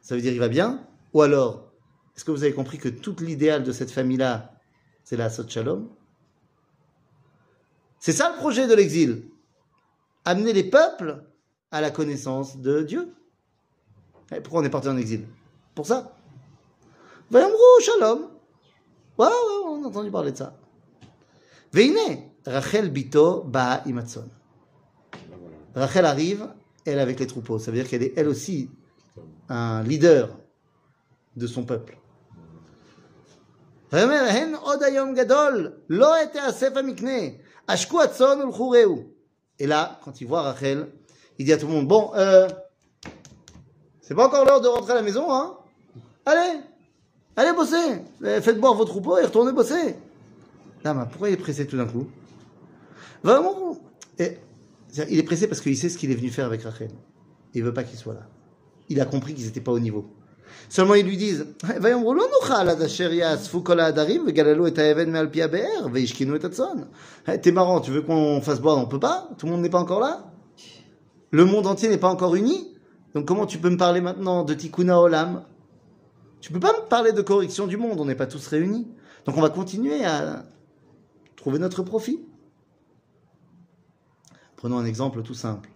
Ça 0.00 0.16
veut 0.16 0.20
dire 0.20 0.32
il 0.32 0.40
va 0.40 0.48
bien? 0.48 0.86
Ou 1.12 1.22
alors, 1.22 1.72
est-ce 2.16 2.24
que 2.24 2.32
vous 2.32 2.42
avez 2.42 2.52
compris 2.52 2.78
que 2.78 2.88
tout 2.88 3.16
l'idéal 3.20 3.62
de 3.62 3.70
cette 3.70 3.90
famille-là, 3.90 4.52
c'est 5.04 5.16
la 5.16 5.30
Sot 5.30 5.48
Shalom? 5.48 5.88
C'est 8.00 8.12
ça 8.12 8.32
le 8.32 8.38
projet 8.38 8.66
de 8.66 8.74
l'exil. 8.74 9.28
Amener 10.24 10.52
les 10.52 10.64
peuples 10.64 11.24
à 11.70 11.80
la 11.80 11.90
connaissance 11.90 12.58
de 12.58 12.82
Dieu. 12.82 13.14
Pourquoi 14.42 14.60
on 14.60 14.64
est 14.64 14.70
parti 14.70 14.88
en 14.88 14.96
exil? 14.96 15.26
Pour 15.74 15.86
ça. 15.86 16.16
Vayomru 17.30 17.56
shalom. 17.80 18.30
Ouais, 19.18 19.28
on 19.66 19.84
a 19.84 19.86
entendu 19.86 20.10
parler 20.10 20.32
de 20.32 20.38
ça. 20.38 20.58
Veine, 21.72 22.32
Rachel 22.44 22.90
Bito 22.90 23.44
ba 23.44 23.82
imatson. 23.86 24.28
Rachel 25.74 26.04
arrive, 26.04 26.48
elle 26.84 26.98
avec 26.98 27.20
les 27.20 27.26
troupeaux. 27.26 27.58
Ça 27.58 27.70
veut 27.70 27.76
dire 27.76 27.88
qu'elle 27.88 28.02
est 28.02 28.12
elle 28.16 28.28
aussi 28.28 28.70
un 29.48 29.82
leader 29.82 30.36
de 31.36 31.46
son 31.46 31.64
peuple. 31.64 31.98
Et 39.58 39.66
là, 39.66 40.00
quand 40.04 40.20
il 40.20 40.26
voit 40.26 40.42
Rachel, 40.42 40.88
il 41.38 41.44
dit 41.44 41.52
à 41.52 41.58
tout 41.58 41.66
le 41.66 41.72
monde, 41.72 41.88
bon, 41.88 42.10
euh, 42.14 42.48
c'est 44.00 44.14
pas 44.14 44.26
encore 44.26 44.44
l'heure 44.44 44.60
de 44.60 44.68
rentrer 44.68 44.92
à 44.92 44.96
la 44.96 45.02
maison, 45.02 45.30
hein 45.30 45.56
Allez, 46.24 46.60
allez 47.36 47.52
bosser, 47.52 48.00
faites 48.40 48.60
boire 48.60 48.74
vos 48.74 48.84
troupeaux 48.84 49.18
et 49.18 49.24
retournez 49.24 49.52
bosser. 49.52 49.96
Là, 50.84 50.94
pourquoi 51.10 51.28
il 51.28 51.34
est 51.34 51.36
pressé 51.38 51.66
tout 51.66 51.76
d'un 51.76 51.86
coup? 51.86 52.08
Vraiment? 53.22 53.76
Il 55.08 55.18
est 55.18 55.22
pressé 55.22 55.46
parce 55.46 55.60
qu'il 55.60 55.76
sait 55.76 55.88
ce 55.88 55.96
qu'il 55.96 56.10
est 56.10 56.14
venu 56.14 56.30
faire 56.30 56.46
avec 56.46 56.62
Rachel. 56.62 56.90
Il 57.54 57.58
il 57.58 57.64
veut 57.64 57.72
pas 57.72 57.84
qu'il 57.84 57.98
soit 57.98 58.14
là. 58.14 58.28
Il 58.88 59.00
a 59.00 59.04
compris 59.04 59.34
qu'ils 59.34 59.46
n'étaient 59.46 59.60
pas 59.60 59.72
au 59.72 59.78
niveau. 59.78 60.06
Seulement 60.68 60.94
ils 60.94 61.06
lui 61.06 61.16
disent 61.16 61.46
T'es 67.42 67.52
marrant, 67.52 67.80
tu 67.80 67.90
veux 67.90 68.02
qu'on 68.02 68.40
fasse 68.40 68.60
boire 68.60 68.78
On 68.78 68.86
peut 68.86 69.00
pas, 69.00 69.28
tout 69.38 69.46
le 69.46 69.52
monde 69.52 69.62
n'est 69.62 69.70
pas 69.70 69.80
encore 69.80 70.00
là? 70.00 70.30
Le 71.30 71.44
monde 71.44 71.66
entier 71.66 71.88
n'est 71.88 71.98
pas 71.98 72.10
encore 72.10 72.34
uni? 72.34 72.74
Donc 73.14 73.26
comment 73.26 73.46
tu 73.46 73.58
peux 73.58 73.70
me 73.70 73.76
parler 73.76 74.00
maintenant 74.00 74.44
de 74.44 74.54
Tikkuna 74.54 75.00
Olam? 75.00 75.44
Tu 76.40 76.52
peux 76.52 76.60
pas 76.60 76.72
me 76.72 76.88
parler 76.88 77.12
de 77.12 77.22
correction 77.22 77.66
du 77.66 77.76
monde, 77.76 78.00
on 78.00 78.04
n'est 78.04 78.14
pas 78.14 78.26
tous 78.26 78.46
réunis. 78.48 78.88
Donc 79.24 79.36
on 79.36 79.40
va 79.40 79.50
continuer 79.50 80.04
à 80.04 80.44
trouver 81.36 81.58
notre 81.58 81.82
profit. 81.82 82.20
Prenons 84.62 84.78
un 84.78 84.84
exemple 84.86 85.22
tout 85.22 85.34
simple. 85.34 85.68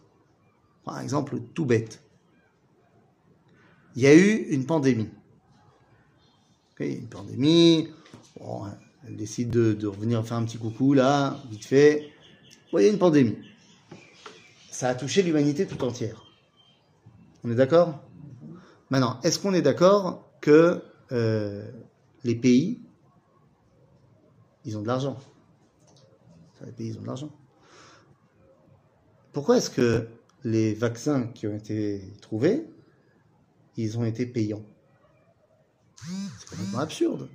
Un 0.86 1.02
exemple 1.02 1.40
tout 1.54 1.66
bête 1.66 2.06
il 3.96 4.02
y 4.02 4.06
a 4.06 4.14
eu 4.14 4.46
une 4.50 4.66
pandémie. 4.66 5.08
Ok, 6.72 6.86
une 6.86 7.08
pandémie, 7.08 7.88
elle 9.06 9.16
décide 9.16 9.48
de, 9.48 9.86
revenir 9.86 10.24
faire 10.24 10.36
un 10.36 10.44
petit 10.44 10.58
coucou 10.58 10.92
là, 10.92 11.42
vite 11.50 11.64
fait. 11.64 12.10
Y 12.74 12.76
a 12.76 12.88
une 12.88 12.98
pandémie. 12.98 13.38
Ça 14.70 14.90
a 14.90 14.94
touché 14.94 15.22
l'humanité 15.22 15.66
tout 15.66 15.82
entière. 15.82 16.22
On 17.42 17.50
est 17.50 17.54
d'accord? 17.54 17.98
Maintenant, 18.90 19.18
est-ce 19.22 19.38
qu'on 19.38 19.54
est 19.54 19.62
d'accord 19.62 20.30
que 20.42 20.82
euh, 21.12 21.66
les 22.22 22.34
pays, 22.34 22.82
ils 24.66 24.76
ont 24.76 24.82
de 24.82 24.86
l'argent? 24.86 25.16
Les 26.66 26.72
pays, 26.72 26.88
ils 26.88 26.98
ont 26.98 27.02
de 27.02 27.06
l'argent. 27.06 27.30
Pourquoi 29.36 29.58
est-ce 29.58 29.68
que 29.68 30.06
les 30.44 30.72
vaccins 30.72 31.26
qui 31.26 31.46
ont 31.46 31.54
été 31.54 32.00
trouvés, 32.22 32.64
ils 33.76 33.98
ont 33.98 34.04
été 34.06 34.24
payants? 34.24 34.64
C'est 36.38 36.48
complètement 36.48 36.78
absurde. 36.78 37.28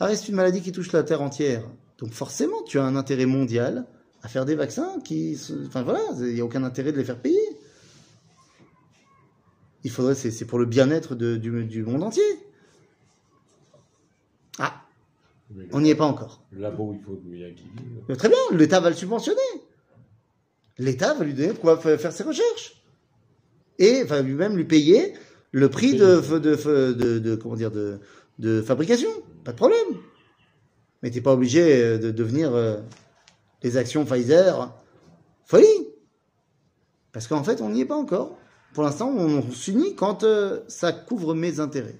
Ça 0.00 0.06
reste 0.06 0.28
une 0.28 0.34
maladie 0.34 0.60
qui 0.62 0.72
touche 0.72 0.90
la 0.90 1.04
terre 1.04 1.22
entière. 1.22 1.62
Donc 1.98 2.10
forcément, 2.10 2.64
tu 2.64 2.80
as 2.80 2.82
un 2.82 2.96
intérêt 2.96 3.26
mondial 3.26 3.86
à 4.24 4.26
faire 4.26 4.46
des 4.46 4.56
vaccins 4.56 4.98
qui... 5.04 5.38
Enfin 5.68 5.82
voilà, 5.84 6.00
il 6.18 6.34
n'y 6.34 6.40
a 6.40 6.44
aucun 6.44 6.64
intérêt 6.64 6.90
de 6.90 6.98
les 6.98 7.04
faire 7.04 7.22
payer. 7.22 7.38
Il 9.84 9.92
faudrait, 9.92 10.16
c'est 10.16 10.44
pour 10.44 10.58
le 10.58 10.66
bien-être 10.66 11.14
du, 11.14 11.38
du 11.38 11.84
monde 11.84 12.02
entier. 12.02 12.24
Ah, 14.58 14.82
on 15.70 15.82
n'y 15.82 15.90
est 15.90 15.94
pas 15.94 16.06
encore. 16.06 16.42
Labo, 16.50 16.96
il 16.98 17.00
faut 17.04 18.14
Très 18.16 18.28
bien, 18.28 18.38
l'État 18.50 18.80
va 18.80 18.90
le 18.90 18.96
subventionner. 18.96 19.67
L'État 20.78 21.14
va 21.14 21.24
lui 21.24 21.34
donner 21.34 21.48
de 21.52 21.58
quoi 21.58 21.78
faire 21.78 22.12
ses 22.12 22.22
recherches. 22.22 22.82
Et 23.78 24.04
va 24.04 24.22
lui-même 24.22 24.56
lui 24.56 24.64
payer 24.64 25.14
le 25.52 25.68
prix 25.68 25.94
de, 25.94 26.20
de, 26.20 26.38
de, 26.38 26.92
de- 26.92 27.18
de- 27.18 27.36
comment 27.36 27.56
dire, 27.56 27.70
de, 27.70 28.00
de 28.38 28.60
fabrication. 28.62 29.08
Pas 29.44 29.52
de 29.52 29.56
problème. 29.56 29.86
Mais 31.02 31.10
t'es 31.10 31.20
pas 31.20 31.32
obligé 31.32 31.82
euh, 31.82 31.98
de 31.98 32.10
devenir 32.10 32.54
euh, 32.54 32.78
les 33.62 33.76
actions 33.76 34.04
Pfizer. 34.04 34.72
Folie. 35.46 35.88
Parce 37.12 37.26
qu'en 37.26 37.42
fait, 37.44 37.60
on 37.60 37.70
n'y 37.70 37.80
est 37.82 37.86
pas 37.86 37.96
encore. 37.96 38.36
Pour 38.74 38.82
l'instant, 38.84 39.08
on 39.08 39.50
s'unit 39.50 39.94
quand 39.94 40.24
euh, 40.24 40.60
ça 40.68 40.92
couvre 40.92 41.34
mes 41.34 41.60
intérêts. 41.60 41.98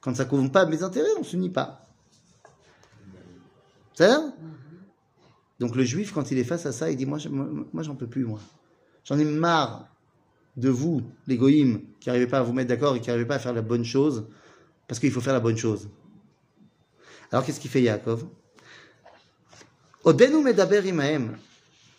Quand 0.00 0.16
ça 0.16 0.24
couvre 0.24 0.50
pas 0.50 0.66
mes 0.66 0.82
intérêts, 0.82 1.10
on 1.18 1.22
s'unit 1.22 1.50
pas. 1.50 1.86
C'est 3.94 4.08
ça 4.08 4.32
donc 5.62 5.76
le 5.76 5.84
juif, 5.84 6.12
quand 6.12 6.32
il 6.32 6.38
est 6.38 6.44
face 6.44 6.66
à 6.66 6.72
ça, 6.72 6.90
il 6.90 6.96
dit, 6.96 7.06
moi, 7.06 7.18
je, 7.18 7.28
moi 7.28 7.84
j'en 7.84 7.94
peux 7.94 8.08
plus, 8.08 8.24
moi. 8.24 8.40
J'en 9.04 9.16
ai 9.16 9.24
marre 9.24 9.86
de 10.56 10.68
vous, 10.68 11.02
les 11.28 11.38
qui 11.38 12.08
n'arrivez 12.08 12.26
pas 12.26 12.40
à 12.40 12.42
vous 12.42 12.52
mettre 12.52 12.68
d'accord 12.68 12.96
et 12.96 13.00
qui 13.00 13.10
n'arrivez 13.10 13.28
pas 13.28 13.36
à 13.36 13.38
faire 13.38 13.52
la 13.52 13.62
bonne 13.62 13.84
chose, 13.84 14.26
parce 14.88 14.98
qu'il 14.98 15.12
faut 15.12 15.20
faire 15.20 15.34
la 15.34 15.38
bonne 15.38 15.56
chose. 15.56 15.88
Alors 17.30 17.46
qu'est-ce 17.46 17.60
qu'il 17.60 17.70
fait 17.70 17.80
Yaakov? 17.80 18.26
Odenu 20.02 20.42
medaber 20.42 20.84
imaem. 20.84 21.38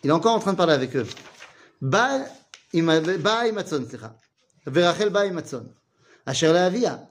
Il 0.02 0.10
est 0.10 0.12
encore 0.12 0.34
en 0.34 0.40
train 0.40 0.52
de 0.52 0.58
parler 0.58 0.74
avec 0.74 0.94
eux. 0.94 1.06
Ba 1.80 2.26
imatzon, 2.74 3.86
Verachel 4.66 5.08
ba 5.08 5.24
imatzon. 5.24 5.72
Asher 6.26 6.52
la 6.52 6.66
avia, 6.66 7.08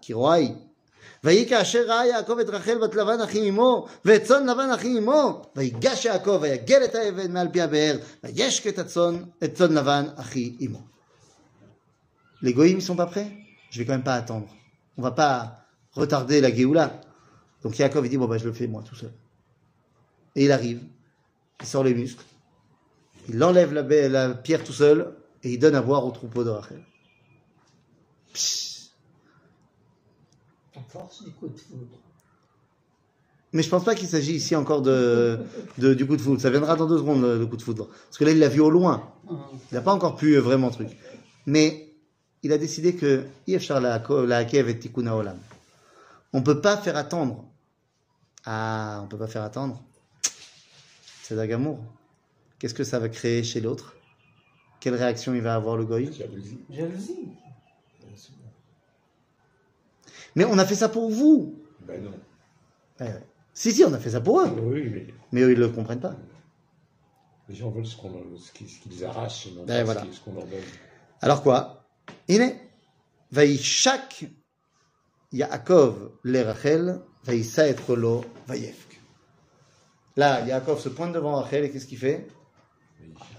ויהי 1.25 1.49
כאשר 1.49 1.85
ראה 1.87 2.07
יעקב 2.07 2.39
את 2.39 2.49
רחל 2.49 2.79
בת 2.79 2.95
לבן 2.95 3.21
אחי 3.21 3.49
אמו, 3.49 3.87
ואת 4.05 4.23
צאן 4.23 4.47
לבן 4.49 4.71
אחי 4.71 4.99
אמו, 4.99 5.43
ויגש 5.57 6.05
יעקב 6.05 6.39
ויגל 6.43 6.85
את 6.85 6.95
האבן 6.95 7.33
מעל 7.33 7.49
פי 7.53 7.61
הבאר, 7.61 7.99
וישק 8.25 8.67
את 8.67 8.79
הצאן, 8.79 9.25
את 9.45 9.55
צאן 9.55 9.73
לבן 9.73 10.05
אחי 10.17 10.57
אמו. 10.67 10.79
Les 12.43 12.53
goïms, 12.55 12.79
ils 12.79 12.83
sont 12.83 12.95
pas 12.97 13.07
prêts 13.07 13.33
Je 13.71 13.79
vais 13.79 13.85
quand 13.85 13.93
même 13.93 14.05
pas 14.05 14.15
attendre. 14.15 14.49
On 14.97 15.03
va 15.03 15.11
pas 15.11 15.65
retarder 15.93 16.41
la 16.41 16.55
Géoula. 16.55 17.01
Donc 17.63 17.77
Yaakov, 17.79 18.07
il 18.07 18.11
dit, 18.11 18.17
bon, 18.17 18.27
bah, 18.29 18.39
je 18.39 18.45
le 18.45 18.53
fais 18.53 18.69
moi 18.69 18.83
tout 18.89 18.95
seul. 18.95 19.13
Et 20.37 20.45
il 20.45 20.53
arrive, 20.53 20.81
il 21.61 21.67
sort 21.67 21.83
les 21.83 21.95
muscles, 21.95 22.25
il 23.29 23.43
enlève 23.43 23.73
la, 23.75 23.83
baie- 23.83 24.09
la 24.09 24.35
pierre 24.35 24.63
tout 24.63 24.73
seul, 24.73 25.17
et 25.43 25.51
il 25.55 25.59
donne 25.59 25.75
à 25.75 25.83
boire 25.83 26.07
au 26.07 26.13
troupeau 26.13 26.45
de 26.45 26.51
Rachel. 26.51 26.85
Psst. 28.33 28.72
Force 30.94 31.24
du 31.24 31.32
coup 31.32 31.48
de 31.48 31.58
foudre. 31.58 31.98
Mais 33.52 33.62
je 33.64 33.70
pense 33.70 33.84
pas 33.84 33.96
qu'il 33.96 34.08
s'agit 34.08 34.34
ici 34.36 34.56
encore 34.56 34.82
de, 34.82 35.40
de- 35.78 35.94
du 35.94 36.06
coup 36.08 36.16
de 36.16 36.22
foudre. 36.22 36.40
Ça 36.40 36.50
viendra 36.50 36.76
dans 36.76 36.88
deux 36.88 36.98
secondes, 37.00 37.22
le, 37.24 37.46
coup 37.46 37.58
de 37.58 37.62
foudre. 37.62 37.88
Parce 37.88 38.18
que 38.18 38.24
là, 38.26 38.32
il 38.32 38.40
l'a 38.40 38.48
vu 38.50 38.62
au 38.62 38.70
loin. 38.70 39.12
Il 39.30 39.74
n'a 39.76 39.82
pas 39.82 39.94
encore 39.94 40.16
pu 40.16 40.36
euh, 40.36 40.40
vraiment 40.42 40.70
truc. 40.70 40.90
Mais 41.46 41.94
il 42.44 42.52
a 42.52 42.58
décidé 42.58 42.96
que. 42.96 43.24
On 46.34 46.42
peut 46.42 46.62
pas 46.62 46.78
faire 46.78 46.98
attendre. 46.98 47.46
Ah, 48.46 49.02
on 49.04 49.08
peut 49.08 49.18
pas 49.18 49.28
faire 49.28 49.44
attendre. 49.44 49.82
C'est 51.24 51.36
d'agamour. 51.36 51.80
Qu'est-ce 52.60 52.74
que 52.74 52.84
ça 52.84 53.00
va 53.00 53.10
créer 53.10 53.44
chez 53.44 53.62
l'autre? 53.62 53.96
Quelle 54.80 54.96
réaction 54.96 55.34
il 55.34 55.42
va 55.42 55.56
avoir 55.56 55.78
le 55.78 55.86
goy? 55.86 56.12
Jalousie. 56.14 56.60
Jalousie. 56.70 57.28
Mais 60.36 60.46
on 60.46 60.58
a 60.58 60.66
fait 60.66 60.76
ça 60.76 60.90
pour 60.90 61.10
vous. 61.10 61.64
Ben 61.82 62.04
non. 62.04 62.12
Eh 63.02 63.06
si, 63.54 63.72
si, 63.72 63.84
on 63.84 63.94
a 63.94 64.00
fait 64.00 64.12
ça 64.12 64.22
pour 64.22 64.42
eux. 64.42 64.48
Ah 64.48 64.62
oui, 64.62 64.90
mais... 64.90 65.08
mais 65.32 65.42
eux, 65.42 65.52
ils 65.52 65.60
ne 65.60 65.66
le 65.66 65.70
comprennent 65.70 66.00
pas. 66.00 66.16
Les 67.50 67.56
gens 67.56 67.70
veulent 67.70 67.86
ce 67.86 67.98
qu'on 67.98 68.12
qu'ils 68.54 69.06
arrachent, 69.06 69.50
ben, 69.68 69.84
voilà. 69.84 70.06
ce 70.12 70.20
qu'on 70.22 70.34
leur 70.34 70.46
donne. 70.46 70.60
Alors 71.22 71.44
quoi? 71.44 71.86
Iné, 72.28 72.56
Vaishak 73.32 74.26
Yaakov 75.32 76.12
le 76.24 76.42
Rachel, 76.42 77.02
Vaïsa 77.24 77.66
lo 77.90 78.24
Vaïevk. 78.48 79.02
Là, 80.16 80.46
Yaakov 80.46 80.80
se 80.80 80.90
pointe 80.90 81.14
devant 81.14 81.36
Rachel 81.36 81.66
et 81.66 81.72
qu'est-ce 81.72 81.88
qu'il 81.88 81.98
fait? 81.98 82.28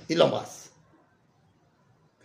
Il 0.09 0.18
l'embrasse. 0.18 0.72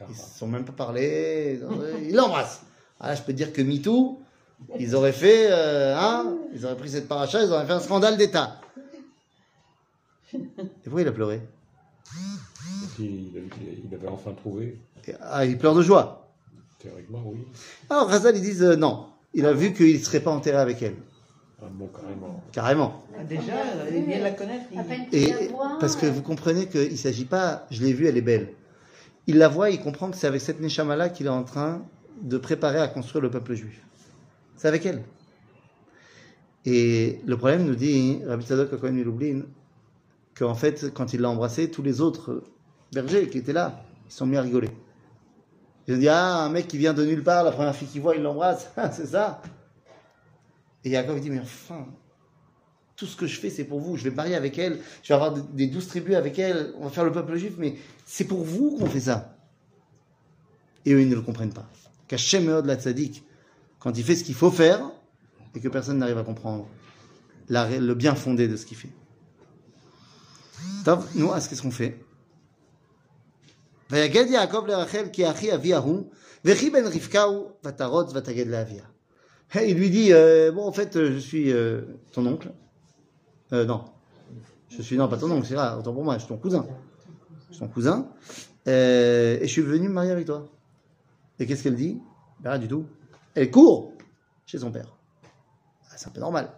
Ils 0.01 0.09
ne 0.09 0.13
se 0.13 0.38
sont 0.38 0.47
même 0.47 0.65
pas 0.65 0.74
parlé. 0.74 1.59
Il 2.01 2.15
l'embrasse. 2.15 2.61
Ah, 2.99 3.15
je 3.15 3.22
peux 3.22 3.34
dire 3.34 3.53
que 3.53 3.61
MeToo, 3.61 4.22
ils 4.78 4.95
auraient 4.95 5.12
fait, 5.14 5.47
euh, 5.51 5.95
hein, 5.97 6.36
ils 6.53 6.66
auraient 6.66 6.78
pris 6.78 6.89
cette 6.89 7.07
paracha, 7.07 7.43
ils 7.43 7.51
auraient 7.51 7.66
fait 7.66 7.74
un 7.74 7.80
scandale 7.80 8.18
d'État. 8.18 8.60
Et 10.34 10.39
pourquoi 10.84 11.01
il 11.01 11.07
a 11.07 11.12
pleuré? 11.12 11.41
Il, 12.99 13.05
il 13.05 13.38
avait- 13.38 13.78
il 13.89 13.93
avait 13.95 14.07
enfin 14.07 14.32
trouvé, 14.34 14.78
Et- 15.07 15.14
Ah, 15.22 15.45
il 15.45 15.57
pleure 15.57 15.74
de 15.76 15.82
joie. 15.82 16.28
théoriquement, 16.80 17.22
oui. 17.26 17.39
Alors, 17.89 18.07
Razal, 18.10 18.36
ils 18.36 18.41
disent 18.41 18.64
euh, 18.64 18.76
non. 18.76 19.07
Il 19.34 19.45
a 19.45 19.53
vu 19.53 19.74
qu'il 19.74 19.93
ne 19.97 20.03
serait 20.03 20.20
pas 20.20 20.32
enterré 20.32 20.57
avec 20.57 20.82
elle. 20.82 20.95
Un 21.64 21.68
bon 21.72 21.88
carrément. 21.88 22.43
Carrément. 22.51 23.03
Ah, 23.20 23.24
Déjà, 23.24 23.53
euh, 23.53 23.89
il 23.93 24.05
vient 24.05 24.20
de 24.20 24.24
la 24.24 24.32
connaître. 24.32 24.66
il- 24.72 24.80
À 24.80 24.84
peine 24.84 25.05
Et 25.12 25.34
parce 25.80 25.95
que 25.95 26.05
vous 26.05 26.22
comprenez 26.22 26.68
qu'il 26.68 26.91
ne 26.91 26.95
s'agit 26.97 27.26
pas, 27.26 27.66
je 27.72 27.82
l'ai 27.84 27.93
vue, 27.93 28.07
elle 28.07 28.18
est 28.18 28.22
belle. 28.22 28.49
Il 29.28 29.38
la 29.38 29.47
voit, 29.47 29.70
il 29.70 29.80
comprend 29.82 30.10
que 30.10 30.18
c'est 30.18 30.28
avec 30.28 30.41
cette 30.41 30.60
Neshama-là 30.62 31.10
qu'il 31.10 31.26
est 31.26 31.30
en 31.30 31.43
train 31.43 31.84
de 32.22 32.38
préparer 32.38 32.80
à 32.80 32.88
construire 32.88 33.22
le 33.22 33.30
peuple 33.30 33.53
juif. 33.55 33.82
C'est 34.60 34.68
avec 34.68 34.86
elle. 34.86 35.03
Et 36.66 37.22
le 37.26 37.38
problème, 37.38 37.64
nous 37.66 37.76
dit 37.76 38.20
Rabbi 38.28 38.45
Tzadok 38.45 38.74
Akohen 38.74 38.93
Milublin, 38.93 39.43
qu'en 40.38 40.53
fait, 40.53 40.93
quand 40.93 41.14
il 41.14 41.22
l'a 41.22 41.30
embrassée, 41.30 41.72
tous 41.72 41.82
les 41.82 42.01
autres 42.01 42.43
bergers 42.91 43.30
qui 43.30 43.38
étaient 43.38 43.53
là, 43.53 43.82
ils 44.05 44.12
sont 44.12 44.26
mis 44.26 44.36
à 44.36 44.41
rigoler. 44.41 44.70
Ils 45.88 45.95
ont 45.95 45.97
dit 45.97 46.10
Ah, 46.10 46.43
un 46.43 46.49
mec 46.49 46.68
qui 46.68 46.78
vient 46.78 46.93
de 46.93 47.05
nulle 47.05 47.24
part, 47.24 47.45
la 47.45 47.53
première 47.53 47.74
fille 47.74 47.88
qu'il 47.88 48.01
voit, 48.01 48.18
il 48.18 48.22
l'embrasse. 48.22 48.70
C'est 48.91 49.05
ça. 49.05 49.41
Et 50.84 50.89
Yaakov 50.89 51.22
dit, 51.22 51.30
mais 51.30 51.39
enfin, 51.39 51.88
tout 52.97 53.05
ce 53.05 53.16
que 53.16 53.28
je 53.28 53.39
fais, 53.39 53.49
c'est 53.49 53.64
pour 53.64 53.80
vous. 53.80 53.95
Je 53.95 54.03
vais 54.03 54.12
marier 54.14 54.36
avec 54.36 54.57
elle, 54.60 54.80
je 55.03 55.07
vais 55.07 55.14
avoir 55.14 55.32
des 55.36 55.68
douze 55.68 55.88
tribus 55.88 56.16
avec 56.16 56.38
elle, 56.38 56.74
on 56.80 56.84
va 56.84 56.89
faire 56.89 57.05
le 57.05 57.14
peuple 57.14 57.38
juif, 57.38 57.53
mais 57.57 57.76
c'est 58.05 58.26
pour 58.26 58.43
vous 58.43 58.78
qu'on 58.78 58.88
fait 58.88 58.99
ça. 58.99 59.38
Et 60.86 60.93
eux, 60.93 61.01
ils 61.01 61.10
ne 61.10 61.16
le 61.16 61.22
comprennent 61.22 61.53
pas. 61.53 61.70
Qu'Hachem 62.10 62.66
la 62.66 62.76
tzaddik, 62.76 63.24
quand 63.78 63.97
il 63.99 64.05
fait 64.05 64.16
ce 64.16 64.24
qu'il 64.24 64.34
faut 64.34 64.51
faire, 64.51 64.90
et 65.55 65.61
que 65.61 65.68
personne 65.68 65.99
n'arrive 65.99 66.18
à 66.18 66.24
comprendre 66.24 66.66
la- 67.49 67.78
le 67.78 67.95
bien 67.95 68.14
fondé 68.14 68.49
de 68.49 68.57
ce 68.57 68.66
qu'il 68.66 68.76
fait. 68.76 68.92
טוב, 70.84 71.07
נו, 71.14 71.34
אז 71.34 71.49
qu'est-ce 71.49 71.62
qu'on 71.62 71.70
fait 71.70 71.95
ויגד 73.90 74.24
יעקב 74.30 74.66
לרחל 74.66 75.05
כי 75.12 75.30
אחי 75.30 75.55
אביה 75.55 75.78
הוא, 75.78 76.11
וכי 76.45 76.70
בן 76.70 76.84
רבקה 76.86 77.22
הוא, 77.22 77.51
ותרוץ 77.64 78.11
ותגד 78.14 78.47
לאביה. 78.47 78.84
Il 79.57 79.76
lui 79.76 79.88
dit, 79.90 80.12
euh, 80.12 80.51
bon, 80.51 80.66
en 80.66 80.72
fait, 80.72 80.97
euh, 80.97 81.12
je 81.12 81.18
suis 81.18 81.53
euh, 81.53 81.82
ton 82.12 82.26
oncle. 82.26 82.51
Euh, 83.53 83.64
non. 83.64 83.84
Je 84.68 84.82
suis, 84.82 84.97
non, 84.97 85.07
pas 85.07 85.16
ton 85.16 85.30
oncle, 85.30 85.47
c'est 85.47 85.55
là, 85.55 85.78
autant 85.78 85.92
pour 85.92 86.03
moi, 86.03 86.14
je 86.14 86.20
suis 86.24 86.28
ton 86.28 86.38
cousin. 86.38 86.66
Je 87.51 87.55
suis 87.55 87.61
ton 87.61 87.68
cousin. 87.68 88.09
Euh, 88.66 89.38
et 89.40 89.47
je 89.47 89.53
suis 89.53 89.62
venu 89.62 89.88
me 89.88 89.95
marier 89.95 90.11
avec 90.11 90.26
toi. 90.26 90.49
Et 91.38 91.47
qu'est-ce 91.47 91.62
qu'elle 91.62 91.76
dit 91.76 92.01
Ben, 92.40 92.51
Rien 92.51 92.59
du 92.59 92.66
tout. 92.66 92.84
Elle 93.34 93.51
court 93.51 93.92
chez 94.47 94.59
son 94.59 94.70
père. 94.70 94.88
Ah, 95.90 95.95
C'est 95.97 96.09
un 96.09 96.11
peu 96.11 96.20
normal. 96.20 96.49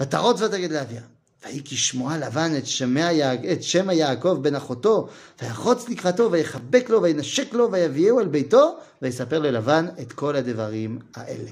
ותרוץ 0.00 0.40
ותגד 0.40 0.72
לאביה. 0.72 1.02
ויהי 1.44 1.62
כשמוע 1.64 2.18
לבן 2.18 2.50
את, 2.58 2.66
שמע, 2.66 3.12
יע- 3.12 3.52
את 3.52 3.62
שמא 3.62 3.92
יעקב 3.92 4.38
בן 4.42 4.54
אחותו, 4.54 5.08
ויחוץ 5.42 5.88
לקראתו, 5.88 6.32
ויחבק 6.32 6.90
לו, 6.90 7.02
וינשק 7.02 7.54
לו, 7.54 7.72
ויביאהו 7.72 8.20
אל 8.20 8.26
ביתו, 8.28 8.76
ויספר 9.02 9.38
ללבן 9.38 9.86
את 10.02 10.12
כל 10.12 10.36
הדברים 10.36 10.98
האלה. 11.14 11.50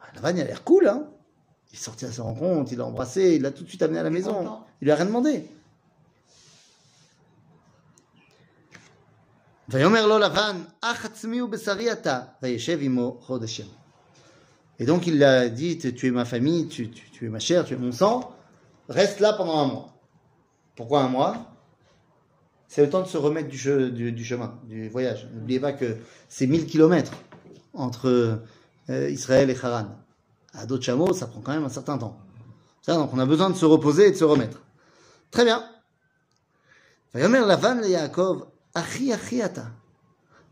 Ah, 0.00 0.16
Lavan, 0.16 0.36
il 0.36 0.40
a 0.40 0.44
l'air 0.44 0.64
cool, 0.64 0.86
hein 0.88 1.02
Il 1.70 1.76
est 1.76 1.82
sorti 1.82 2.06
à 2.06 2.12
sa 2.12 2.22
rencontre, 2.22 2.72
il 2.72 2.78
l'a 2.78 2.84
embrassé, 2.86 3.34
il 3.36 3.42
l'a 3.42 3.50
tout 3.50 3.62
de 3.64 3.68
suite 3.68 3.82
amené 3.82 3.98
à 3.98 4.02
la 4.04 4.10
maison. 4.10 4.32
Content. 4.32 4.64
Il 4.80 4.84
lui 4.86 4.92
a 4.92 4.96
rien 4.96 5.06
demandé. 5.06 5.44
ויאמר 9.68 10.06
לו 10.06 10.18
לבן, 10.18 10.62
אח 10.80 11.04
עצמי 11.04 11.42
ובשרי 11.42 11.92
אתה, 11.92 12.20
וישב 12.42 12.78
עמו 12.80 13.18
חודשים. 13.20 13.66
Et 14.80 14.86
donc 14.86 15.06
il 15.08 15.22
a 15.24 15.48
dit, 15.48 15.76
tu 15.78 16.06
es 16.06 16.10
ma 16.12 16.24
famille, 16.24 16.68
tu, 16.68 16.88
tu- 16.90 17.10
tu 17.10 17.26
es 17.26 17.28
ma 17.28 17.40
chair, 17.40 17.64
tu 17.64 17.74
es 17.74 17.76
mon 17.76 17.90
sang, 17.92 18.32
reste 18.88 19.18
là 19.20 19.32
pendant 19.32 19.58
un 19.64 19.66
mois. 19.66 19.88
Pourquoi 20.76 21.00
un 21.02 21.08
mois 21.08 21.34
C'est 22.68 22.82
le 22.84 22.90
temps 22.90 23.02
de 23.02 23.08
se 23.08 23.16
remettre 23.16 23.48
du, 23.48 23.58
che- 23.58 23.90
du- 23.90 24.12
du 24.12 24.24
chemin, 24.24 24.50
du 24.64 24.88
voyage. 24.88 25.28
N'oubliez 25.34 25.58
pas 25.58 25.72
que 25.72 25.96
c'est 26.28 26.46
1000 26.46 26.66
kilomètres 26.66 27.12
entre 27.74 28.06
euh, 28.90 29.10
Israël 29.10 29.50
et 29.50 29.56
Haran. 29.60 29.88
À 30.54 30.64
d'autres 30.64 30.84
chameaux, 30.84 31.12
ça 31.12 31.26
prend 31.26 31.40
quand 31.40 31.52
même 31.52 31.64
un 31.64 31.68
certain 31.80 31.98
temps. 31.98 32.16
Ça, 32.82 32.94
donc 32.94 33.10
on 33.12 33.18
a 33.18 33.26
besoin 33.26 33.50
de 33.50 33.56
se 33.56 33.64
reposer 33.64 34.06
et 34.06 34.10
de 34.12 34.16
se 34.16 34.24
remettre. 34.24 34.60
Très 35.32 35.44
bien. 35.44 35.62
ויאמר 37.14 37.46
לבן 37.46 37.80
ליעקב, 37.80 38.42
אחי 38.74 39.14
אחי 39.14 39.44
אתה, 39.44 39.64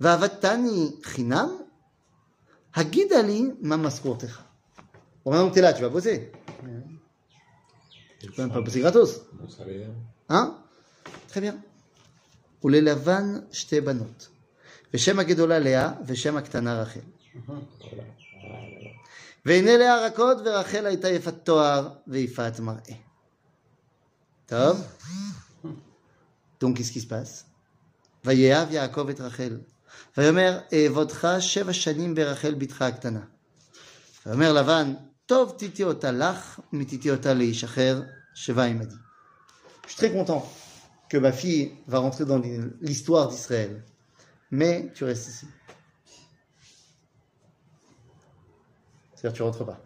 ועבדתני 0.00 0.96
חינם, 1.02 1.48
הגידה 2.74 3.22
לי 3.22 3.42
מה 3.60 3.76
משכורתך. 3.76 4.42
Bon, 5.24 5.32
maintenant 5.32 5.50
que 5.50 5.54
t'es 5.54 5.60
là, 5.60 5.72
tu 5.72 5.82
vas 5.82 5.88
bosser. 5.88 6.30
Tu 8.20 8.30
peux 8.30 8.42
même 8.42 8.52
pas 8.52 8.60
bosser 8.60 8.80
gratos. 8.80 9.10
Mon 9.40 9.48
salaire. 9.48 9.90
Hein 10.28 10.56
Très 11.28 11.40
bien. 11.40 11.56
וללבן 12.64 13.40
שתי 13.52 13.80
בנות, 13.80 14.28
ושם 14.94 15.18
הגדולה 15.18 15.58
לאה, 15.58 15.92
ושם 16.06 16.36
הקטנה 16.36 16.82
רחל. 16.82 17.00
Voilà. 17.48 18.02
והנה 19.46 19.76
לאה 19.76 20.06
רכות, 20.06 20.38
ורחל 20.44 20.86
הייתה 20.86 21.08
יפת 21.08 21.34
תואר 21.44 21.88
ויפת 22.06 22.60
מראה. 22.60 22.94
טוב? 24.46 24.82
Donc, 26.60 26.76
qu'est-ce 26.76 26.92
qui 26.92 27.00
se 27.00 27.06
passe? 27.06 27.44
ויאהב 28.24 28.72
יעקב 28.72 29.08
את 29.08 29.20
רחל, 29.20 29.58
ויאמר, 30.16 30.58
אעבודך 30.72 31.28
שבע 31.40 31.72
שנים 31.72 32.14
ברחל 32.14 32.54
בתך 32.54 32.82
הקטנה. 32.82 33.20
ויאמר 34.26 34.52
לבן, 34.52 34.94
טוב 35.26 35.54
תיתי 35.58 35.84
אותה 35.84 36.12
לך, 36.12 36.60
מתיתי 36.72 37.10
אותה 37.10 37.34
לאיש 37.34 37.64
אחר, 37.64 38.02
שבה 38.34 38.64
עמדי. 38.64 38.94
Je 39.86 39.92
suis 39.92 39.96
très 39.98 40.12
content 40.12 40.42
que 41.08 41.16
ma 41.16 41.30
fille 41.32 41.72
va 41.86 41.98
rentrer 41.98 42.24
dans 42.24 42.40
l'histoire 42.80 43.28
d'Israël. 43.28 43.82
Mais 44.50 44.90
tu 44.94 45.04
restes 45.04 45.28
ici. 45.28 45.46
C'est-à-dire 49.14 49.36
tu 49.36 49.42
rentres 49.42 49.64
pas. 49.64 49.80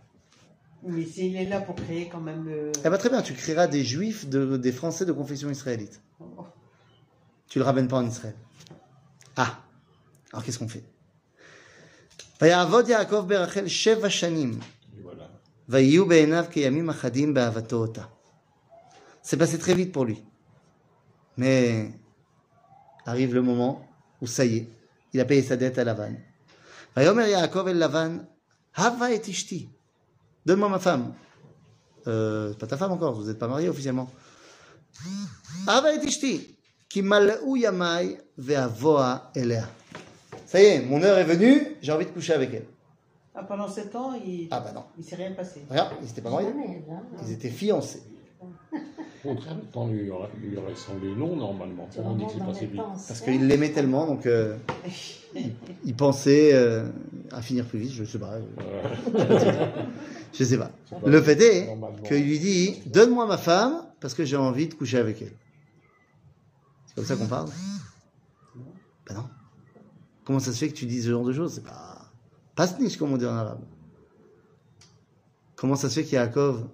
Mais 0.82 1.04
s'il 1.04 1.36
est 1.36 1.44
là 1.44 1.60
pour 1.60 1.74
créer 1.76 2.08
quand 2.08 2.20
même 2.20 2.44
le. 2.48 2.72
Eh 2.84 2.88
ben 2.88 2.96
très 2.96 3.10
bien, 3.10 3.20
tu 3.20 3.34
créeras 3.34 3.66
des 3.66 3.84
juifs, 3.84 4.28
de- 4.28 4.56
des 4.56 4.72
Français 4.72 5.04
de 5.04 5.12
confession 5.12 5.50
israélite. 5.50 6.00
Tu 7.48 7.58
le 7.58 7.64
ramènes 7.64 7.88
pas 7.88 7.98
en 7.98 8.06
Israël. 8.06 8.36
Ah, 9.36 9.58
alors 10.32 10.44
qu'est-ce 10.44 10.58
qu'on 10.58 10.68
fait 10.68 10.84
ויעבוד 12.42 12.88
יעקב 12.88 13.24
ברחל 13.28 13.68
שבע 13.68 14.10
שנים, 14.10 14.58
Et 14.60 15.02
voilà. 15.02 15.24
ויהיו 15.68 16.06
בעיניו 16.06 16.44
כימים 16.50 16.90
אחדים 16.90 17.34
באהבתו 17.34 17.76
אותה. 17.76 18.04
C'est 19.22 19.36
passé 19.36 19.58
très 19.58 19.74
vite 19.74 19.92
pour 19.92 20.06
lui. 20.06 20.22
Mais 21.36 21.92
arrive 23.04 23.34
le 23.34 23.42
moment 23.42 23.86
où 24.22 24.26
ça 24.26 24.44
y 24.44 24.56
est, 24.56 24.68
il 25.12 25.20
a 25.20 25.24
payé 25.24 25.42
sa 25.42 25.56
dette 25.56 25.78
à 25.78 25.84
Lavan. 25.84 26.14
ויאמר 26.96 27.22
יעקב 27.22 27.66
אל 27.66 27.84
לבן, 27.84 28.18
הבה 28.76 29.14
את 29.14 29.28
אשתי, 29.28 29.68
donne-moi 30.46 30.68
ma 30.68 30.78
femme. 30.78 31.12
Euh, 32.06 32.50
c'est 32.50 32.58
pas 32.58 32.66
ta 32.66 32.76
femme 32.76 32.92
encore, 32.92 33.14
vous 33.14 33.26
n'êtes 33.26 33.38
pas 33.38 33.48
mariés 33.48 33.68
officiellement. 33.68 34.10
הבה 35.66 35.94
את 35.94 36.04
אשתי, 36.08 36.53
Qui 36.89 37.01
yamai 37.01 38.17
ve'avoa 38.37 39.31
elea. 39.35 39.67
Ça 40.45 40.61
y 40.61 40.65
est, 40.65 40.81
mon 40.81 41.01
heure 41.03 41.17
est 41.17 41.23
venue, 41.23 41.75
j'ai 41.81 41.91
envie 41.91 42.05
de 42.05 42.11
coucher 42.11 42.33
avec 42.33 42.53
elle. 42.53 42.65
Ah, 43.33 43.43
pendant 43.43 43.67
7 43.67 43.95
ans, 43.95 44.13
il 44.25 44.47
ah, 44.51 44.61
bah 44.61 44.71
non. 44.73 44.83
il 44.97 45.03
s'est 45.03 45.17
rien 45.17 45.31
passé. 45.33 45.61
Regarde, 45.69 45.93
ils 46.01 46.07
n'étaient 46.07 46.21
pas 46.21 46.29
mariés. 46.29 46.47
Ils 47.23 47.33
étaient 47.33 47.49
fiancés. 47.49 48.03
Au 49.25 49.29
contraire, 49.29 49.55
le 49.55 49.71
temps 49.71 49.87
lui 49.87 50.09
aurait, 50.09 50.29
lui 50.41 50.55
aurait 50.55 50.75
semblé 50.75 51.13
long 51.13 51.35
normalement. 51.35 51.89
On 51.97 52.15
dit 52.15 52.25
que 52.25 52.31
c'est 52.33 52.45
passé 52.45 52.65
vite. 52.67 52.81
Parce 52.81 53.21
qu'il 53.21 53.47
l'aimait 53.47 53.71
tellement, 53.71 54.05
donc 54.05 54.25
euh, 54.25 54.55
il, 55.35 55.51
il, 55.83 55.95
pensait 55.95 56.51
euh, 56.53 56.85
à 57.31 57.41
finir 57.41 57.65
plus 57.65 57.79
vite, 57.79 57.91
je 57.91 58.03
sais 58.05 58.19
pas. 58.19 58.35
Je, 59.17 60.39
je 60.39 60.43
sais 60.43 60.57
pas. 60.57 60.71
Le 61.05 61.21
fait 61.21 61.41
est 61.41 61.75
qu'il 62.07 62.23
lui 62.23 62.39
dit 62.39 62.81
Donne-moi 62.85 63.25
ma 63.25 63.37
femme 63.37 63.85
parce 63.99 64.13
que 64.13 64.23
j'ai 64.23 64.37
envie 64.37 64.67
de 64.67 64.75
coucher 64.75 64.99
avec 64.99 65.21
elle. 65.21 65.33
C'est 66.95 67.01
comme 67.01 67.05
ça 67.05 67.15
qu'on 67.17 67.27
parle 67.27 67.49
Ben 69.07 69.15
non. 69.15 69.29
Comment 70.23 70.39
ça 70.39 70.53
se 70.53 70.57
fait 70.57 70.69
que 70.69 70.75
tu 70.75 70.85
dises 70.85 71.05
ce 71.05 71.09
genre 71.09 71.25
de 71.25 71.33
choses? 71.33 71.55
C'est 71.55 71.63
pas. 71.63 72.11
Pas 72.55 72.67
snitch, 72.67 72.97
comme 72.97 73.11
on 73.11 73.17
dit 73.17 73.25
en 73.25 73.35
arabe. 73.35 73.61
Comment 75.55 75.75
ça 75.75 75.89
se 75.89 75.95
fait 75.95 76.05
qu'Yaakov, 76.05 76.67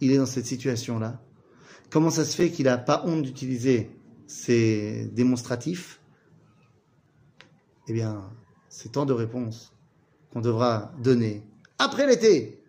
il 0.00 0.10
est 0.10 0.18
dans 0.18 0.26
cette 0.26 0.46
situation-là? 0.46 1.20
Comment 1.90 2.10
ça 2.10 2.24
se 2.24 2.34
fait 2.34 2.50
qu'il 2.50 2.64
n'a 2.64 2.76
pas 2.76 3.04
honte 3.06 3.22
d'utiliser 3.22 3.90
ces 4.26 5.06
démonstratifs? 5.12 6.00
Eh 7.88 7.92
bien, 7.92 8.28
c'est 8.68 8.92
tant 8.92 9.06
de 9.06 9.12
réponses 9.12 9.72
qu'on 10.32 10.40
devra 10.40 10.92
donner 11.00 11.44
après 11.78 12.06
l'été. 12.06 12.60